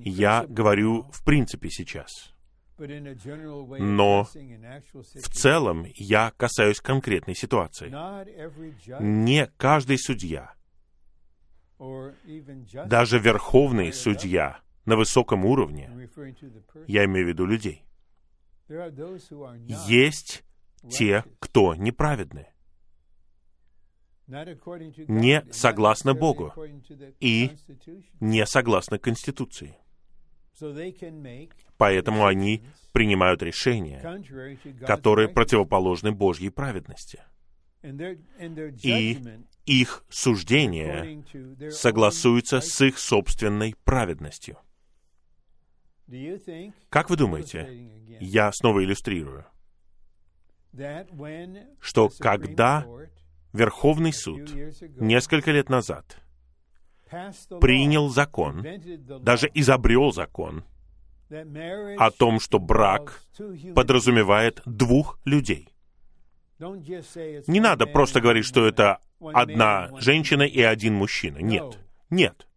Я 0.05 0.45
говорю 0.47 1.03
в 1.11 1.23
принципе 1.23 1.69
сейчас. 1.69 2.33
Но 2.77 4.23
в 4.23 5.29
целом 5.29 5.85
я 5.95 6.33
касаюсь 6.37 6.81
конкретной 6.81 7.35
ситуации. 7.35 7.89
Не 9.01 9.47
каждый 9.57 9.97
судья, 9.99 10.53
даже 12.87 13.19
верховный 13.19 13.93
судья 13.93 14.59
на 14.85 14.95
высоком 14.95 15.45
уровне, 15.45 15.89
я 16.87 17.05
имею 17.05 17.25
в 17.25 17.29
виду 17.29 17.45
людей, 17.45 17.85
есть 19.87 20.43
те, 20.89 21.23
кто 21.39 21.75
неправедны, 21.75 22.47
не 24.27 25.45
согласно 25.51 26.13
Богу 26.13 26.53
и 27.19 27.51
не 28.19 28.45
согласно 28.45 28.97
Конституции. 28.97 29.75
Поэтому 31.77 32.25
они 32.25 32.63
принимают 32.91 33.41
решения, 33.41 34.01
которые 34.85 35.27
противоположны 35.27 36.11
Божьей 36.11 36.49
праведности. 36.49 37.21
И 37.81 39.19
их 39.65 40.05
суждения 40.09 41.23
согласуются 41.69 42.61
с 42.61 42.81
их 42.81 42.97
собственной 42.97 43.75
праведностью. 43.83 44.57
Как 46.89 47.09
вы 47.09 47.17
думаете, 47.17 47.91
я 48.21 48.51
снова 48.53 48.83
иллюстрирую, 48.83 49.45
что 51.79 52.09
когда 52.19 52.85
Верховный 53.53 54.11
суд 54.11 54.51
несколько 54.97 55.51
лет 55.51 55.69
назад 55.69 56.17
принял 57.61 58.09
закон, 58.09 58.65
даже 59.21 59.49
изобрел 59.53 60.11
закон 60.11 60.63
о 61.29 62.11
том, 62.11 62.39
что 62.39 62.59
брак 62.59 63.21
подразумевает 63.75 64.61
двух 64.65 65.19
людей. 65.25 65.69
Не 66.59 67.59
надо 67.59 67.85
просто 67.85 68.21
говорить, 68.21 68.45
что 68.45 68.65
это 68.65 68.99
одна 69.19 69.89
женщина 69.99 70.43
и 70.43 70.61
один 70.61 70.95
мужчина. 70.95 71.37
Нет, 71.37 71.77
нет. 72.09 72.47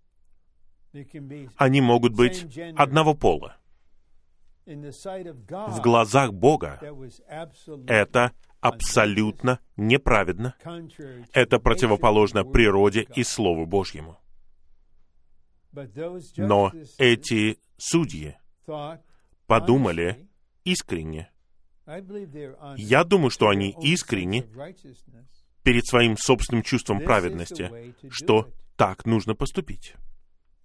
Они 1.57 1.83
могут 1.83 2.15
быть 2.15 2.47
одного 2.77 3.15
пола. 3.15 3.57
В 4.65 5.81
глазах 5.83 6.33
Бога 6.33 6.81
это 7.87 8.33
абсолютно 8.69 9.61
неправедно. 9.77 10.55
Это 11.33 11.59
противоположно 11.59 12.45
природе 12.45 13.07
и 13.15 13.23
Слову 13.23 13.67
Божьему. 13.67 14.19
Но 16.37 16.73
эти 16.99 17.59
судьи 17.77 18.37
подумали 19.47 20.29
искренне. 20.65 21.31
Я 22.77 23.05
думаю, 23.05 23.31
что 23.31 23.49
они 23.49 23.77
искренне 23.83 24.45
перед 25.63 25.87
своим 25.87 26.17
собственным 26.17 26.63
чувством 26.63 27.01
праведности, 27.01 27.95
что 28.11 28.49
так 28.77 29.05
нужно 29.05 29.35
поступить. 29.35 29.95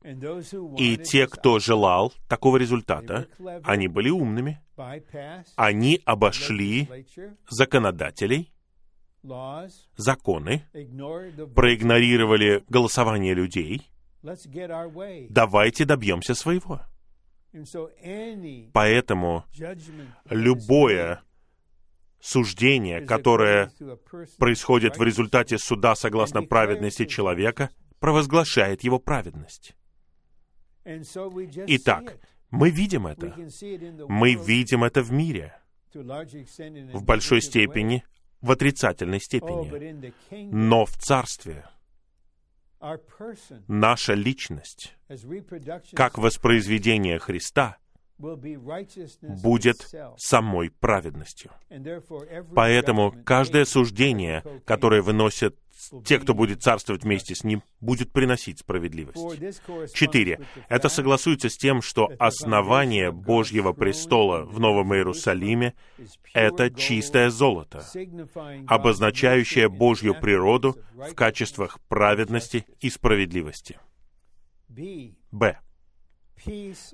И 0.04 0.98
те, 0.98 1.28
кто 1.28 1.60
желал 1.60 2.14
такого 2.28 2.58
результата, 2.58 3.28
они 3.64 3.88
были 3.88 4.10
умными. 4.10 4.60
Они 5.56 6.02
обошли 6.06 6.90
законодателей, 7.50 8.52
законы, 9.96 10.66
проигнорировали 11.56 12.64
голосование 12.68 13.36
людей. 13.36 13.92
Давайте 15.30 15.86
добьемся 15.86 16.34
своего. 16.34 16.82
Поэтому 18.74 19.46
любое 20.30 21.22
суждение, 22.20 23.02
которое 23.02 23.72
происходит 24.38 24.98
в 24.98 25.04
результате 25.04 25.58
суда 25.58 25.96
согласно 25.96 26.44
праведности 26.44 27.06
человека, 27.06 27.70
провозглашает 28.00 28.84
его 28.84 29.00
праведность. 29.00 29.76
Итак, 31.68 32.18
мы 32.50 32.70
видим 32.70 33.08
это. 33.08 33.36
Мы 34.10 34.36
видим 34.36 34.84
это 34.84 35.02
в 35.02 35.12
мире. 35.12 35.56
В 35.94 37.04
большой 37.04 37.42
степени, 37.42 38.04
в 38.42 38.52
отрицательной 38.52 39.20
степени. 39.20 40.04
Но 40.52 40.86
в 40.86 40.96
Царстве 40.98 41.66
наша 43.68 44.14
личность, 44.14 44.96
как 45.94 46.18
воспроизведение 46.18 47.20
Христа, 47.20 47.78
будет 48.22 49.90
самой 50.18 50.70
праведностью. 50.70 51.52
Поэтому 52.56 53.14
каждое 53.26 53.66
суждение, 53.66 54.44
которое 54.66 55.02
выносят 55.02 55.56
те, 56.06 56.20
кто 56.20 56.34
будет 56.34 56.62
царствовать 56.62 57.04
вместе 57.04 57.34
с 57.34 57.44
ним, 57.44 57.64
будет 57.80 58.12
приносить 58.12 58.60
справедливость. 58.60 59.20
Четыре. 59.94 60.40
Это 60.70 60.90
согласуется 60.90 61.50
с 61.50 61.58
тем, 61.58 61.82
что 61.82 62.10
основание 62.20 63.12
Божьего 63.12 63.74
престола 63.74 64.44
в 64.46 64.60
Новом 64.60 64.94
Иерусалиме— 64.94 65.74
это 66.34 66.70
чистое 66.70 67.30
золото, 67.30 67.84
обозначающее 68.68 69.70
Божью 69.70 70.14
природу 70.20 70.78
в 70.94 71.14
качествах 71.16 71.80
праведности 71.88 72.66
и 72.80 72.90
справедливости. 72.90 73.80
Б. 75.32 75.60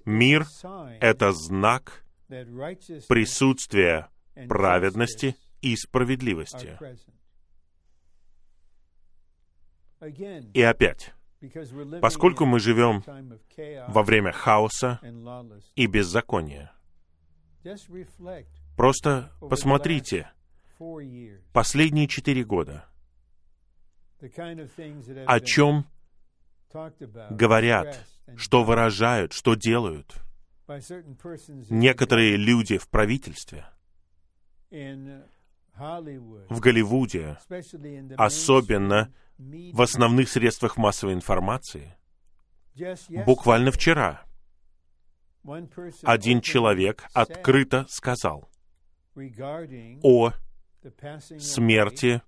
Мир— 0.05 0.45
это 0.99 1.31
знак 1.31 2.03
присутствия 2.27 4.09
праведности 4.47 5.35
и 5.61 5.75
справедливости. 5.75 6.77
И 10.53 10.61
опять, 10.61 11.13
поскольку 12.01 12.45
мы 12.45 12.59
живем 12.59 13.03
во 13.87 14.03
время 14.03 14.31
хаоса 14.31 14.99
и 15.75 15.87
беззакония, 15.87 16.71
просто 18.75 19.31
посмотрите 19.39 20.31
последние 21.53 22.07
четыре 22.07 22.43
года, 22.43 22.85
о 25.25 25.39
чем 25.39 25.85
говорят, 27.29 28.05
что 28.35 28.63
выражают, 28.63 29.33
что 29.33 29.55
делают 29.55 30.15
некоторые 31.69 32.35
люди 32.35 32.77
в 32.77 32.89
правительстве, 32.89 33.65
в 34.69 36.59
Голливуде, 36.59 37.37
особенно 38.17 39.13
в 39.37 39.81
основных 39.81 40.29
средствах 40.29 40.77
массовой 40.77 41.13
информации. 41.13 41.95
Буквально 43.25 43.71
вчера 43.71 44.23
один 46.03 46.41
человек 46.41 47.05
открыто 47.13 47.85
сказал 47.89 48.49
о 50.03 50.31
смерти 51.39 52.21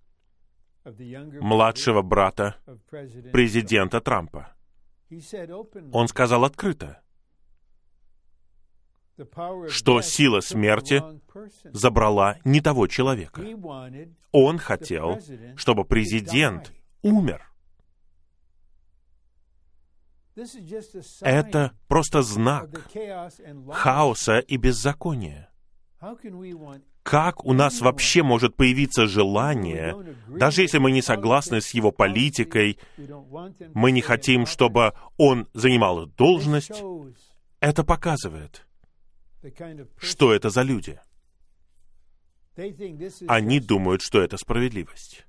младшего 0.85 2.01
брата 2.01 2.55
президента 3.31 4.01
Трампа. 4.01 4.53
Он 5.91 6.07
сказал 6.07 6.45
открыто, 6.45 7.01
что 9.67 10.01
сила 10.01 10.39
смерти 10.39 11.03
забрала 11.65 12.37
не 12.45 12.61
того 12.61 12.87
человека. 12.87 13.41
Он 14.31 14.57
хотел, 14.57 15.19
чтобы 15.55 15.83
президент 15.85 16.71
умер. 17.01 17.45
Это 21.21 21.73
просто 21.87 22.21
знак 22.21 22.69
хаоса 23.71 24.39
и 24.39 24.55
беззакония. 24.57 25.49
Как 27.09 27.43
у 27.43 27.53
нас 27.53 27.81
вообще 27.81 28.21
может 28.21 28.55
появиться 28.55 29.07
желание, 29.07 29.95
даже 30.27 30.61
если 30.61 30.77
мы 30.77 30.91
не 30.91 31.01
согласны 31.01 31.59
с 31.59 31.71
его 31.71 31.91
политикой, 31.91 32.77
мы 33.73 33.91
не 33.91 34.01
хотим, 34.01 34.45
чтобы 34.45 34.93
он 35.17 35.47
занимал 35.55 36.05
должность, 36.05 36.83
это 37.59 37.83
показывает, 37.83 38.67
что 39.97 40.31
это 40.31 40.51
за 40.51 40.61
люди. 40.61 40.99
Они 43.27 43.59
думают, 43.59 44.03
что 44.03 44.21
это 44.21 44.37
справедливость. 44.37 45.25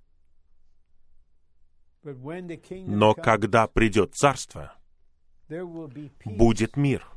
Но 2.03 3.15
когда 3.15 3.67
придет 3.67 4.15
царство, 4.15 4.75
будет 6.27 6.77
мир. 6.77 7.09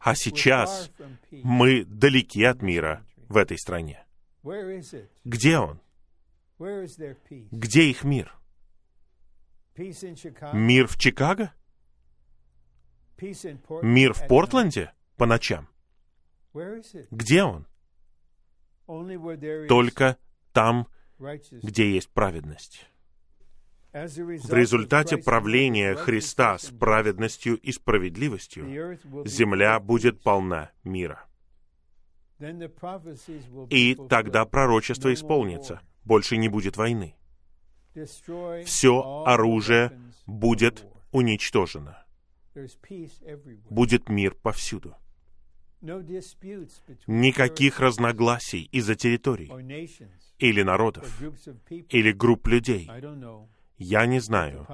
А 0.00 0.14
сейчас 0.14 0.90
мы 1.30 1.84
далеки 1.84 2.44
от 2.44 2.60
мира 2.60 3.02
в 3.28 3.36
этой 3.36 3.58
стране. 3.58 4.04
Где 5.24 5.58
он? 5.58 5.80
Где 7.50 7.90
их 7.90 8.04
мир? 8.04 8.32
Мир 10.52 10.86
в 10.86 10.96
Чикаго? 10.96 11.52
Мир 13.82 14.12
в 14.12 14.26
Портленде 14.26 14.92
по 15.16 15.26
ночам? 15.26 15.68
Где 17.10 17.42
он? 17.42 17.66
Только 19.68 20.16
там, 20.52 20.88
где 21.18 21.92
есть 21.92 22.10
праведность. 22.10 22.86
В 23.92 24.52
результате 24.52 25.16
правления 25.16 25.94
Христа 25.94 26.58
с 26.58 26.66
праведностью 26.66 27.56
и 27.56 27.72
справедливостью 27.72 28.98
земля 29.24 29.80
будет 29.80 30.22
полна 30.22 30.70
мира. 30.84 31.24
И 33.70 33.96
тогда 34.08 34.44
пророчество 34.44 35.12
исполнится. 35.12 35.80
Больше 36.04 36.36
не 36.36 36.48
будет 36.48 36.76
войны. 36.76 37.16
Все 38.64 39.24
оружие 39.24 39.98
будет 40.26 40.86
уничтожено. 41.12 42.04
Будет 43.70 44.08
мир 44.08 44.34
повсюду. 44.34 44.94
Никаких 47.06 47.80
разногласий 47.80 48.68
из-за 48.72 48.94
территорий 48.94 49.50
или 50.38 50.62
народов 50.62 51.22
или 51.70 52.12
групп 52.12 52.46
людей. 52.48 52.90
Я 53.78 54.06
не 54.06 54.20
знаю, 54.20 54.66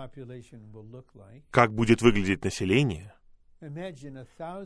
как 1.50 1.74
будет 1.74 2.02
выглядеть 2.02 2.44
население. 2.44 3.14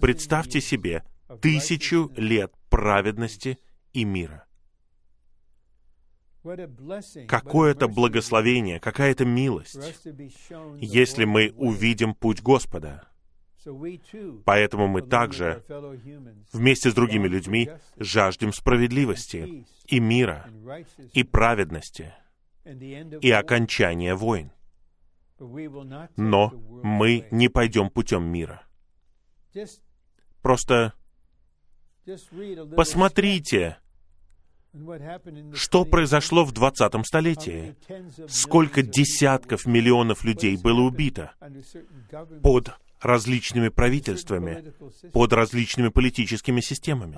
Представьте 0.00 0.60
себе 0.60 1.04
тысячу 1.40 2.12
лет 2.16 2.52
праведности 2.68 3.58
и 3.92 4.04
мира. 4.04 4.44
Какое 7.26 7.72
это 7.72 7.88
благословение, 7.88 8.78
какая 8.78 9.10
это 9.10 9.24
милость, 9.24 9.78
если 10.80 11.24
мы 11.24 11.52
увидим 11.56 12.14
путь 12.14 12.40
Господа. 12.40 13.08
Поэтому 14.44 14.86
мы 14.86 15.02
также 15.02 15.64
вместе 16.52 16.90
с 16.90 16.94
другими 16.94 17.26
людьми 17.26 17.68
жаждем 17.96 18.52
справедливости 18.52 19.66
и 19.86 19.98
мира 19.98 20.48
и 21.12 21.24
праведности– 21.24 22.14
и 22.66 23.30
окончание 23.30 24.14
войн. 24.14 24.50
Но 25.38 26.50
мы 26.82 27.28
не 27.30 27.48
пойдем 27.48 27.90
путем 27.90 28.24
мира. 28.24 28.62
Просто 30.42 30.94
посмотрите, 32.74 33.78
что 35.54 35.84
произошло 35.84 36.44
в 36.44 36.52
20-м 36.52 37.04
столетии. 37.04 37.76
Сколько 38.28 38.82
десятков 38.82 39.66
миллионов 39.66 40.24
людей 40.24 40.56
было 40.56 40.80
убито 40.80 41.32
под 42.42 42.72
различными 43.00 43.68
правительствами, 43.68 44.72
под 45.12 45.32
различными 45.32 45.88
политическими 45.88 46.60
системами. 46.60 47.16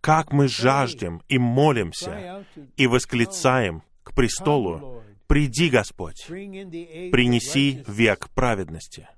Как 0.00 0.32
мы 0.32 0.48
жаждем 0.48 1.22
и 1.28 1.38
молимся 1.38 2.44
и 2.76 2.86
восклицаем 2.86 3.82
к 4.02 4.14
престолу, 4.14 5.02
«Приди, 5.26 5.70
Господь, 5.70 6.26
принеси 6.26 7.82
век 7.86 8.28
праведности». 8.34 9.08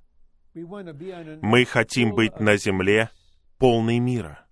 Мы 0.55 1.65
хотим 1.65 2.15
быть 2.15 2.39
на 2.39 2.57
земле 2.57 3.11
полной 3.59 3.99
мира. 3.99 4.44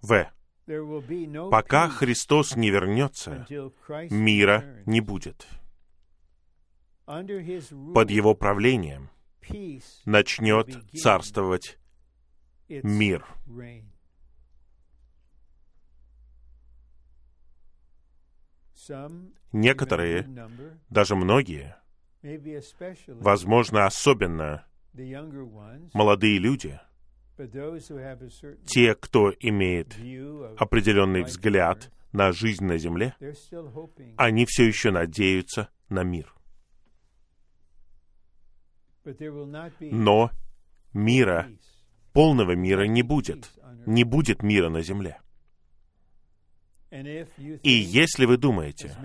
В. 0.00 0.30
Пока 1.50 1.88
Христос 1.88 2.56
не 2.56 2.70
вернется, 2.70 3.46
мира 4.10 4.82
не 4.84 5.00
будет. 5.00 5.46
Под 7.04 8.10
Его 8.10 8.34
правлением 8.34 9.10
начнет 10.04 10.76
царствовать 10.92 11.78
мир. 12.68 13.24
Некоторые, 19.52 20.28
даже 20.90 21.16
многие, 21.16 21.76
возможно, 23.08 23.86
особенно 23.86 24.66
молодые 25.92 26.38
люди, 26.38 26.80
те, 28.66 28.94
кто 28.94 29.32
имеет 29.40 29.96
определенный 30.58 31.22
взгляд 31.22 31.90
на 32.12 32.32
жизнь 32.32 32.64
на 32.64 32.78
Земле, 32.78 33.14
они 34.16 34.46
все 34.46 34.66
еще 34.66 34.90
надеются 34.90 35.68
на 35.88 36.02
мир. 36.02 36.32
Но 39.80 40.30
мира, 40.92 41.48
полного 42.12 42.52
мира 42.52 42.86
не 42.86 43.02
будет. 43.02 43.50
Не 43.86 44.04
будет 44.04 44.42
мира 44.42 44.68
на 44.68 44.82
Земле. 44.82 45.20
И 46.90 47.70
если 47.70 48.24
вы 48.24 48.36
думаете, 48.36 48.96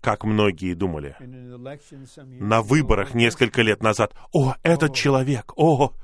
как 0.00 0.24
многие 0.24 0.74
думали, 0.74 1.16
на 1.20 2.62
выборах 2.62 3.14
несколько 3.14 3.62
лет 3.62 3.82
назад, 3.82 4.14
«О, 4.32 4.54
этот 4.62 4.94
человек, 4.94 5.52
о, 5.56 5.94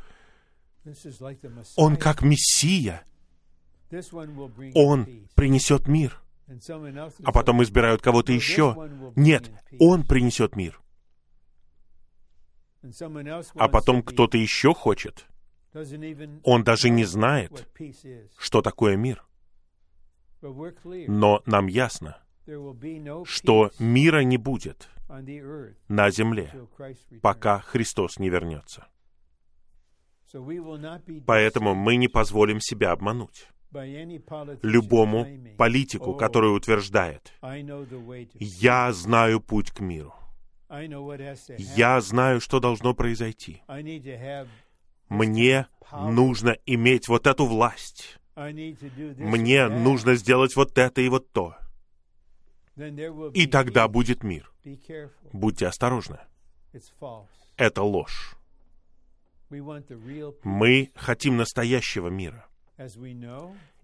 он 1.77 1.97
как 1.97 2.23
Мессия, 2.23 3.05
он 4.75 5.07
принесет 5.35 5.89
мир», 5.89 6.23
а 7.25 7.33
потом 7.33 7.63
избирают 7.63 8.03
кого-то 8.03 8.33
еще. 8.33 8.91
Нет, 9.17 9.51
он 9.79 10.07
принесет 10.07 10.55
мир. 10.55 10.81
А 13.55 13.69
потом 13.69 14.03
кто-то 14.03 14.39
еще 14.39 14.73
хочет. 14.75 15.27
Он 16.43 16.65
даже 16.65 16.89
не 16.89 17.05
знает, 17.05 17.69
что 18.39 18.63
такое 18.63 18.97
мир. 18.97 19.25
Но 20.41 21.43
нам 21.47 21.67
ясно, 21.67 22.19
что 23.25 23.71
мира 23.79 24.21
не 24.21 24.37
будет 24.37 24.89
на 25.89 26.11
земле, 26.11 26.53
пока 27.23 27.61
Христос 27.61 28.19
не 28.19 28.31
вернется. 28.31 28.87
Поэтому 31.27 31.75
мы 31.75 31.97
не 31.97 32.09
позволим 32.09 32.61
себя 32.61 32.93
обмануть 32.93 33.49
любому 34.63 35.27
политику, 35.57 36.15
который 36.15 36.55
утверждает, 36.57 37.33
«Я 38.39 38.93
знаю 38.93 39.41
путь 39.41 39.71
к 39.71 39.81
миру. 39.81 40.15
Я 41.59 42.01
знаю, 42.01 42.41
что 42.41 42.61
должно 42.61 42.95
произойти. 42.95 43.63
Мне 45.09 45.67
нужно 45.93 46.57
иметь 46.67 47.09
вот 47.09 47.27
эту 47.27 47.47
власть 47.47 48.19
мне 48.37 49.69
нужно 49.69 50.15
сделать 50.15 50.57
вот 50.57 50.77
это 50.77 51.01
и 51.01 51.09
вот 51.09 51.33
то. 51.33 51.57
И 53.33 53.47
тогда 53.47 53.89
будет 53.89 54.23
мир. 54.23 54.53
Будьте 55.33 55.67
осторожны. 55.67 56.19
Это 57.57 57.83
ложь. 57.83 58.37
Мы 60.43 60.91
хотим 60.95 61.37
настоящего 61.37 62.09
мира. 62.09 62.47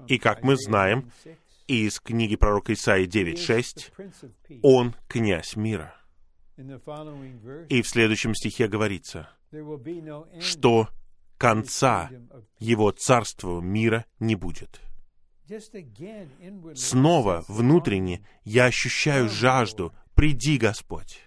И 0.08 0.18
как 0.18 0.42
мы 0.42 0.56
знаем, 0.56 1.10
из 1.66 2.00
книги 2.00 2.36
пророка 2.36 2.72
Исаии 2.72 3.06
9.6, 3.06 4.60
«Он 4.62 4.94
князь 5.08 5.56
мира». 5.56 5.94
И 7.68 7.82
в 7.82 7.88
следующем 7.88 8.34
стихе 8.34 8.68
говорится, 8.68 9.30
что 10.40 10.88
конца 11.38 12.10
его 12.58 12.90
царства 12.90 13.60
мира 13.60 14.04
не 14.18 14.36
будет. 14.36 14.80
Снова 16.74 17.44
внутренне 17.48 18.24
я 18.44 18.66
ощущаю 18.66 19.28
жажду. 19.28 19.94
Приди, 20.14 20.58
Господь. 20.58 21.24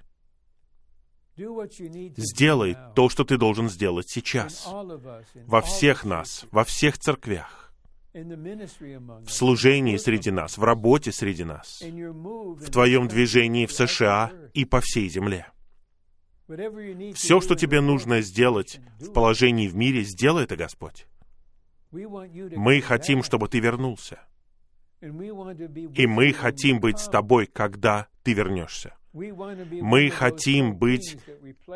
Сделай 1.38 2.78
то, 2.96 3.10
что 3.10 3.26
ты 3.26 3.38
должен 3.38 3.70
сделать 3.70 4.10
сейчас. 4.10 4.68
Во 5.46 5.62
всех 5.62 6.06
нас, 6.06 6.46
во 6.52 6.64
всех 6.64 6.98
церквях, 6.98 7.74
в 8.14 9.30
служении 9.30 9.98
среди 9.98 10.32
нас, 10.32 10.58
в 10.58 10.64
работе 10.64 11.12
среди 11.12 11.44
нас, 11.44 11.82
в 11.82 12.72
твоем 12.72 13.10
движении 13.10 13.66
в 13.66 13.74
США 13.74 14.32
и 14.54 14.64
по 14.64 14.80
всей 14.80 15.10
земле. 15.10 15.48
Все, 17.16 17.42
что 17.42 17.56
тебе 17.56 17.82
нужно 17.82 18.22
сделать 18.22 18.80
в 19.00 19.12
положении 19.12 19.68
в 19.68 19.76
мире, 19.76 20.04
сделай 20.04 20.46
это, 20.46 20.56
Господь. 20.56 21.08
Мы 21.92 22.82
хотим, 22.82 23.24
чтобы 23.24 23.50
ты 23.50 23.60
вернулся. 23.60 24.20
И 25.02 26.08
мы 26.08 26.32
хотим 26.34 26.80
быть 26.80 27.00
с 27.00 27.10
тобой, 27.10 27.48
когда 27.48 28.08
ты 28.24 28.34
вернешься. 28.34 28.96
Мы 29.16 30.10
хотим 30.10 30.76
быть 30.76 31.18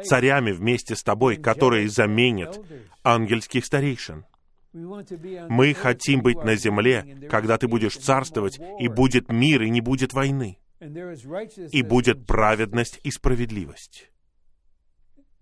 царями 0.03 0.51
вместе 0.51 0.95
с 0.95 1.03
тобой, 1.03 1.37
которые 1.37 1.87
заменят 1.87 2.59
ангельских 3.03 3.65
старейшин. 3.65 4.25
Мы 4.73 5.73
хотим 5.73 6.21
быть 6.21 6.43
на 6.43 6.55
земле, 6.55 7.27
когда 7.29 7.57
ты 7.57 7.67
будешь 7.67 7.95
царствовать, 7.95 8.59
и 8.79 8.87
будет 8.89 9.31
мир, 9.31 9.63
и 9.63 9.69
не 9.69 9.81
будет 9.81 10.13
войны, 10.13 10.59
и 10.79 11.81
будет 11.81 12.27
праведность 12.27 12.99
и 13.03 13.09
справедливость, 13.09 14.11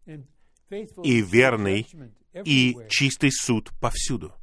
и 0.06 1.22
верный, 1.22 1.88
и 2.46 2.78
чистый 2.90 3.32
суд 3.32 3.72
повсюду. 3.82 4.34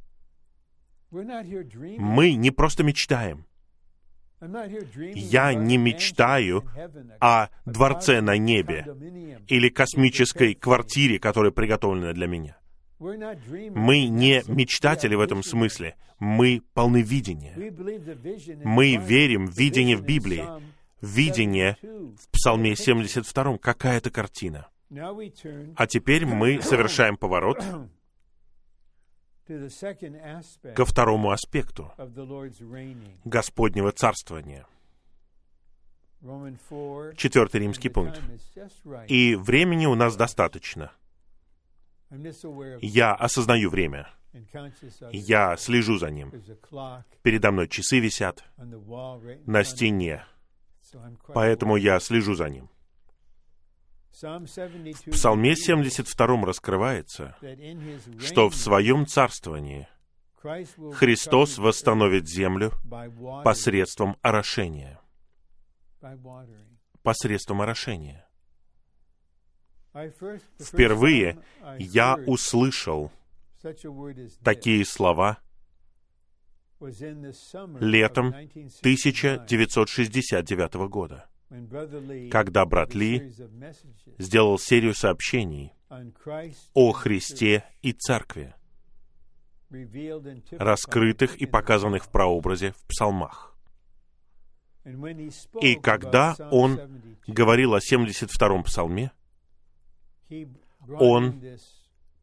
Мы 1.09 2.33
не 2.33 2.51
просто 2.51 2.83
мечтаем. 2.83 3.45
Я 5.15 5.53
не 5.53 5.77
мечтаю 5.77 6.63
о 7.19 7.47
дворце 7.65 8.21
на 8.21 8.37
небе 8.37 8.85
или 9.47 9.69
космической 9.69 10.53
квартире, 10.53 11.19
которая 11.19 11.51
приготовлена 11.51 12.13
для 12.13 12.27
меня. 12.27 12.57
Мы 12.99 14.07
не 14.07 14.43
мечтатели 14.47 15.15
в 15.15 15.19
этом 15.19 15.43
смысле. 15.43 15.95
Мы 16.19 16.61
полны 16.73 17.01
видения. 17.01 17.53
Мы 18.63 18.95
верим 18.95 19.47
в 19.47 19.57
видение 19.57 19.97
в 19.97 20.03
Библии. 20.03 20.43
Видение 21.01 21.77
в 21.81 22.29
Псалме 22.31 22.75
72. 22.75 23.57
Какая-то 23.57 24.09
картина. 24.11 24.69
А 25.75 25.87
теперь 25.87 26.25
мы 26.25 26.61
совершаем 26.61 27.17
поворот 27.17 27.63
ко 30.75 30.85
второму 30.85 31.31
аспекту 31.31 31.91
Господнего 33.23 33.91
царствования. 33.91 34.65
Четвертый 37.15 37.61
римский 37.61 37.89
пункт. 37.89 38.19
И 39.07 39.35
времени 39.35 39.85
у 39.85 39.95
нас 39.95 40.15
достаточно. 40.15 40.91
Я 42.81 43.13
осознаю 43.13 43.69
время. 43.69 44.09
Я 45.11 45.55
слежу 45.57 45.97
за 45.97 46.09
ним. 46.09 46.31
Передо 47.21 47.51
мной 47.51 47.67
часы 47.67 47.99
висят 47.99 48.43
на 49.45 49.63
стене. 49.63 50.25
Поэтому 51.33 51.77
я 51.77 51.99
слежу 51.99 52.35
за 52.35 52.49
ним. 52.49 52.69
В 54.21 55.11
Псалме 55.11 55.57
72 55.57 56.45
раскрывается, 56.45 57.35
что 58.19 58.49
в 58.49 58.55
своем 58.55 59.05
царствовании 59.05 59.89
Христос 60.93 61.57
восстановит 61.57 62.29
землю 62.29 62.71
посредством 63.43 64.15
орошения. 64.21 65.01
Посредством 67.03 67.61
орошения. 67.61 68.25
Впервые 70.61 71.43
я 71.77 72.15
услышал 72.25 73.11
такие 74.43 74.85
слова 74.85 75.39
летом 77.81 78.29
1969 78.29 80.73
года 80.89 81.29
когда 82.31 82.65
брат 82.65 82.93
Ли 82.93 83.33
сделал 84.17 84.57
серию 84.57 84.93
сообщений 84.93 85.73
о 86.73 86.91
Христе 86.91 87.65
и 87.81 87.93
Церкви, 87.93 88.53
раскрытых 90.51 91.37
и 91.37 91.45
показанных 91.45 92.05
в 92.05 92.09
прообразе 92.09 92.71
в 92.71 92.83
псалмах. 92.87 93.55
И 95.61 95.75
когда 95.75 96.35
он 96.51 96.79
говорил 97.27 97.73
о 97.73 97.79
72-м 97.79 98.63
псалме, 98.63 99.11
он 100.87 101.41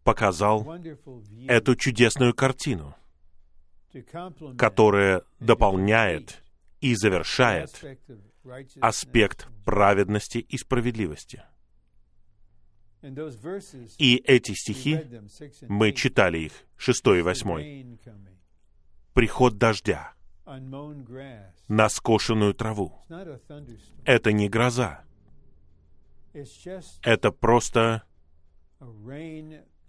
показал 0.04 0.76
эту 1.48 1.76
чудесную 1.76 2.34
картину, 2.34 2.94
которая 4.56 5.22
дополняет 5.40 6.42
и 6.80 6.94
завершает 6.94 7.70
аспект 8.80 9.48
праведности 9.64 10.38
и 10.38 10.56
справедливости. 10.58 11.42
И 13.98 14.16
эти 14.16 14.52
стихи, 14.52 15.00
мы 15.68 15.92
читали 15.92 16.38
их, 16.38 16.52
шестой 16.76 17.18
и 17.18 17.22
восьмой. 17.22 17.98
Приход 19.12 19.58
дождя 19.58 20.14
на 21.68 21.88
скошенную 21.88 22.54
траву. 22.54 23.00
Это 24.04 24.32
не 24.32 24.48
гроза. 24.48 25.04
Это 27.02 27.32
просто 27.32 28.04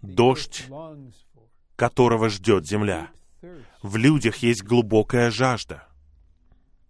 дождь, 0.02 0.68
которого 1.76 2.28
ждет 2.28 2.66
земля. 2.66 3.10
В 3.82 3.96
людях 3.96 4.38
есть 4.38 4.62
глубокая 4.62 5.30
жажда— 5.30 5.88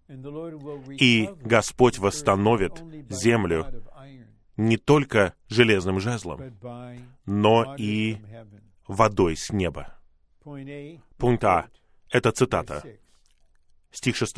и 0.09 1.30
Господь 1.42 1.98
восстановит 1.98 2.82
землю 3.09 3.66
не 4.57 4.76
только 4.76 5.34
железным 5.48 6.00
жезлом, 6.00 6.57
но 7.24 7.74
и 7.76 8.18
водой 8.86 9.36
с 9.36 9.50
неба. 9.50 9.98
Пункт 11.16 11.44
А. 11.44 11.68
Это 12.11 12.32
цитата. 12.32 12.84
Стих 13.90 14.16
6. 14.16 14.36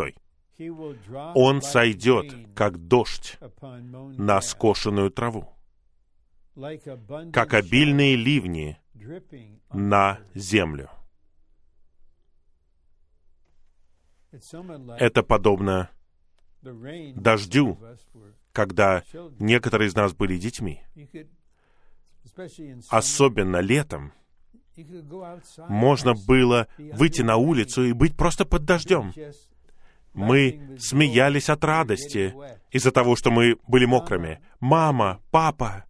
«Он 1.35 1.61
сойдет, 1.61 2.35
как 2.55 2.79
дождь, 2.79 3.39
на 3.61 4.41
скошенную 4.41 5.11
траву, 5.11 5.53
как 7.33 7.53
обильные 7.53 8.17
ливни 8.17 8.79
на 9.73 10.21
землю». 10.35 10.91
Это 14.99 15.23
подобно 15.23 15.91
дождю, 16.63 17.79
когда 18.53 19.03
некоторые 19.39 19.89
из 19.89 19.95
нас 19.95 20.15
были 20.15 20.37
детьми. 20.37 20.83
Особенно 22.91 23.59
летом 23.59 24.13
можно 25.69 26.15
было 26.15 26.69
выйти 26.79 27.23
на 27.23 27.37
улицу 27.37 27.85
и 27.85 27.93
быть 27.93 28.17
просто 28.17 28.45
под 28.45 28.65
дождем. 28.65 29.13
Мы 30.13 30.77
смеялись 30.79 31.51
от 31.51 31.63
радости 31.65 32.35
из-за 32.71 32.91
того, 32.91 33.17
что 33.17 33.31
мы 33.31 33.57
были 33.69 33.85
мокрыми. 33.85 34.41
Мама, 34.61 35.21
папа, 35.31 35.85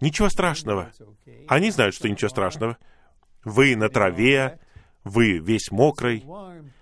ничего 0.00 0.28
страшного. 0.28 0.90
Они 1.48 1.70
знают, 1.70 1.94
что 1.94 2.08
ничего 2.08 2.28
страшного. 2.28 2.78
Вы 3.44 3.76
на 3.76 3.88
траве, 3.88 4.58
вы 5.04 5.38
весь 5.38 5.70
мокрый, 5.70 6.24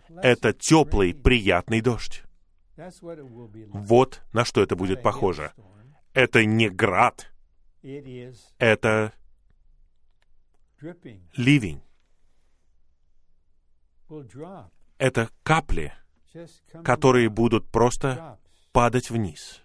это 0.08 0.52
теплый, 0.52 1.14
приятный 1.14 1.80
дождь. 1.80 2.22
Вот 2.76 4.22
на 4.32 4.44
что 4.44 4.62
это 4.62 4.76
будет 4.76 5.02
похоже. 5.02 5.52
Это 6.12 6.44
не 6.44 6.68
град, 6.68 7.32
это 8.58 9.12
ливень. 11.36 11.82
Это 14.98 15.30
капли, 15.42 15.92
которые 16.84 17.28
будут 17.28 17.68
просто 17.70 18.38
падать 18.72 19.10
вниз. 19.10 19.62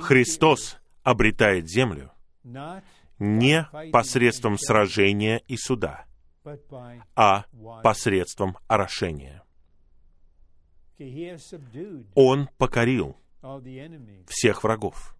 Христос 0.00 0.78
обретает 1.02 1.68
землю 1.68 2.12
не 3.18 3.68
посредством 3.92 4.58
сражения 4.58 5.38
и 5.46 5.56
суда, 5.56 6.06
а 7.14 7.44
посредством 7.82 8.56
орошения. 8.66 9.42
Он 12.14 12.48
покорил 12.58 13.16
всех 14.26 14.64
врагов. 14.64 15.16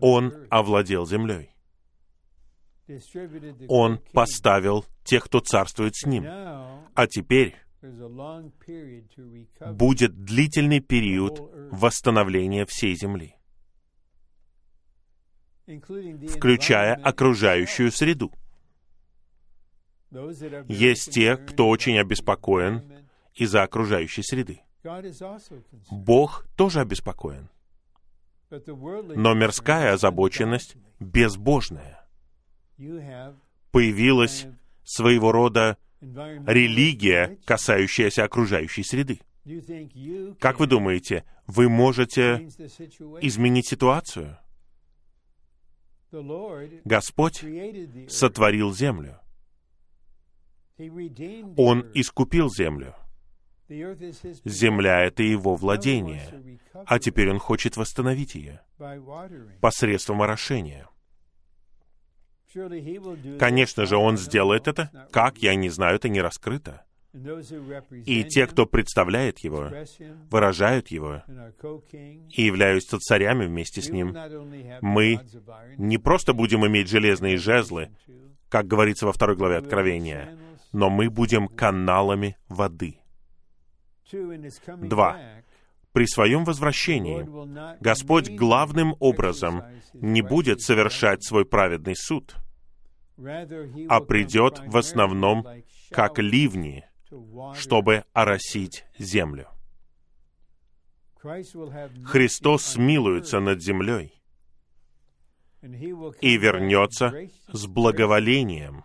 Он 0.00 0.46
овладел 0.50 1.06
землей. 1.06 1.54
Он 3.68 3.98
поставил 4.12 4.84
тех, 5.04 5.24
кто 5.24 5.40
царствует 5.40 5.94
с 5.96 6.04
ним. 6.06 6.24
А 6.26 7.06
теперь 7.08 7.56
будет 9.72 10.24
длительный 10.24 10.80
период 10.80 11.40
восстановления 11.70 12.64
всей 12.66 12.94
земли, 12.94 13.34
включая 15.66 16.94
окружающую 16.94 17.90
среду. 17.90 18.32
Есть 20.68 21.12
те, 21.12 21.36
кто 21.36 21.68
очень 21.68 21.98
обеспокоен 21.98 22.82
из-за 23.34 23.62
окружающей 23.62 24.22
среды. 24.22 24.60
Бог 25.90 26.46
тоже 26.56 26.80
обеспокоен. 26.80 27.48
Но 28.50 29.34
мирская 29.34 29.94
озабоченность 29.94 30.76
безбожная. 31.00 32.06
Появилась 33.70 34.46
своего 34.84 35.32
рода 35.32 35.78
религия, 36.00 37.38
касающаяся 37.46 38.24
окружающей 38.24 38.82
среды. 38.82 39.20
Как 40.38 40.60
вы 40.60 40.66
думаете, 40.66 41.24
вы 41.46 41.68
можете 41.68 42.48
изменить 43.22 43.68
ситуацию? 43.68 44.38
Господь 46.84 47.42
сотворил 48.08 48.74
землю. 48.74 49.21
Он 51.56 51.86
искупил 51.94 52.50
землю. 52.50 52.94
Земля— 54.44 55.00
это 55.04 55.22
его 55.22 55.56
владение, 55.56 56.58
а 56.86 56.98
теперь 56.98 57.30
он 57.30 57.38
хочет 57.38 57.76
восстановить 57.76 58.34
ее 58.34 58.60
посредством 59.60 60.22
орошения. 60.22 60.88
Конечно 63.38 63.86
же, 63.86 63.96
он 63.96 64.18
сделает 64.18 64.68
это. 64.68 65.08
Как, 65.10 65.38
я 65.38 65.54
не 65.54 65.70
знаю, 65.70 65.96
это 65.96 66.08
не 66.08 66.20
раскрыто. 66.20 66.84
И 68.06 68.24
те, 68.24 68.46
кто 68.46 68.64
представляет 68.64 69.40
его, 69.40 69.70
выражают 70.30 70.88
его 70.88 71.22
и 72.30 72.42
являются 72.42 72.98
царями 72.98 73.46
вместе 73.46 73.82
с 73.82 73.90
ним, 73.90 74.16
мы 74.80 75.20
не 75.76 75.98
просто 75.98 76.32
будем 76.32 76.66
иметь 76.66 76.88
железные 76.88 77.36
жезлы, 77.36 77.90
как 78.48 78.66
говорится 78.66 79.06
во 79.06 79.12
второй 79.12 79.36
главе 79.36 79.56
Откровения, 79.56 80.36
но 80.72 80.90
мы 80.90 81.10
будем 81.10 81.48
каналами 81.48 82.36
воды. 82.48 82.98
Два. 84.10 85.18
При 85.92 86.06
своем 86.06 86.44
возвращении 86.44 87.78
Господь 87.80 88.30
главным 88.30 88.94
образом 88.98 89.62
не 89.92 90.22
будет 90.22 90.60
совершать 90.62 91.22
свой 91.22 91.44
праведный 91.44 91.94
суд, 91.94 92.34
а 93.88 94.00
придет 94.00 94.62
в 94.66 94.76
основном 94.76 95.46
как 95.90 96.18
ливни, 96.18 96.84
чтобы 97.54 98.04
оросить 98.14 98.86
землю. 98.98 99.48
Христос 101.22 102.64
смилуется 102.64 103.38
над 103.38 103.62
землей 103.62 104.20
и 105.62 106.36
вернется 106.36 107.28
с 107.52 107.66
благоволением, 107.66 108.84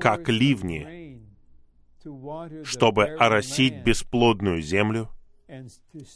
как 0.00 0.28
ливни, 0.28 1.22
чтобы 2.64 3.04
оросить 3.04 3.82
бесплодную 3.82 4.62
землю 4.62 5.08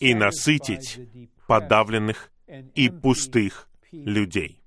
и 0.01 0.15
насытить 0.15 1.01
подавленных 1.47 2.33
и 2.75 2.91
пустых 2.91 3.69
людей. 3.91 4.63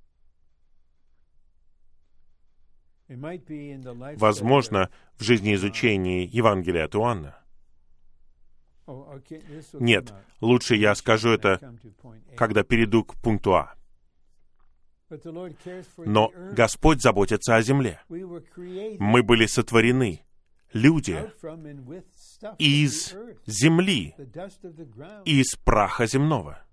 Возможно, 3.07 4.89
в 5.15 5.23
жизни 5.23 5.53
изучения 5.53 6.23
Евангелия 6.23 6.85
от 6.85 6.95
Иоанна. 6.95 7.37
Нет, 9.73 10.13
лучше 10.41 10.75
я 10.75 10.95
скажу 10.95 11.29
это, 11.29 11.75
когда 12.35 12.63
перейду 12.63 13.03
к 13.03 13.15
пункту 13.15 13.55
А. 13.55 13.75
Но 15.97 16.31
Господь 16.53 17.01
заботится 17.01 17.55
о 17.55 17.61
земле. 17.61 18.01
Мы 18.09 19.23
были 19.23 19.45
сотворены, 19.45 20.21
люди, 20.73 21.17
из 22.57 23.15
земли, 23.45 24.15
из 25.25 25.55
праха 25.63 26.07
земного. 26.07 26.65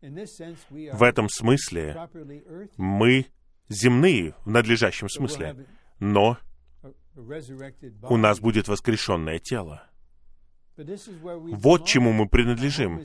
В 0.00 1.02
этом 1.02 1.28
смысле 1.28 2.08
мы 2.76 3.26
земные 3.68 4.34
в 4.44 4.50
надлежащем 4.50 5.08
смысле, 5.08 5.66
но 5.98 6.38
у 8.08 8.16
нас 8.16 8.40
будет 8.40 8.68
воскрешенное 8.68 9.38
тело. 9.38 9.88
Вот 10.76 11.86
чему 11.86 12.12
мы 12.12 12.28
принадлежим. 12.28 13.02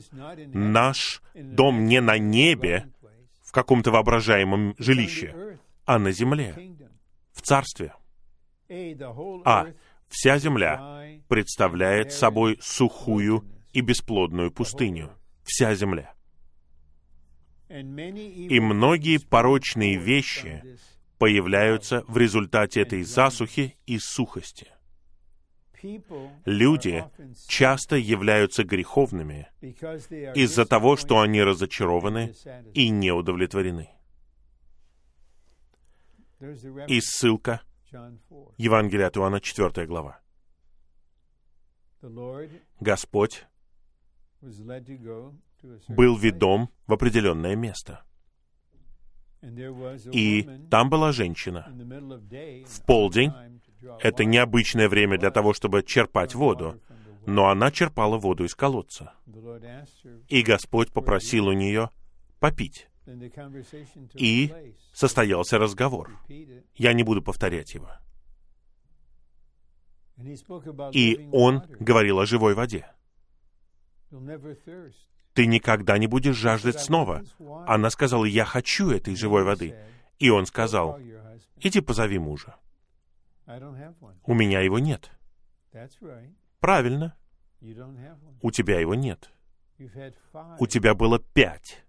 Наш 0.52 1.22
дом 1.34 1.84
не 1.84 2.00
на 2.00 2.18
небе, 2.18 2.90
в 3.48 3.52
каком-то 3.52 3.90
воображаемом 3.90 4.74
жилище, 4.76 5.58
а 5.86 5.98
на 5.98 6.12
земле, 6.12 6.76
в 7.32 7.40
царстве. 7.40 7.94
А 9.46 9.68
вся 10.06 10.38
земля 10.38 11.18
представляет 11.28 12.12
собой 12.12 12.58
сухую 12.60 13.46
и 13.72 13.80
бесплодную 13.80 14.52
пустыню. 14.52 15.12
Вся 15.44 15.74
земля. 15.74 16.12
И 17.70 18.60
многие 18.60 19.16
порочные 19.16 19.96
вещи 19.96 20.62
появляются 21.16 22.04
в 22.06 22.18
результате 22.18 22.82
этой 22.82 23.02
засухи 23.02 23.78
и 23.86 23.98
сухости. 23.98 24.66
Люди 26.44 27.04
часто 27.46 27.96
являются 27.96 28.64
греховными 28.64 29.48
из-за 29.60 30.66
того, 30.66 30.96
что 30.96 31.20
они 31.20 31.42
разочарованы 31.42 32.34
и 32.74 32.88
не 32.88 33.12
удовлетворены. 33.12 33.90
И 36.88 37.00
ссылка 37.00 37.62
Евангелие 38.56 39.06
от 39.06 39.16
Иоанна, 39.16 39.40
4 39.40 39.86
глава. 39.86 40.20
Господь 42.80 43.46
был 45.88 46.16
ведом 46.16 46.70
в 46.86 46.92
определенное 46.92 47.56
место. 47.56 48.04
И 50.12 50.48
там 50.70 50.90
была 50.90 51.12
женщина. 51.12 51.72
В 52.66 52.84
полдень— 52.86 53.32
это 54.00 54.24
необычное 54.24 54.88
время 54.88 55.18
для 55.18 55.30
того, 55.30 55.52
чтобы 55.52 55.82
черпать 55.82 56.34
воду, 56.34 56.80
но 57.26 57.48
она 57.48 57.70
черпала 57.70 58.18
воду 58.18 58.44
из 58.44 58.54
колодца. 58.54 59.12
И 60.28 60.42
Господь 60.42 60.92
попросил 60.92 61.48
у 61.48 61.52
нее 61.52 61.90
попить. 62.40 62.88
И 64.14 64.52
состоялся 64.92 65.58
разговор. 65.58 66.18
Я 66.74 66.92
не 66.92 67.02
буду 67.02 67.22
повторять 67.22 67.74
его. 67.74 67.90
И 70.92 71.28
он 71.32 71.62
говорил 71.78 72.18
о 72.18 72.26
живой 72.26 72.54
воде 72.54 72.86
ты 75.38 75.46
никогда 75.46 75.98
не 75.98 76.08
будешь 76.08 76.34
жаждать 76.34 76.80
снова. 76.80 77.22
Она 77.64 77.90
сказала, 77.90 78.24
я 78.24 78.44
хочу 78.44 78.90
этой 78.90 79.14
живой 79.14 79.44
воды. 79.44 79.72
И 80.18 80.30
он 80.30 80.46
сказал, 80.46 80.98
иди 81.60 81.80
позови 81.80 82.18
мужа. 82.18 82.56
У 84.24 84.34
меня 84.34 84.60
его 84.60 84.78
нет. 84.78 85.10
Правильно. 86.60 87.16
У 88.42 88.50
тебя 88.50 88.80
его 88.80 88.94
нет. 88.94 89.30
У 90.58 90.66
тебя 90.66 90.94
было 90.94 91.18
пять. 91.18 91.84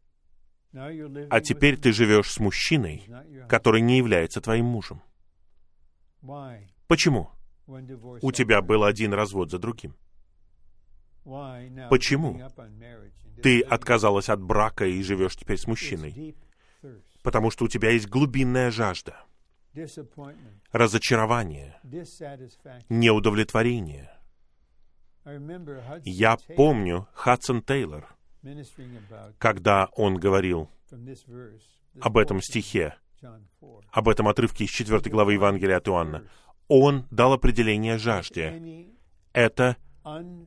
А 0.71 1.41
теперь 1.41 1.77
ты 1.77 1.91
живешь 1.91 2.31
с 2.31 2.39
мужчиной, 2.39 3.09
который 3.47 3.81
не 3.81 3.97
является 3.97 4.39
твоим 4.41 4.65
мужем. 4.65 5.01
Почему? 6.87 7.29
У 7.67 8.31
тебя 8.31 8.61
был 8.61 8.83
один 8.83 9.13
развод 9.13 9.51
за 9.51 9.59
другим. 9.59 9.95
Почему? 11.89 12.39
Ты 13.43 13.61
отказалась 13.61 14.29
от 14.29 14.41
брака 14.41 14.85
и 14.85 15.01
живешь 15.03 15.35
теперь 15.35 15.57
с 15.57 15.67
мужчиной. 15.67 16.35
Потому 17.23 17.51
что 17.51 17.65
у 17.65 17.67
тебя 17.67 17.91
есть 17.91 18.07
глубинная 18.07 18.71
жажда, 18.71 19.25
разочарование, 20.71 21.79
неудовлетворение. 22.89 24.11
Я 26.03 26.37
помню 26.55 27.07
Хадсон 27.13 27.61
Тейлор, 27.61 28.15
когда 29.37 29.89
он 29.95 30.15
говорил 30.15 30.69
об 32.01 32.17
этом 32.17 32.41
стихе 32.41 32.95
об 33.91 34.07
этом 34.07 34.27
отрывке 34.27 34.65
из 34.65 34.71
4 34.71 35.09
главы 35.11 35.33
Евангелия 35.33 35.77
от 35.77 35.87
Иоанна. 35.87 36.27
Он 36.67 37.05
дал 37.11 37.33
определение 37.33 37.97
жажде. 37.97 38.87
Это 39.33 39.77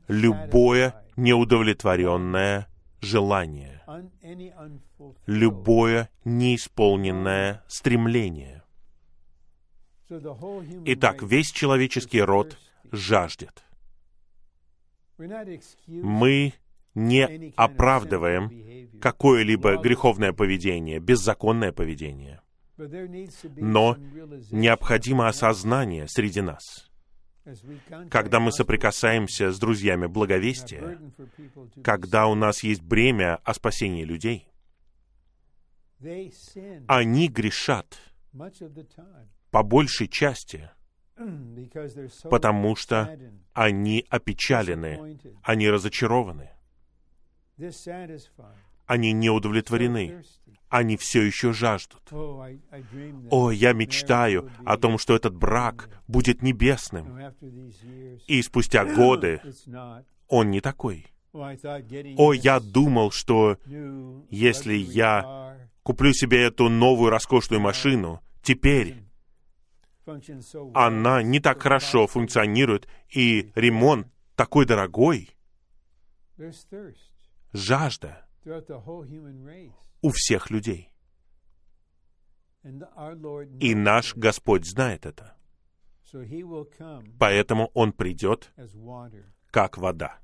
любое 0.08 1.04
неудовлетворенное 1.16 2.68
желание, 3.00 3.82
любое 5.26 6.08
неисполненное 6.24 7.62
стремление. 7.66 8.61
Итак, 10.86 11.22
весь 11.22 11.50
человеческий 11.50 12.20
род 12.20 12.58
жаждет. 12.90 13.64
Мы 15.86 16.54
не 16.94 17.52
оправдываем 17.56 18.98
какое-либо 19.00 19.76
греховное 19.76 20.32
поведение, 20.32 20.98
беззаконное 20.98 21.72
поведение. 21.72 22.40
Но 23.56 23.96
необходимо 24.50 25.28
осознание 25.28 26.08
среди 26.08 26.40
нас. 26.40 26.90
Когда 28.10 28.38
мы 28.38 28.52
соприкасаемся 28.52 29.50
с 29.50 29.58
друзьями 29.58 30.06
благовестия, 30.06 31.00
когда 31.82 32.26
у 32.26 32.34
нас 32.34 32.62
есть 32.62 32.82
бремя 32.82 33.36
о 33.44 33.54
спасении 33.54 34.04
людей, 34.04 34.48
они 36.86 37.28
грешат 37.28 37.98
по 39.52 39.62
большей 39.62 40.08
части, 40.08 40.70
потому 42.30 42.74
что 42.74 43.16
они 43.52 44.04
опечалены, 44.08 45.18
они 45.42 45.68
разочарованы, 45.68 46.50
они 48.86 49.12
не 49.12 49.28
удовлетворены, 49.28 50.24
они 50.70 50.96
все 50.96 51.22
еще 51.22 51.52
жаждут. 51.52 52.00
О, 52.10 53.50
я 53.50 53.74
мечтаю 53.74 54.50
о 54.64 54.78
том, 54.78 54.96
что 54.96 55.14
этот 55.14 55.36
брак 55.36 55.90
будет 56.08 56.42
небесным. 56.42 57.18
И 58.26 58.40
спустя 58.40 58.86
годы 58.86 59.42
он 60.28 60.50
не 60.50 60.62
такой. 60.62 61.06
О, 61.34 62.32
я 62.32 62.58
думал, 62.58 63.10
что 63.10 63.58
если 64.30 64.74
я 64.74 65.58
куплю 65.82 66.14
себе 66.14 66.42
эту 66.44 66.70
новую 66.70 67.10
роскошную 67.10 67.60
машину, 67.60 68.22
теперь 68.42 69.11
она 70.74 71.22
не 71.22 71.40
так 71.40 71.62
хорошо 71.62 72.06
функционирует, 72.06 72.88
и 73.08 73.52
ремонт 73.54 74.08
такой 74.34 74.66
дорогой. 74.66 75.36
Жажда 77.52 78.26
у 80.00 80.10
всех 80.10 80.50
людей. 80.50 80.92
И 83.60 83.74
наш 83.74 84.14
Господь 84.14 84.66
знает 84.66 85.06
это. 85.06 85.36
Поэтому 87.18 87.70
Он 87.74 87.92
придет, 87.92 88.52
как 89.50 89.78
вода. 89.78 90.18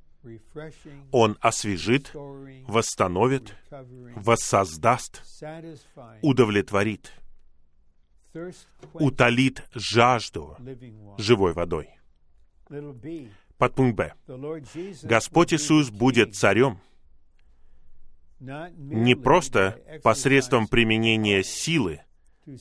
Он 1.12 1.39
освежит, 1.41 2.12
восстановит, 2.12 3.55
воссоздаст, 4.16 5.22
удовлетворит, 6.22 7.12
утолит 8.95 9.64
жажду 9.74 10.57
живой 11.18 11.53
водой. 11.53 11.91
Подпункт 13.57 13.97
Б. 13.97 14.14
Господь 15.03 15.53
Иисус 15.53 15.91
будет 15.91 16.35
царем 16.35 16.81
не 18.41 19.16
просто 19.16 19.83
посредством 20.03 20.68
применения 20.68 21.43
силы 21.43 22.03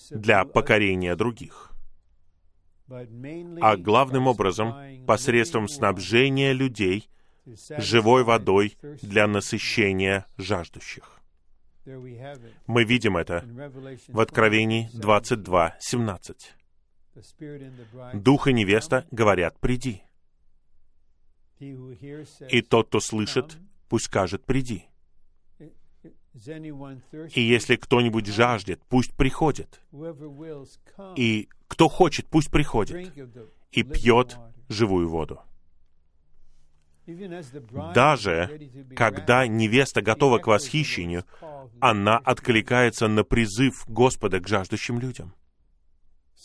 для 0.10 0.44
покорения 0.44 1.16
других, 1.16 1.72
а 2.90 3.78
главным 3.78 4.28
образом 4.28 5.06
посредством 5.06 5.68
снабжения 5.68 6.54
людей 6.54 7.10
живой 7.78 8.24
водой 8.24 8.78
для 9.02 9.28
насыщения 9.28 10.26
жаждущих. 10.38 11.17
Мы 12.66 12.84
видим 12.84 13.18
это 13.18 13.44
в 14.10 14.20
Откровении 14.20 14.90
22, 14.94 15.78
17. 15.80 16.54
Дух 18.14 18.48
и 18.48 18.54
невеста 18.54 19.08
говорят 19.12 19.58
«приди». 19.60 20.04
И 21.60 22.62
тот, 22.62 22.90
кто 22.90 23.00
слышит, 23.00 23.58
пусть 23.90 24.06
скажет 24.06 24.46
«приди». 24.46 24.86
И 27.34 27.42
если 27.42 27.78
кто-нибудь 27.78 28.28
жаждет, 28.28 28.82
пусть 28.90 29.16
приходит. 29.16 29.82
И 31.16 31.50
кто 31.68 31.88
хочет, 31.88 32.28
пусть 32.28 32.52
приходит 32.52 33.12
и 33.72 33.84
пьет 33.84 34.38
живую 34.70 35.10
воду. 35.10 35.42
Даже 37.94 38.70
когда 38.96 39.48
невеста 39.48 40.02
готова 40.02 40.40
к 40.40 40.48
восхищению, 40.48 41.24
она 41.80 42.18
откликается 42.18 43.08
на 43.08 43.24
призыв 43.24 43.86
Господа 43.88 44.40
к 44.40 44.48
жаждущим 44.48 45.00
людям. 45.00 45.34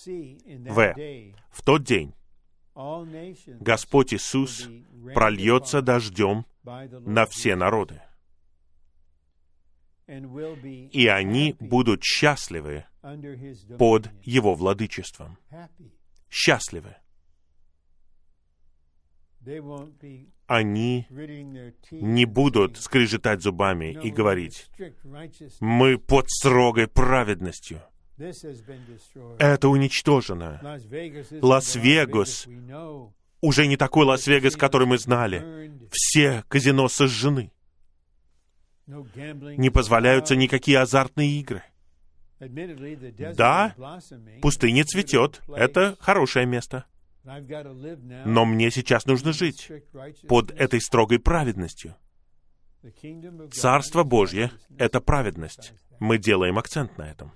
В. 0.04 0.94
В 1.50 1.62
тот 1.62 1.84
день 1.84 2.14
Господь 3.60 4.14
Иисус 4.14 4.68
прольется 5.14 5.82
дождем 5.82 6.46
на 6.64 7.26
все 7.26 7.56
народы 7.56 8.00
и 10.06 11.06
они 11.06 11.56
будут 11.60 12.02
счастливы 12.02 12.84
под 13.78 14.10
Его 14.22 14.54
владычеством. 14.54 15.38
Счастливы. 16.30 16.96
Они 20.52 21.06
не 21.90 22.26
будут 22.26 22.76
скрежетать 22.76 23.40
зубами 23.40 23.98
и 24.02 24.10
говорить, 24.10 24.68
мы 25.60 25.96
под 25.96 26.28
строгой 26.28 26.88
праведностью. 26.88 27.80
Это 29.38 29.68
уничтожено. 29.70 30.60
Лас-Вегас 31.40 32.46
уже 33.40 33.66
не 33.66 33.78
такой 33.78 34.04
Лас-Вегас, 34.04 34.56
который 34.56 34.86
мы 34.86 34.98
знали. 34.98 35.72
Все 35.90 36.44
казино 36.48 36.88
сожжены 36.88 37.50
не 38.86 39.70
позволяются 39.70 40.36
никакие 40.36 40.80
азартные 40.80 41.40
игры. 41.40 41.62
Да, 43.36 43.74
пустыня 44.42 44.84
цветет, 44.84 45.40
это 45.48 45.96
хорошее 45.98 46.44
место. 46.44 46.84
Но 47.24 48.44
мне 48.44 48.70
сейчас 48.70 49.06
нужно 49.06 49.32
жить 49.32 49.70
под 50.28 50.50
этой 50.52 50.80
строгой 50.80 51.18
праведностью. 51.18 51.96
Царство 53.52 54.02
Божье— 54.02 54.50
это 54.78 55.00
праведность. 55.00 55.72
Мы 56.00 56.18
делаем 56.18 56.58
акцент 56.58 56.98
на 56.98 57.08
этом. 57.10 57.32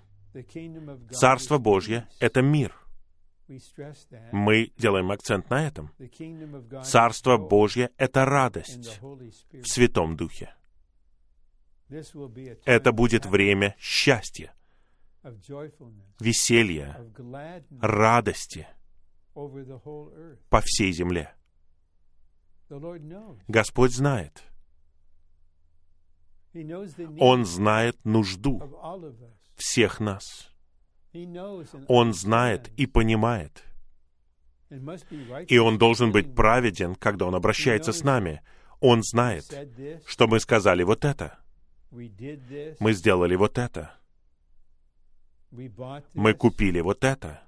Царство 1.13 1.59
Божье— 1.59 2.09
это 2.21 2.43
мир. 2.43 2.75
Мы 4.33 4.73
делаем 4.77 5.13
акцент 5.13 5.49
на 5.51 5.67
этом. 5.67 5.93
Царство 6.85 7.37
Божье— 7.37 7.91
это 7.97 8.25
радость 8.25 9.01
в 9.01 9.65
Святом 9.65 10.17
Духе. 10.17 10.53
Это 12.65 12.91
будет 12.91 13.25
время 13.25 13.77
счастья, 13.79 14.53
веселья, 16.19 16.99
радости 17.81 18.67
по 20.49 20.61
всей 20.61 20.93
земле. 20.93 21.33
Господь 23.49 23.93
знает. 23.93 24.43
Он 27.21 27.45
знает 27.45 28.05
нужду 28.05 28.63
всех 29.57 30.01
нас. 30.01 30.51
Он 31.89 32.13
знает 32.13 32.71
и 32.79 32.87
понимает. 32.87 33.63
И 35.49 35.59
Он 35.59 35.79
должен 35.79 36.13
быть 36.13 36.35
праведен, 36.35 36.95
когда 36.95 37.27
Он 37.27 37.35
обращается 37.35 37.93
с 37.93 38.03
нами. 38.03 38.43
Он 38.81 39.03
знает, 39.03 39.45
что 40.07 40.27
мы 40.27 40.41
сказали 40.41 40.83
вот 40.83 41.05
это— 41.05 41.39
мы 41.91 42.93
сделали 42.93 43.37
вот 43.37 43.59
это. 43.59 43.95
Мы 45.51 46.35
купили 46.35 46.81
вот 46.81 47.05
это. 47.05 47.43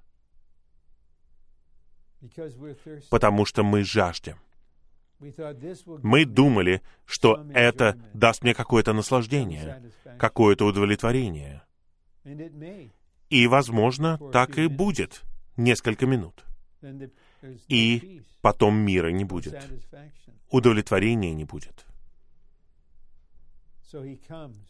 Потому 3.11 3.45
что 3.45 3.63
мы 3.63 3.85
жаждем. 3.85 4.39
Мы 5.19 6.25
думали, 6.25 6.83
что 7.05 7.45
это 7.53 7.99
даст 8.15 8.43
мне 8.43 8.55
какое-то 8.55 8.93
наслаждение, 8.93 9.93
какое-то 10.19 10.65
удовлетворение. 10.67 11.63
И, 13.31 13.47
возможно, 13.47 14.19
так 14.33 14.59
и 14.59 14.69
будет 14.69 15.23
несколько 15.57 16.07
минут. 16.07 16.45
И 17.69 18.23
потом 18.41 18.77
мира 18.77 19.09
не 19.09 19.25
будет. 19.25 19.57
Удовлетворения 20.51 21.35
не 21.35 21.45
будет. 21.45 21.85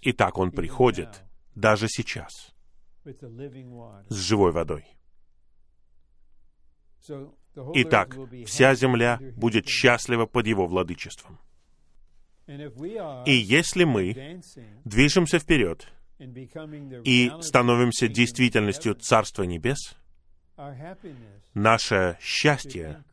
Итак, 0.03 0.39
Он 0.39 0.51
приходит 0.51 1.23
даже 1.55 1.89
сейчас 1.89 2.55
с 3.05 4.15
живой 4.15 4.53
водой. 4.53 4.87
Итак, 7.75 8.17
вся 8.47 8.75
земля 8.75 9.19
будет 9.37 9.67
счастлива 9.67 10.27
под 10.27 10.47
его 10.47 10.67
владычеством. 10.67 11.39
И 12.47 13.33
если 13.33 13.85
мы 13.85 14.41
движемся 14.85 15.39
вперед 15.39 15.89
и 16.19 17.31
становимся 17.41 18.09
действительностью 18.09 18.95
Царства 18.95 19.43
Небес, 19.43 19.97
наше 21.55 22.17
счастье 22.21 23.05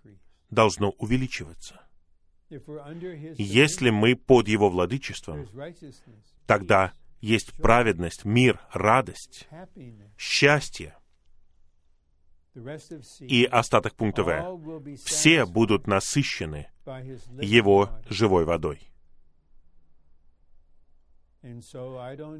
должно 0.49 0.91
увеличиваться. 0.91 1.81
Если 3.37 3.89
мы 3.89 4.15
под 4.15 4.47
Его 4.47 4.69
владычеством, 4.69 5.47
тогда 6.45 6.93
есть 7.19 7.53
праведность, 7.53 8.23
мир, 8.23 8.61
радость, 8.71 9.47
счастье. 10.17 10.95
И 13.19 13.45
остаток 13.45 13.95
пункта 13.95 14.23
В. 14.23 14.95
Все 15.03 15.45
будут 15.45 15.87
насыщены 15.87 16.67
Его 17.41 17.89
живой 18.09 18.45
водой. 18.45 18.79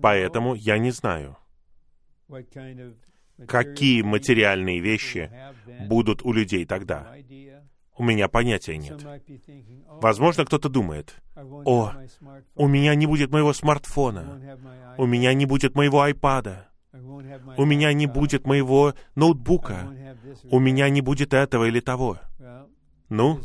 Поэтому 0.01 0.55
я 0.55 0.77
не 0.77 0.91
знаю, 0.91 1.37
какие 3.47 4.01
материальные 4.01 4.79
вещи 4.79 5.31
будут 5.87 6.23
у 6.23 6.31
людей 6.33 6.65
тогда. 6.65 7.15
У 7.97 8.03
меня 8.03 8.27
понятия 8.27 8.77
нет. 8.77 9.05
Возможно, 9.87 10.45
кто-то 10.45 10.67
думает, 10.67 11.15
о, 11.35 11.93
у 12.55 12.67
меня 12.67 12.93
не 12.95 13.05
будет 13.05 13.31
моего 13.31 13.53
смартфона, 13.53 14.57
у 14.97 15.05
меня 15.05 15.33
не 15.33 15.45
будет 15.45 15.75
моего 15.75 16.01
айпада, 16.01 16.67
у 17.57 17.65
меня 17.65 17.93
не 17.93 18.07
будет 18.07 18.45
моего 18.45 18.93
ноутбука, 19.15 19.87
у 20.49 20.59
меня 20.59 20.89
не 20.89 21.01
будет 21.01 21.33
этого 21.33 21.65
или 21.65 21.79
того. 21.79 22.19
Ну, 23.09 23.39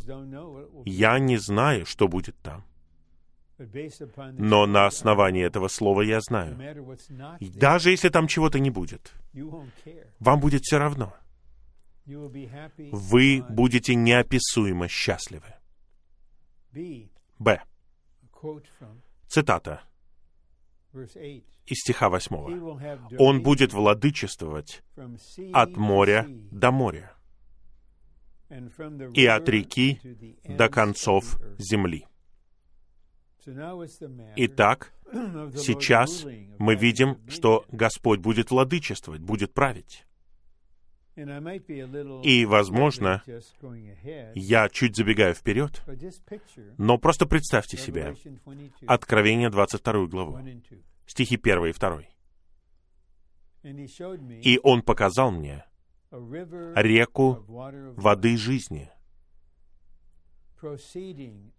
я 0.85 1.19
не 1.19 1.37
знаю, 1.37 1.85
что 1.85 2.07
будет 2.07 2.35
там. 2.41 2.63
Но 4.37 4.65
на 4.65 4.87
основании 4.87 5.45
этого 5.45 5.67
слова 5.67 6.01
я 6.01 6.19
знаю. 6.21 6.57
Даже 7.39 7.91
если 7.91 8.09
там 8.09 8.27
чего-то 8.27 8.59
не 8.59 8.71
будет, 8.71 9.13
вам 10.19 10.39
будет 10.39 10.63
все 10.63 10.77
равно. 10.77 11.13
Вы 12.05 13.45
будете 13.49 13.95
неописуемо 13.95 14.87
счастливы. 14.87 15.53
Б. 17.37 17.61
Цитата 19.27 19.81
из 20.93 21.77
стиха 21.77 22.09
8. 22.09 23.17
«Он 23.17 23.41
будет 23.43 23.73
владычествовать 23.73 24.83
от 25.53 25.77
моря 25.77 26.25
до 26.29 26.71
моря 26.71 27.13
и 29.13 29.25
от 29.25 29.47
реки 29.49 29.99
до 30.47 30.69
концов 30.69 31.39
земли». 31.57 32.05
Итак, 34.35 34.93
сейчас 35.55 36.25
мы 36.59 36.75
видим, 36.75 37.17
что 37.27 37.65
Господь 37.71 38.19
будет 38.19 38.51
владычествовать, 38.51 39.21
будет 39.21 39.53
править. 39.53 40.05
И, 41.15 42.45
возможно, 42.45 43.21
я 44.33 44.69
чуть 44.69 44.95
забегаю 44.95 45.33
вперед, 45.35 45.81
но 46.77 46.97
просто 46.97 47.25
представьте 47.25 47.77
себе 47.77 48.15
Откровение 48.87 49.49
22 49.49 50.07
главу, 50.07 50.39
стихи 51.05 51.37
1 51.41 51.65
и 51.65 51.73
2. 51.73 52.01
И 54.41 54.59
Он 54.63 54.81
показал 54.81 55.31
мне 55.31 55.65
реку 56.11 57.45
воды 57.97 58.37
жизни, 58.37 58.89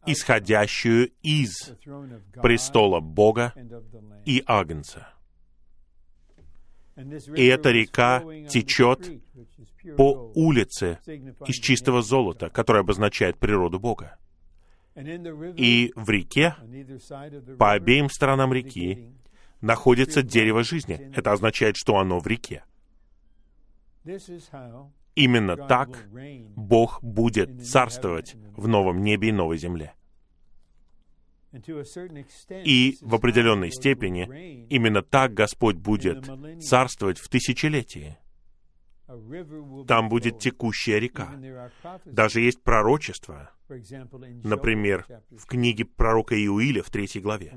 исходящую 0.06 1.12
из 1.22 1.72
престола 2.42 3.00
Бога 3.00 3.52
и 4.24 4.42
Агнца. 4.46 5.08
И 7.34 7.46
эта 7.46 7.70
река 7.70 8.22
течет 8.48 9.10
по 9.96 10.30
улице 10.34 10.98
из 11.46 11.56
чистого 11.56 12.02
золота, 12.02 12.50
которая 12.50 12.82
обозначает 12.82 13.38
природу 13.38 13.80
Бога. 13.80 14.18
И 14.94 15.92
в 15.96 16.10
реке, 16.10 16.54
по 17.58 17.72
обеим 17.72 18.10
сторонам 18.10 18.52
реки, 18.52 19.12
находится 19.60 20.22
дерево 20.22 20.62
жизни. 20.62 21.10
Это 21.14 21.32
означает, 21.32 21.76
что 21.76 21.96
оно 21.96 22.18
в 22.18 22.26
реке. 22.26 22.64
Именно 25.14 25.56
так 25.56 26.06
Бог 26.56 27.02
будет 27.02 27.64
царствовать 27.66 28.36
в 28.56 28.66
новом 28.68 29.02
небе 29.02 29.28
и 29.28 29.32
новой 29.32 29.58
земле. 29.58 29.94
И 31.52 32.98
в 33.00 33.14
определенной 33.14 33.70
степени 33.70 34.66
именно 34.68 35.02
так 35.02 35.34
Господь 35.34 35.76
будет 35.76 36.30
царствовать 36.62 37.18
в 37.18 37.28
тысячелетии. 37.28 38.16
Там 39.86 40.08
будет 40.08 40.38
текущая 40.38 40.98
река. 40.98 41.30
Даже 42.06 42.40
есть 42.40 42.62
пророчество, 42.62 43.50
например, 43.68 45.06
в 45.30 45.46
книге 45.46 45.84
пророка 45.84 46.34
Иуиля 46.34 46.82
в 46.82 46.90
третьей 46.90 47.20
главе, 47.20 47.52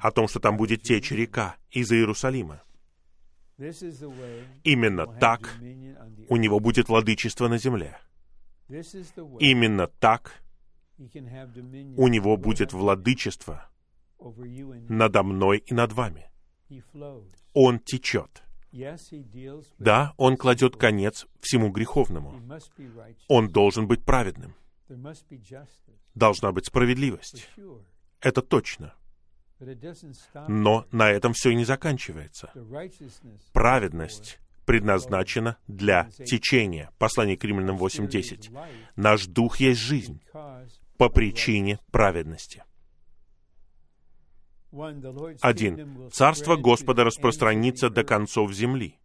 о 0.00 0.10
том, 0.10 0.28
что 0.28 0.40
там 0.40 0.56
будет 0.56 0.82
течь 0.82 1.10
река 1.10 1.56
из 1.70 1.92
Иерусалима. 1.92 2.62
Именно 4.64 5.06
так 5.06 5.54
у 6.28 6.36
него 6.36 6.58
будет 6.58 6.88
владычество 6.88 7.48
на 7.48 7.58
земле. 7.58 7.98
Именно 9.40 9.86
так 9.86 10.42
у 10.98 12.08
него 12.08 12.36
будет 12.36 12.72
владычество 12.72 13.68
надо 14.88 15.22
мной 15.22 15.58
и 15.58 15.74
над 15.74 15.92
вами. 15.92 16.30
Он 17.52 17.78
течет. 17.78 18.42
Да, 19.78 20.14
он 20.16 20.36
кладет 20.36 20.76
конец 20.76 21.26
всему 21.40 21.70
греховному. 21.70 22.40
Он 23.28 23.48
должен 23.48 23.86
быть 23.86 24.04
праведным. 24.04 24.54
Должна 26.14 26.52
быть 26.52 26.66
справедливость. 26.66 27.48
Это 28.20 28.42
точно. 28.42 28.94
Но 30.48 30.86
на 30.90 31.10
этом 31.10 31.32
все 31.34 31.54
не 31.54 31.64
заканчивается. 31.64 32.50
Праведность 33.52 34.38
предназначена 34.64 35.56
для 35.66 36.10
течения. 36.10 36.90
Послание 36.98 37.36
к 37.36 37.44
Римлянам 37.44 37.76
8.10. 37.76 38.50
Наш 38.96 39.26
дух 39.26 39.56
есть 39.58 39.80
жизнь 39.80 40.22
по 40.96 41.08
причине 41.08 41.78
праведности. 41.90 42.64
Один. 45.40 46.10
Царство 46.10 46.56
Господа 46.56 47.04
распространится 47.04 47.90
до 47.90 48.04
концов 48.04 48.52
земли, 48.52 48.98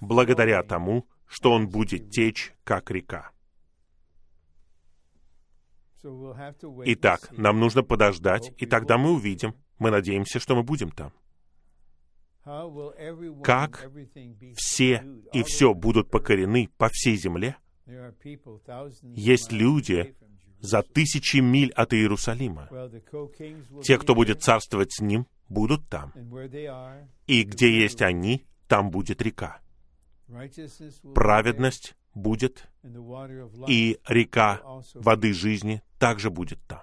благодаря 0.00 0.62
тому, 0.62 1.08
что 1.26 1.52
он 1.52 1.68
будет 1.68 2.10
течь, 2.10 2.52
как 2.64 2.90
река. 2.90 3.30
Итак, 6.02 7.28
нам 7.32 7.60
нужно 7.60 7.82
подождать, 7.82 8.52
и 8.58 8.66
тогда 8.66 8.98
мы 8.98 9.12
увидим. 9.12 9.54
Мы 9.78 9.90
надеемся, 9.90 10.38
что 10.38 10.54
мы 10.54 10.62
будем 10.62 10.90
там. 10.90 11.12
Как 13.42 13.90
все 14.56 15.04
и 15.32 15.42
все 15.42 15.74
будут 15.74 16.10
покорены 16.10 16.68
по 16.76 16.88
всей 16.88 17.16
земле? 17.16 17.56
Есть 19.14 19.52
люди 19.52 20.14
за 20.60 20.82
тысячи 20.82 21.38
миль 21.38 21.72
от 21.72 21.94
Иерусалима. 21.94 22.68
Те, 23.82 23.98
кто 23.98 24.14
будет 24.14 24.42
царствовать 24.42 24.92
с 24.92 25.00
ним, 25.00 25.26
будут 25.48 25.88
там. 25.88 26.12
И 27.26 27.42
где 27.44 27.82
есть 27.82 28.02
они, 28.02 28.44
там 28.68 28.90
будет 28.90 29.22
река. 29.22 29.60
Праведность 31.14 31.96
будет, 32.14 32.68
и 33.68 33.98
река 34.06 34.60
воды 34.94 35.32
жизни 35.32 35.82
также 35.98 36.30
будет 36.30 36.60
там. 36.66 36.82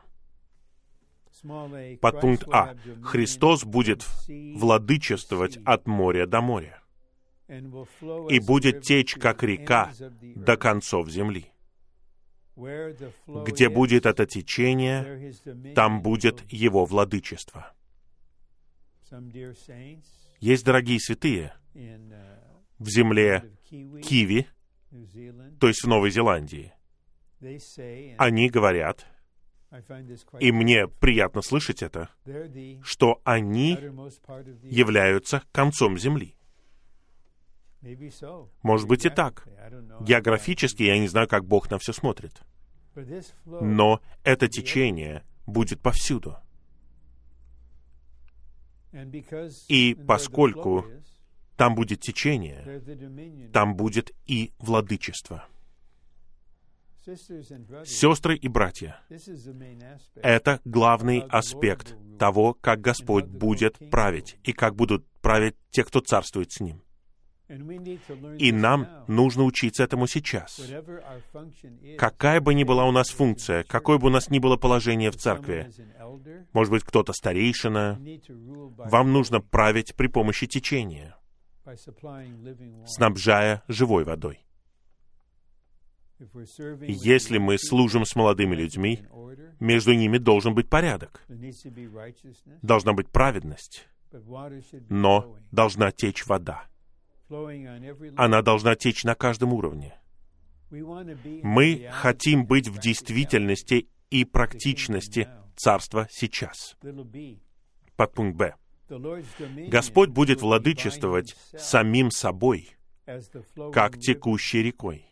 Подпункт 2.01 2.47
А. 2.51 2.75
Христос 3.03 3.63
будет 3.63 4.05
владычествовать 4.27 5.57
от 5.65 5.87
моря 5.87 6.25
до 6.25 6.41
моря 6.41 6.81
и 7.47 8.39
будет 8.39 8.81
течь, 8.81 9.15
как 9.15 9.43
река, 9.43 9.91
до 10.21 10.57
концов 10.57 11.09
земли. 11.09 11.51
Где 12.55 13.69
будет 13.69 14.05
это 14.05 14.25
течение, 14.25 15.33
там 15.73 16.01
будет 16.01 16.43
его 16.51 16.85
владычество. 16.85 17.73
Есть, 20.39 20.65
дорогие 20.65 20.99
святые, 20.99 21.53
в 21.73 22.89
земле 22.89 23.51
Киви, 23.69 24.47
то 25.59 25.67
есть 25.67 25.83
в 25.83 25.87
Новой 25.87 26.11
Зеландии. 26.11 26.73
Они 28.17 28.49
говорят, 28.49 29.05
и 30.39 30.51
мне 30.51 30.87
приятно 30.87 31.41
слышать 31.41 31.83
это, 31.83 32.09
что 32.83 33.21
они 33.23 33.73
являются 34.63 35.43
концом 35.51 35.97
земли. 35.97 36.35
Может 38.63 38.87
быть 38.87 39.05
и 39.05 39.09
так. 39.09 39.47
Географически 40.01 40.83
я 40.83 40.97
не 40.97 41.07
знаю, 41.07 41.27
как 41.27 41.45
Бог 41.45 41.69
на 41.69 41.77
все 41.79 41.93
смотрит. 41.93 42.41
Но 43.45 44.01
это 44.23 44.47
течение 44.47 45.23
будет 45.45 45.81
повсюду. 45.81 46.37
И 49.67 49.95
поскольку 50.07 50.85
там 51.55 51.75
будет 51.75 51.99
течение, 51.99 53.49
там 53.51 53.75
будет 53.75 54.11
и 54.25 54.51
владычество. 54.59 55.45
Сестры 57.85 58.35
и 58.35 58.47
братья, 58.47 58.99
это 60.15 60.59
главный 60.65 61.19
аспект 61.29 61.95
того, 62.19 62.53
как 62.53 62.81
Господь 62.81 63.25
будет 63.25 63.77
править 63.89 64.37
и 64.43 64.51
как 64.51 64.75
будут 64.75 65.07
править 65.21 65.55
те, 65.69 65.83
кто 65.83 66.01
царствует 66.01 66.51
с 66.51 66.59
Ним. 66.59 66.81
И 68.39 68.51
нам 68.51 69.05
нужно 69.07 69.43
учиться 69.43 69.83
этому 69.83 70.05
сейчас. 70.07 70.61
Какая 71.97 72.41
бы 72.41 72.53
ни 72.53 72.65
была 72.65 72.85
у 72.85 72.91
нас 72.91 73.09
функция, 73.09 73.63
какое 73.63 73.97
бы 73.97 74.07
у 74.07 74.11
нас 74.11 74.29
ни 74.29 74.39
было 74.39 74.57
положение 74.57 75.11
в 75.11 75.15
церкви, 75.15 75.71
может 76.51 76.71
быть, 76.71 76.83
кто-то 76.83 77.13
старейшина, 77.13 78.01
вам 78.77 79.13
нужно 79.13 79.39
править 79.39 79.95
при 79.95 80.07
помощи 80.07 80.45
течения, 80.45 81.15
снабжая 82.85 83.63
живой 83.69 84.03
водой. 84.03 84.46
Если 86.19 87.37
мы 87.37 87.57
служим 87.57 88.05
с 88.05 88.15
молодыми 88.15 88.55
людьми, 88.55 89.05
между 89.59 89.93
ними 89.93 90.17
должен 90.17 90.55
быть 90.55 90.69
порядок. 90.69 91.23
Должна 92.61 92.93
быть 92.93 93.09
праведность. 93.09 93.87
Но 94.89 95.37
должна 95.51 95.91
течь 95.91 96.25
вода. 96.25 96.65
Она 98.15 98.41
должна 98.41 98.75
течь 98.75 99.03
на 99.03 99.15
каждом 99.15 99.53
уровне. 99.53 99.99
Мы 100.69 101.89
хотим 101.91 102.45
быть 102.45 102.67
в 102.67 102.79
действительности 102.79 103.89
и 104.09 104.25
практичности 104.25 105.27
Царства 105.55 106.07
сейчас. 106.09 106.77
Подпункт 107.95 108.37
Б. 108.37 108.55
Господь 109.69 110.09
будет 110.09 110.41
владычествовать 110.41 111.35
самим 111.57 112.11
собой, 112.11 112.77
как 113.73 113.97
текущей 113.97 114.63
рекой. 114.63 115.06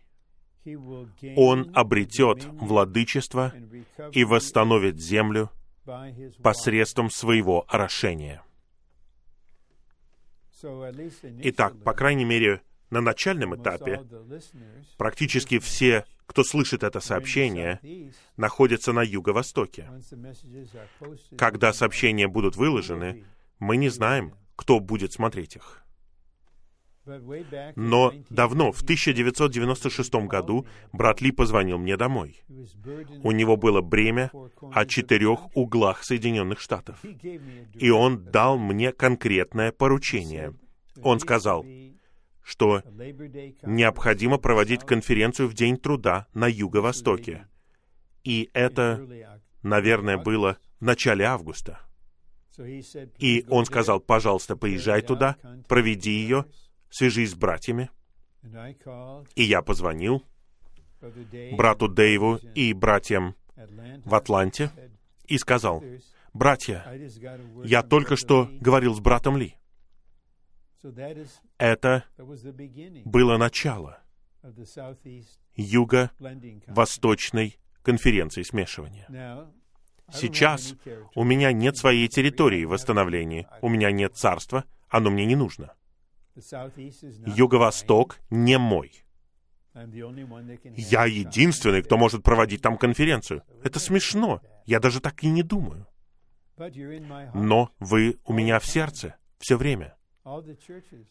Он 1.35 1.71
обретет 1.73 2.45
владычество 2.45 3.53
и 4.11 4.23
восстановит 4.23 4.99
землю 4.99 5.51
посредством 6.41 7.09
своего 7.09 7.65
орошения. 7.67 8.41
Итак, 11.43 11.83
по 11.83 11.93
крайней 11.93 12.25
мере, 12.25 12.61
на 12.89 13.01
начальном 13.01 13.55
этапе 13.55 14.03
практически 14.97 15.59
все, 15.59 16.05
кто 16.25 16.43
слышит 16.43 16.83
это 16.83 16.99
сообщение, 16.99 17.79
находятся 18.37 18.93
на 18.93 19.01
юго-востоке. 19.01 19.89
Когда 21.37 21.73
сообщения 21.73 22.27
будут 22.27 22.55
выложены, 22.55 23.25
мы 23.59 23.77
не 23.77 23.89
знаем, 23.89 24.33
кто 24.55 24.79
будет 24.79 25.13
смотреть 25.13 25.57
их. 25.57 25.84
Но 27.75 28.13
давно, 28.29 28.71
в 28.71 28.81
1996 28.81 30.15
году, 30.27 30.65
брат 30.91 31.21
Ли 31.21 31.31
позвонил 31.31 31.77
мне 31.77 31.97
домой. 31.97 32.43
У 33.23 33.31
него 33.31 33.57
было 33.57 33.81
бремя 33.81 34.31
о 34.71 34.85
четырех 34.85 35.55
углах 35.55 36.03
Соединенных 36.03 36.59
Штатов. 36.59 36.99
И 37.73 37.89
он 37.89 38.23
дал 38.25 38.57
мне 38.57 38.91
конкретное 38.91 39.71
поручение. 39.71 40.53
Он 41.01 41.19
сказал, 41.19 41.65
что 42.43 42.83
необходимо 43.63 44.37
проводить 44.37 44.81
конференцию 44.81 45.47
в 45.47 45.53
День 45.53 45.77
труда 45.77 46.27
на 46.33 46.47
Юго-Востоке. 46.47 47.47
И 48.23 48.49
это, 48.53 49.07
наверное, 49.61 50.17
было 50.17 50.57
в 50.79 50.83
начале 50.83 51.25
августа. 51.25 51.79
И 53.19 53.45
он 53.49 53.65
сказал, 53.65 53.99
пожалуйста, 53.99 54.55
поезжай 54.55 55.01
туда, 55.01 55.35
проведи 55.67 56.11
ее, 56.11 56.45
свяжись 56.95 57.31
с 57.31 57.35
братьями. 57.35 57.89
И 59.35 59.43
я 59.43 59.61
позвонил 59.61 60.23
брату 61.57 61.89
Дэйву 61.89 62.39
и 62.55 62.73
братьям 62.73 63.35
в 64.05 64.15
Атланте 64.15 64.71
и 65.27 65.37
сказал, 65.37 65.83
«Братья, 66.33 66.85
я 67.63 67.83
только 67.83 68.15
что 68.15 68.49
говорил 68.61 68.95
с 68.95 69.01
братом 69.01 69.37
Ли. 69.37 69.55
Это 71.57 72.05
было 73.03 73.37
начало 73.37 73.99
юго-восточной 75.55 77.57
конференции 77.81 78.43
смешивания. 78.43 79.07
Сейчас 80.13 80.75
у 81.15 81.23
меня 81.23 81.51
нет 81.51 81.77
своей 81.77 82.07
территории 82.07 82.63
восстановления, 82.63 83.49
у 83.61 83.69
меня 83.69 83.89
нет 83.91 84.15
царства, 84.15 84.65
оно 84.87 85.09
мне 85.09 85.25
не 85.25 85.35
нужно. 85.35 85.73
Юго-Восток 87.25 88.19
не 88.29 88.57
мой. 88.57 88.91
Я 90.77 91.05
единственный, 91.05 91.83
кто 91.83 91.97
может 91.97 92.23
проводить 92.23 92.61
там 92.61 92.77
конференцию. 92.77 93.43
Это 93.63 93.79
смешно. 93.79 94.41
Я 94.65 94.79
даже 94.79 95.01
так 95.01 95.23
и 95.23 95.27
не 95.27 95.43
думаю. 95.43 95.87
Но 97.33 97.69
вы 97.79 98.17
у 98.23 98.33
меня 98.33 98.59
в 98.59 98.65
сердце 98.65 99.15
все 99.39 99.57
время. 99.57 99.95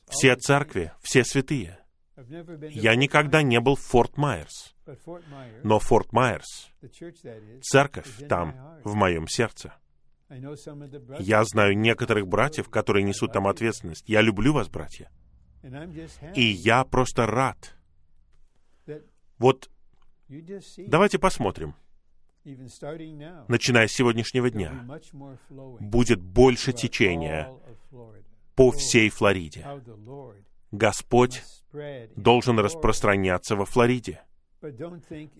Все 0.08 0.34
церкви, 0.36 0.92
все 1.02 1.24
святые. 1.24 1.78
Я 2.70 2.94
никогда 2.96 3.42
не 3.42 3.60
был 3.60 3.76
в 3.76 3.80
Форт 3.80 4.16
Майерс. 4.16 4.74
Но 5.62 5.78
Форт 5.78 6.12
Майерс, 6.12 6.70
церковь 7.62 8.26
там, 8.28 8.80
в 8.84 8.94
моем 8.94 9.26
сердце. 9.28 9.74
Я 11.20 11.44
знаю 11.44 11.76
некоторых 11.76 12.26
братьев, 12.26 12.68
которые 12.68 13.04
несут 13.04 13.32
там 13.32 13.46
ответственность. 13.46 14.08
Я 14.08 14.20
люблю 14.20 14.52
вас, 14.52 14.68
братья. 14.68 15.10
И 16.34 16.42
я 16.42 16.84
просто 16.84 17.26
рад. 17.26 17.76
Вот 19.38 19.70
давайте 20.86 21.18
посмотрим. 21.18 21.74
Начиная 22.44 23.88
с 23.88 23.92
сегодняшнего 23.92 24.50
дня, 24.50 24.86
будет 25.80 26.20
больше 26.20 26.72
течения 26.72 27.50
по 28.54 28.70
всей 28.70 29.08
Флориде. 29.08 29.66
Господь 30.70 31.42
должен 32.16 32.58
распространяться 32.58 33.56
во 33.56 33.64
Флориде. 33.64 34.22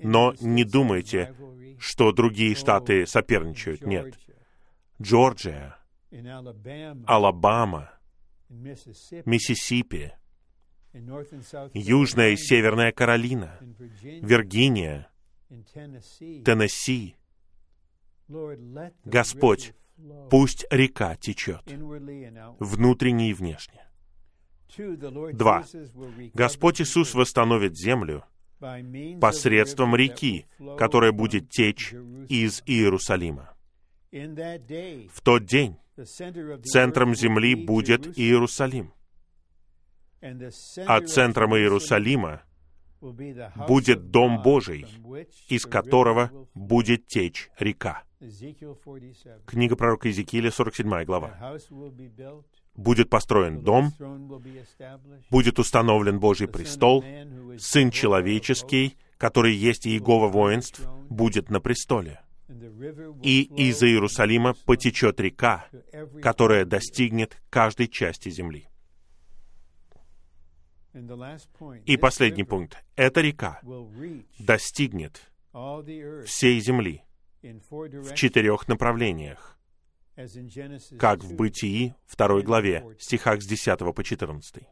Но 0.03 0.35
не 0.41 0.65
думайте, 0.65 1.35
что 1.79 2.13
другие 2.13 2.55
штаты 2.55 3.07
соперничают. 3.07 3.83
Нет. 3.83 4.19
Джорджия, 5.01 5.77
Алабама, 7.07 7.91
Миссисипи, 8.49 10.13
Южная 11.73 12.31
и 12.31 12.37
Северная 12.37 12.93
Каролина, 12.93 13.59
Виргиния, 14.03 15.09
Теннесси. 15.49 17.17
Господь, 19.05 19.75
пусть 20.31 20.67
река 20.71 21.17
течет, 21.17 21.63
внутренне 22.59 23.31
и 23.31 23.35
внешне. 23.35 23.81
Два. 25.35 25.65
Господь 26.33 26.81
Иисус 26.81 27.15
восстановит 27.15 27.77
землю 27.77 28.25
посредством 29.21 29.95
реки, 29.95 30.47
которая 30.79 31.13
будет 31.13 31.51
течь 31.51 31.93
из 32.29 32.63
Иерусалима. 32.67 33.55
В 34.15 35.21
тот 35.25 35.45
день 35.45 35.77
центром 36.63 37.17
земли 37.17 37.57
будет 37.57 38.17
Иерусалим, 38.17 38.93
а 40.87 41.01
центром 41.01 41.57
Иерусалима 41.57 42.43
будет 43.01 44.11
Дом 44.13 44.41
Божий, 44.41 44.87
из 45.49 45.67
которого 45.67 46.31
будет 46.55 47.09
течь 47.09 47.51
река. 47.59 48.05
Книга 49.47 49.75
пророка 49.75 50.07
Иезекииля, 50.07 50.53
47 50.53 51.05
глава. 51.05 51.59
Будет 52.77 53.11
построен 53.11 53.65
дом, 53.65 53.93
будет 55.29 55.59
установлен 55.59 56.21
Божий 56.21 56.47
престол, 56.47 57.05
Сын 57.59 57.91
Человеческий, 57.91 58.97
который 59.19 59.55
есть 59.57 59.89
Иегова 59.89 60.29
воинств, 60.29 60.89
будет 61.11 61.51
на 61.51 61.61
престоле. 61.61 62.21
И 62.49 63.43
из 63.57 63.83
Иерусалима 63.83 64.55
потечет 64.67 65.19
река, 65.21 65.67
которая 66.23 66.65
достигнет 66.65 67.41
каждой 67.49 67.89
части 67.89 68.29
земли. 68.29 68.69
И 71.87 71.97
последний 71.97 72.45
пункт. 72.45 72.85
Эта 72.97 73.21
река 73.21 73.61
достигнет 74.39 75.21
всей 76.27 76.61
земли 76.61 77.03
в 77.43 78.15
четырех 78.15 78.69
направлениях, 78.69 79.59
как 80.99 81.25
в 81.25 81.35
Бытии, 81.35 81.95
второй 82.07 82.43
главе, 82.43 82.97
стихах 83.01 83.43
с 83.43 83.47
10 83.47 83.79
по 83.95 84.05
14. 84.05 84.63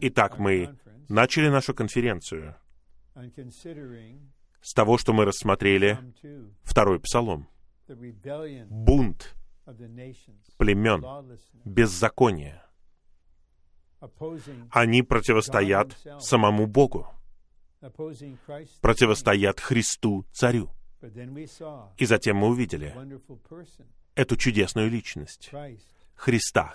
Итак, 0.00 0.38
мы 0.38 0.76
начали 1.08 1.48
нашу 1.48 1.74
конференцию 1.74 2.56
с 4.62 4.72
того, 4.72 4.96
что 4.96 5.12
мы 5.12 5.24
рассмотрели 5.24 5.98
второй 6.62 7.00
псалом. 7.00 7.48
Бунт 8.68 9.34
племен, 10.56 11.38
беззаконие. 11.64 12.62
Они 14.70 15.02
противостоят 15.02 15.96
самому 16.18 16.66
Богу, 16.66 17.06
противостоят 18.80 19.60
Христу, 19.60 20.24
Царю. 20.32 20.70
И 21.96 22.06
затем 22.06 22.36
мы 22.36 22.48
увидели 22.48 22.94
эту 24.14 24.36
чудесную 24.36 24.90
личность, 24.90 25.50
Христа, 26.14 26.74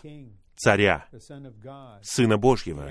Царя, 0.56 1.08
Сына 2.02 2.38
Божьего, 2.38 2.90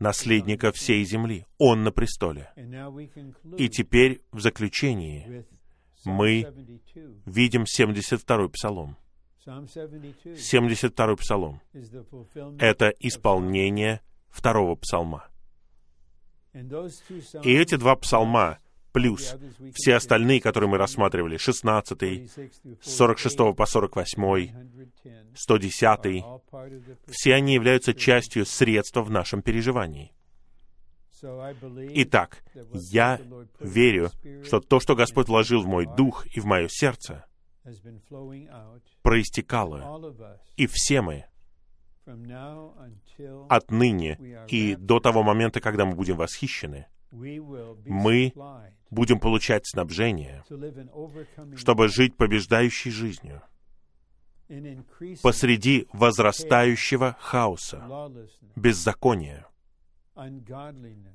наследника 0.00 0.72
всей 0.72 1.04
земли. 1.04 1.46
Он 1.58 1.84
на 1.84 1.92
престоле. 1.92 2.52
И 3.56 3.68
теперь 3.68 4.22
в 4.32 4.40
заключении 4.40 5.44
мы 6.04 6.52
видим 7.26 7.62
72-й 7.62 8.48
псалом. 8.48 8.96
72-й 9.46 11.16
псалом— 11.16 11.60
это 12.58 12.92
исполнение 12.98 14.00
второго 14.28 14.74
псалма. 14.76 15.28
И 16.52 17.52
эти 17.52 17.76
два 17.76 17.94
псалма 17.96 18.58
плюс 18.92 19.36
все 19.74 19.94
остальные, 19.94 20.40
которые 20.40 20.68
мы 20.70 20.78
рассматривали, 20.78 21.36
16, 21.36 22.30
46 22.82 23.36
по 23.56 23.66
48, 23.66 25.34
110, 25.34 26.24
все 27.08 27.34
они 27.34 27.54
являются 27.54 27.94
частью 27.94 28.46
средства 28.46 29.02
в 29.02 29.10
нашем 29.10 29.42
переживании. 29.42 30.12
Итак, 31.22 32.42
я 32.72 33.20
верю, 33.58 34.10
что 34.44 34.60
то, 34.60 34.80
что 34.80 34.96
Господь 34.96 35.28
вложил 35.28 35.62
в 35.62 35.66
мой 35.66 35.86
дух 35.86 36.26
и 36.34 36.40
в 36.40 36.46
мое 36.46 36.68
сердце, 36.68 37.26
проистекало, 39.02 40.40
и 40.56 40.66
все 40.66 41.02
мы 41.02 41.26
отныне 43.48 44.46
и 44.48 44.74
до 44.76 45.00
того 45.00 45.22
момента, 45.22 45.60
когда 45.60 45.84
мы 45.84 45.94
будем 45.94 46.16
восхищены, 46.16 46.86
мы 47.10 48.32
будем 48.90 49.20
получать 49.20 49.66
снабжение, 49.66 50.44
чтобы 51.56 51.88
жить 51.88 52.16
побеждающей 52.16 52.90
жизнью 52.90 53.42
посреди 55.22 55.86
возрастающего 55.92 57.16
хаоса, 57.20 58.10
беззакония, 58.56 59.46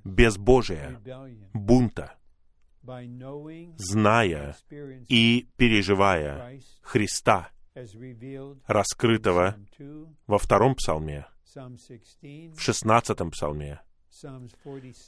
безбожия, 0.03 1.01
бунта, 1.53 2.15
зная 3.77 4.55
и 5.09 5.47
переживая 5.57 6.59
Христа, 6.81 7.49
раскрытого 8.67 9.55
во 10.27 10.37
втором 10.37 10.75
псалме, 10.75 11.27
в 11.53 12.59
шестнадцатом 12.59 13.31
псалме, 13.31 13.81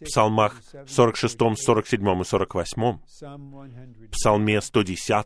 псалмах 0.06 0.62
46, 0.88 1.38
47 1.58 2.22
и 2.22 2.24
48, 2.24 3.00
псалме 4.12 4.62
110 4.62 5.26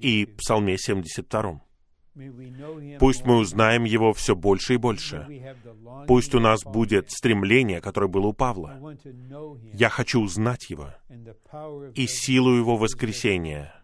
и 0.00 0.26
псалме 0.26 0.78
72. 0.78 1.60
Пусть 2.98 3.26
мы 3.26 3.36
узнаем 3.36 3.84
Его 3.84 4.12
все 4.14 4.34
больше 4.34 4.74
и 4.74 4.76
больше. 4.78 5.26
Пусть 6.06 6.34
у 6.34 6.40
нас 6.40 6.64
будет 6.64 7.10
стремление, 7.10 7.80
которое 7.80 8.08
было 8.08 8.28
у 8.28 8.32
Павла. 8.32 8.96
Я 9.72 9.90
хочу 9.90 10.22
узнать 10.22 10.70
Его 10.70 10.88
и 11.94 12.06
силу 12.06 12.56
Его 12.56 12.76
воскресения. 12.76 13.75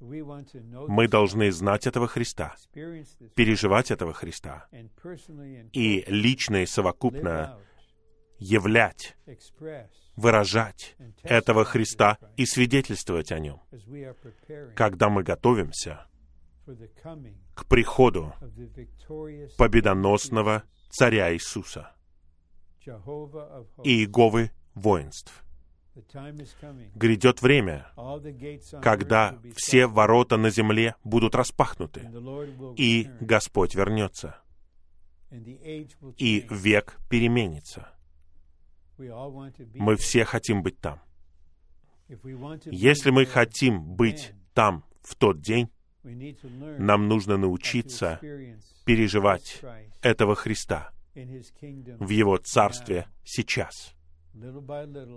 Мы 0.00 1.08
должны 1.08 1.50
знать 1.52 1.86
этого 1.86 2.06
Христа, 2.06 2.54
переживать 3.34 3.90
этого 3.90 4.12
Христа 4.12 4.68
и 5.72 6.04
лично 6.06 6.62
и 6.62 6.66
совокупно 6.66 7.58
являть, 8.38 9.16
выражать 10.16 10.96
этого 11.22 11.64
Христа 11.64 12.18
и 12.36 12.44
свидетельствовать 12.44 13.32
о 13.32 13.38
нем, 13.38 13.62
когда 14.74 15.08
мы 15.08 15.22
готовимся 15.22 16.06
к 17.54 17.66
приходу 17.66 18.34
победоносного 19.56 20.64
Царя 20.90 21.32
Иисуса 21.32 21.94
и 23.82 24.00
Иеговы 24.00 24.50
воинств. 24.74 25.45
Грядет 26.94 27.40
время, 27.40 27.86
когда 28.82 29.38
все 29.54 29.86
ворота 29.86 30.36
на 30.36 30.50
земле 30.50 30.94
будут 31.04 31.34
распахнуты, 31.34 32.10
и 32.76 33.08
Господь 33.20 33.74
вернется, 33.74 34.38
и 36.18 36.46
век 36.50 36.98
переменится. 37.08 37.92
Мы 38.98 39.96
все 39.96 40.24
хотим 40.24 40.62
быть 40.62 40.78
там. 40.80 41.00
Если 42.66 43.10
мы 43.10 43.24
хотим 43.26 43.82
быть 43.96 44.32
там 44.54 44.84
в 45.02 45.14
тот 45.14 45.40
день, 45.40 45.70
нам 46.02 47.08
нужно 47.08 47.36
научиться 47.36 48.20
переживать 48.84 49.60
этого 50.02 50.34
Христа 50.34 50.92
в 51.14 52.08
Его 52.10 52.36
Царстве 52.36 53.06
сейчас, 53.24 53.95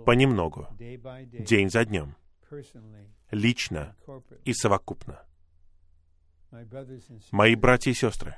понемногу, 0.04 0.68
день 0.78 1.70
за 1.70 1.84
днем, 1.84 2.16
лично 3.30 3.96
и 4.44 4.52
совокупно. 4.52 5.22
Мои 7.30 7.54
братья 7.54 7.90
и 7.90 7.94
сестры, 7.94 8.36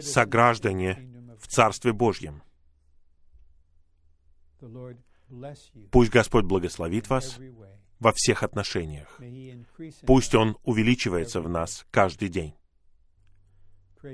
сограждане 0.00 1.36
в 1.38 1.46
Царстве 1.48 1.92
Божьем, 1.92 2.42
пусть 5.90 6.10
Господь 6.10 6.44
благословит 6.44 7.08
вас 7.08 7.38
во 7.98 8.12
всех 8.12 8.42
отношениях. 8.42 9.20
Пусть 10.06 10.34
Он 10.34 10.58
увеличивается 10.62 11.40
в 11.40 11.48
нас 11.48 11.86
каждый 11.90 12.28
день. 12.28 12.54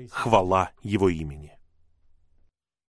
Хвала 0.09 0.71
Его 0.81 1.09
имени. 1.09 1.57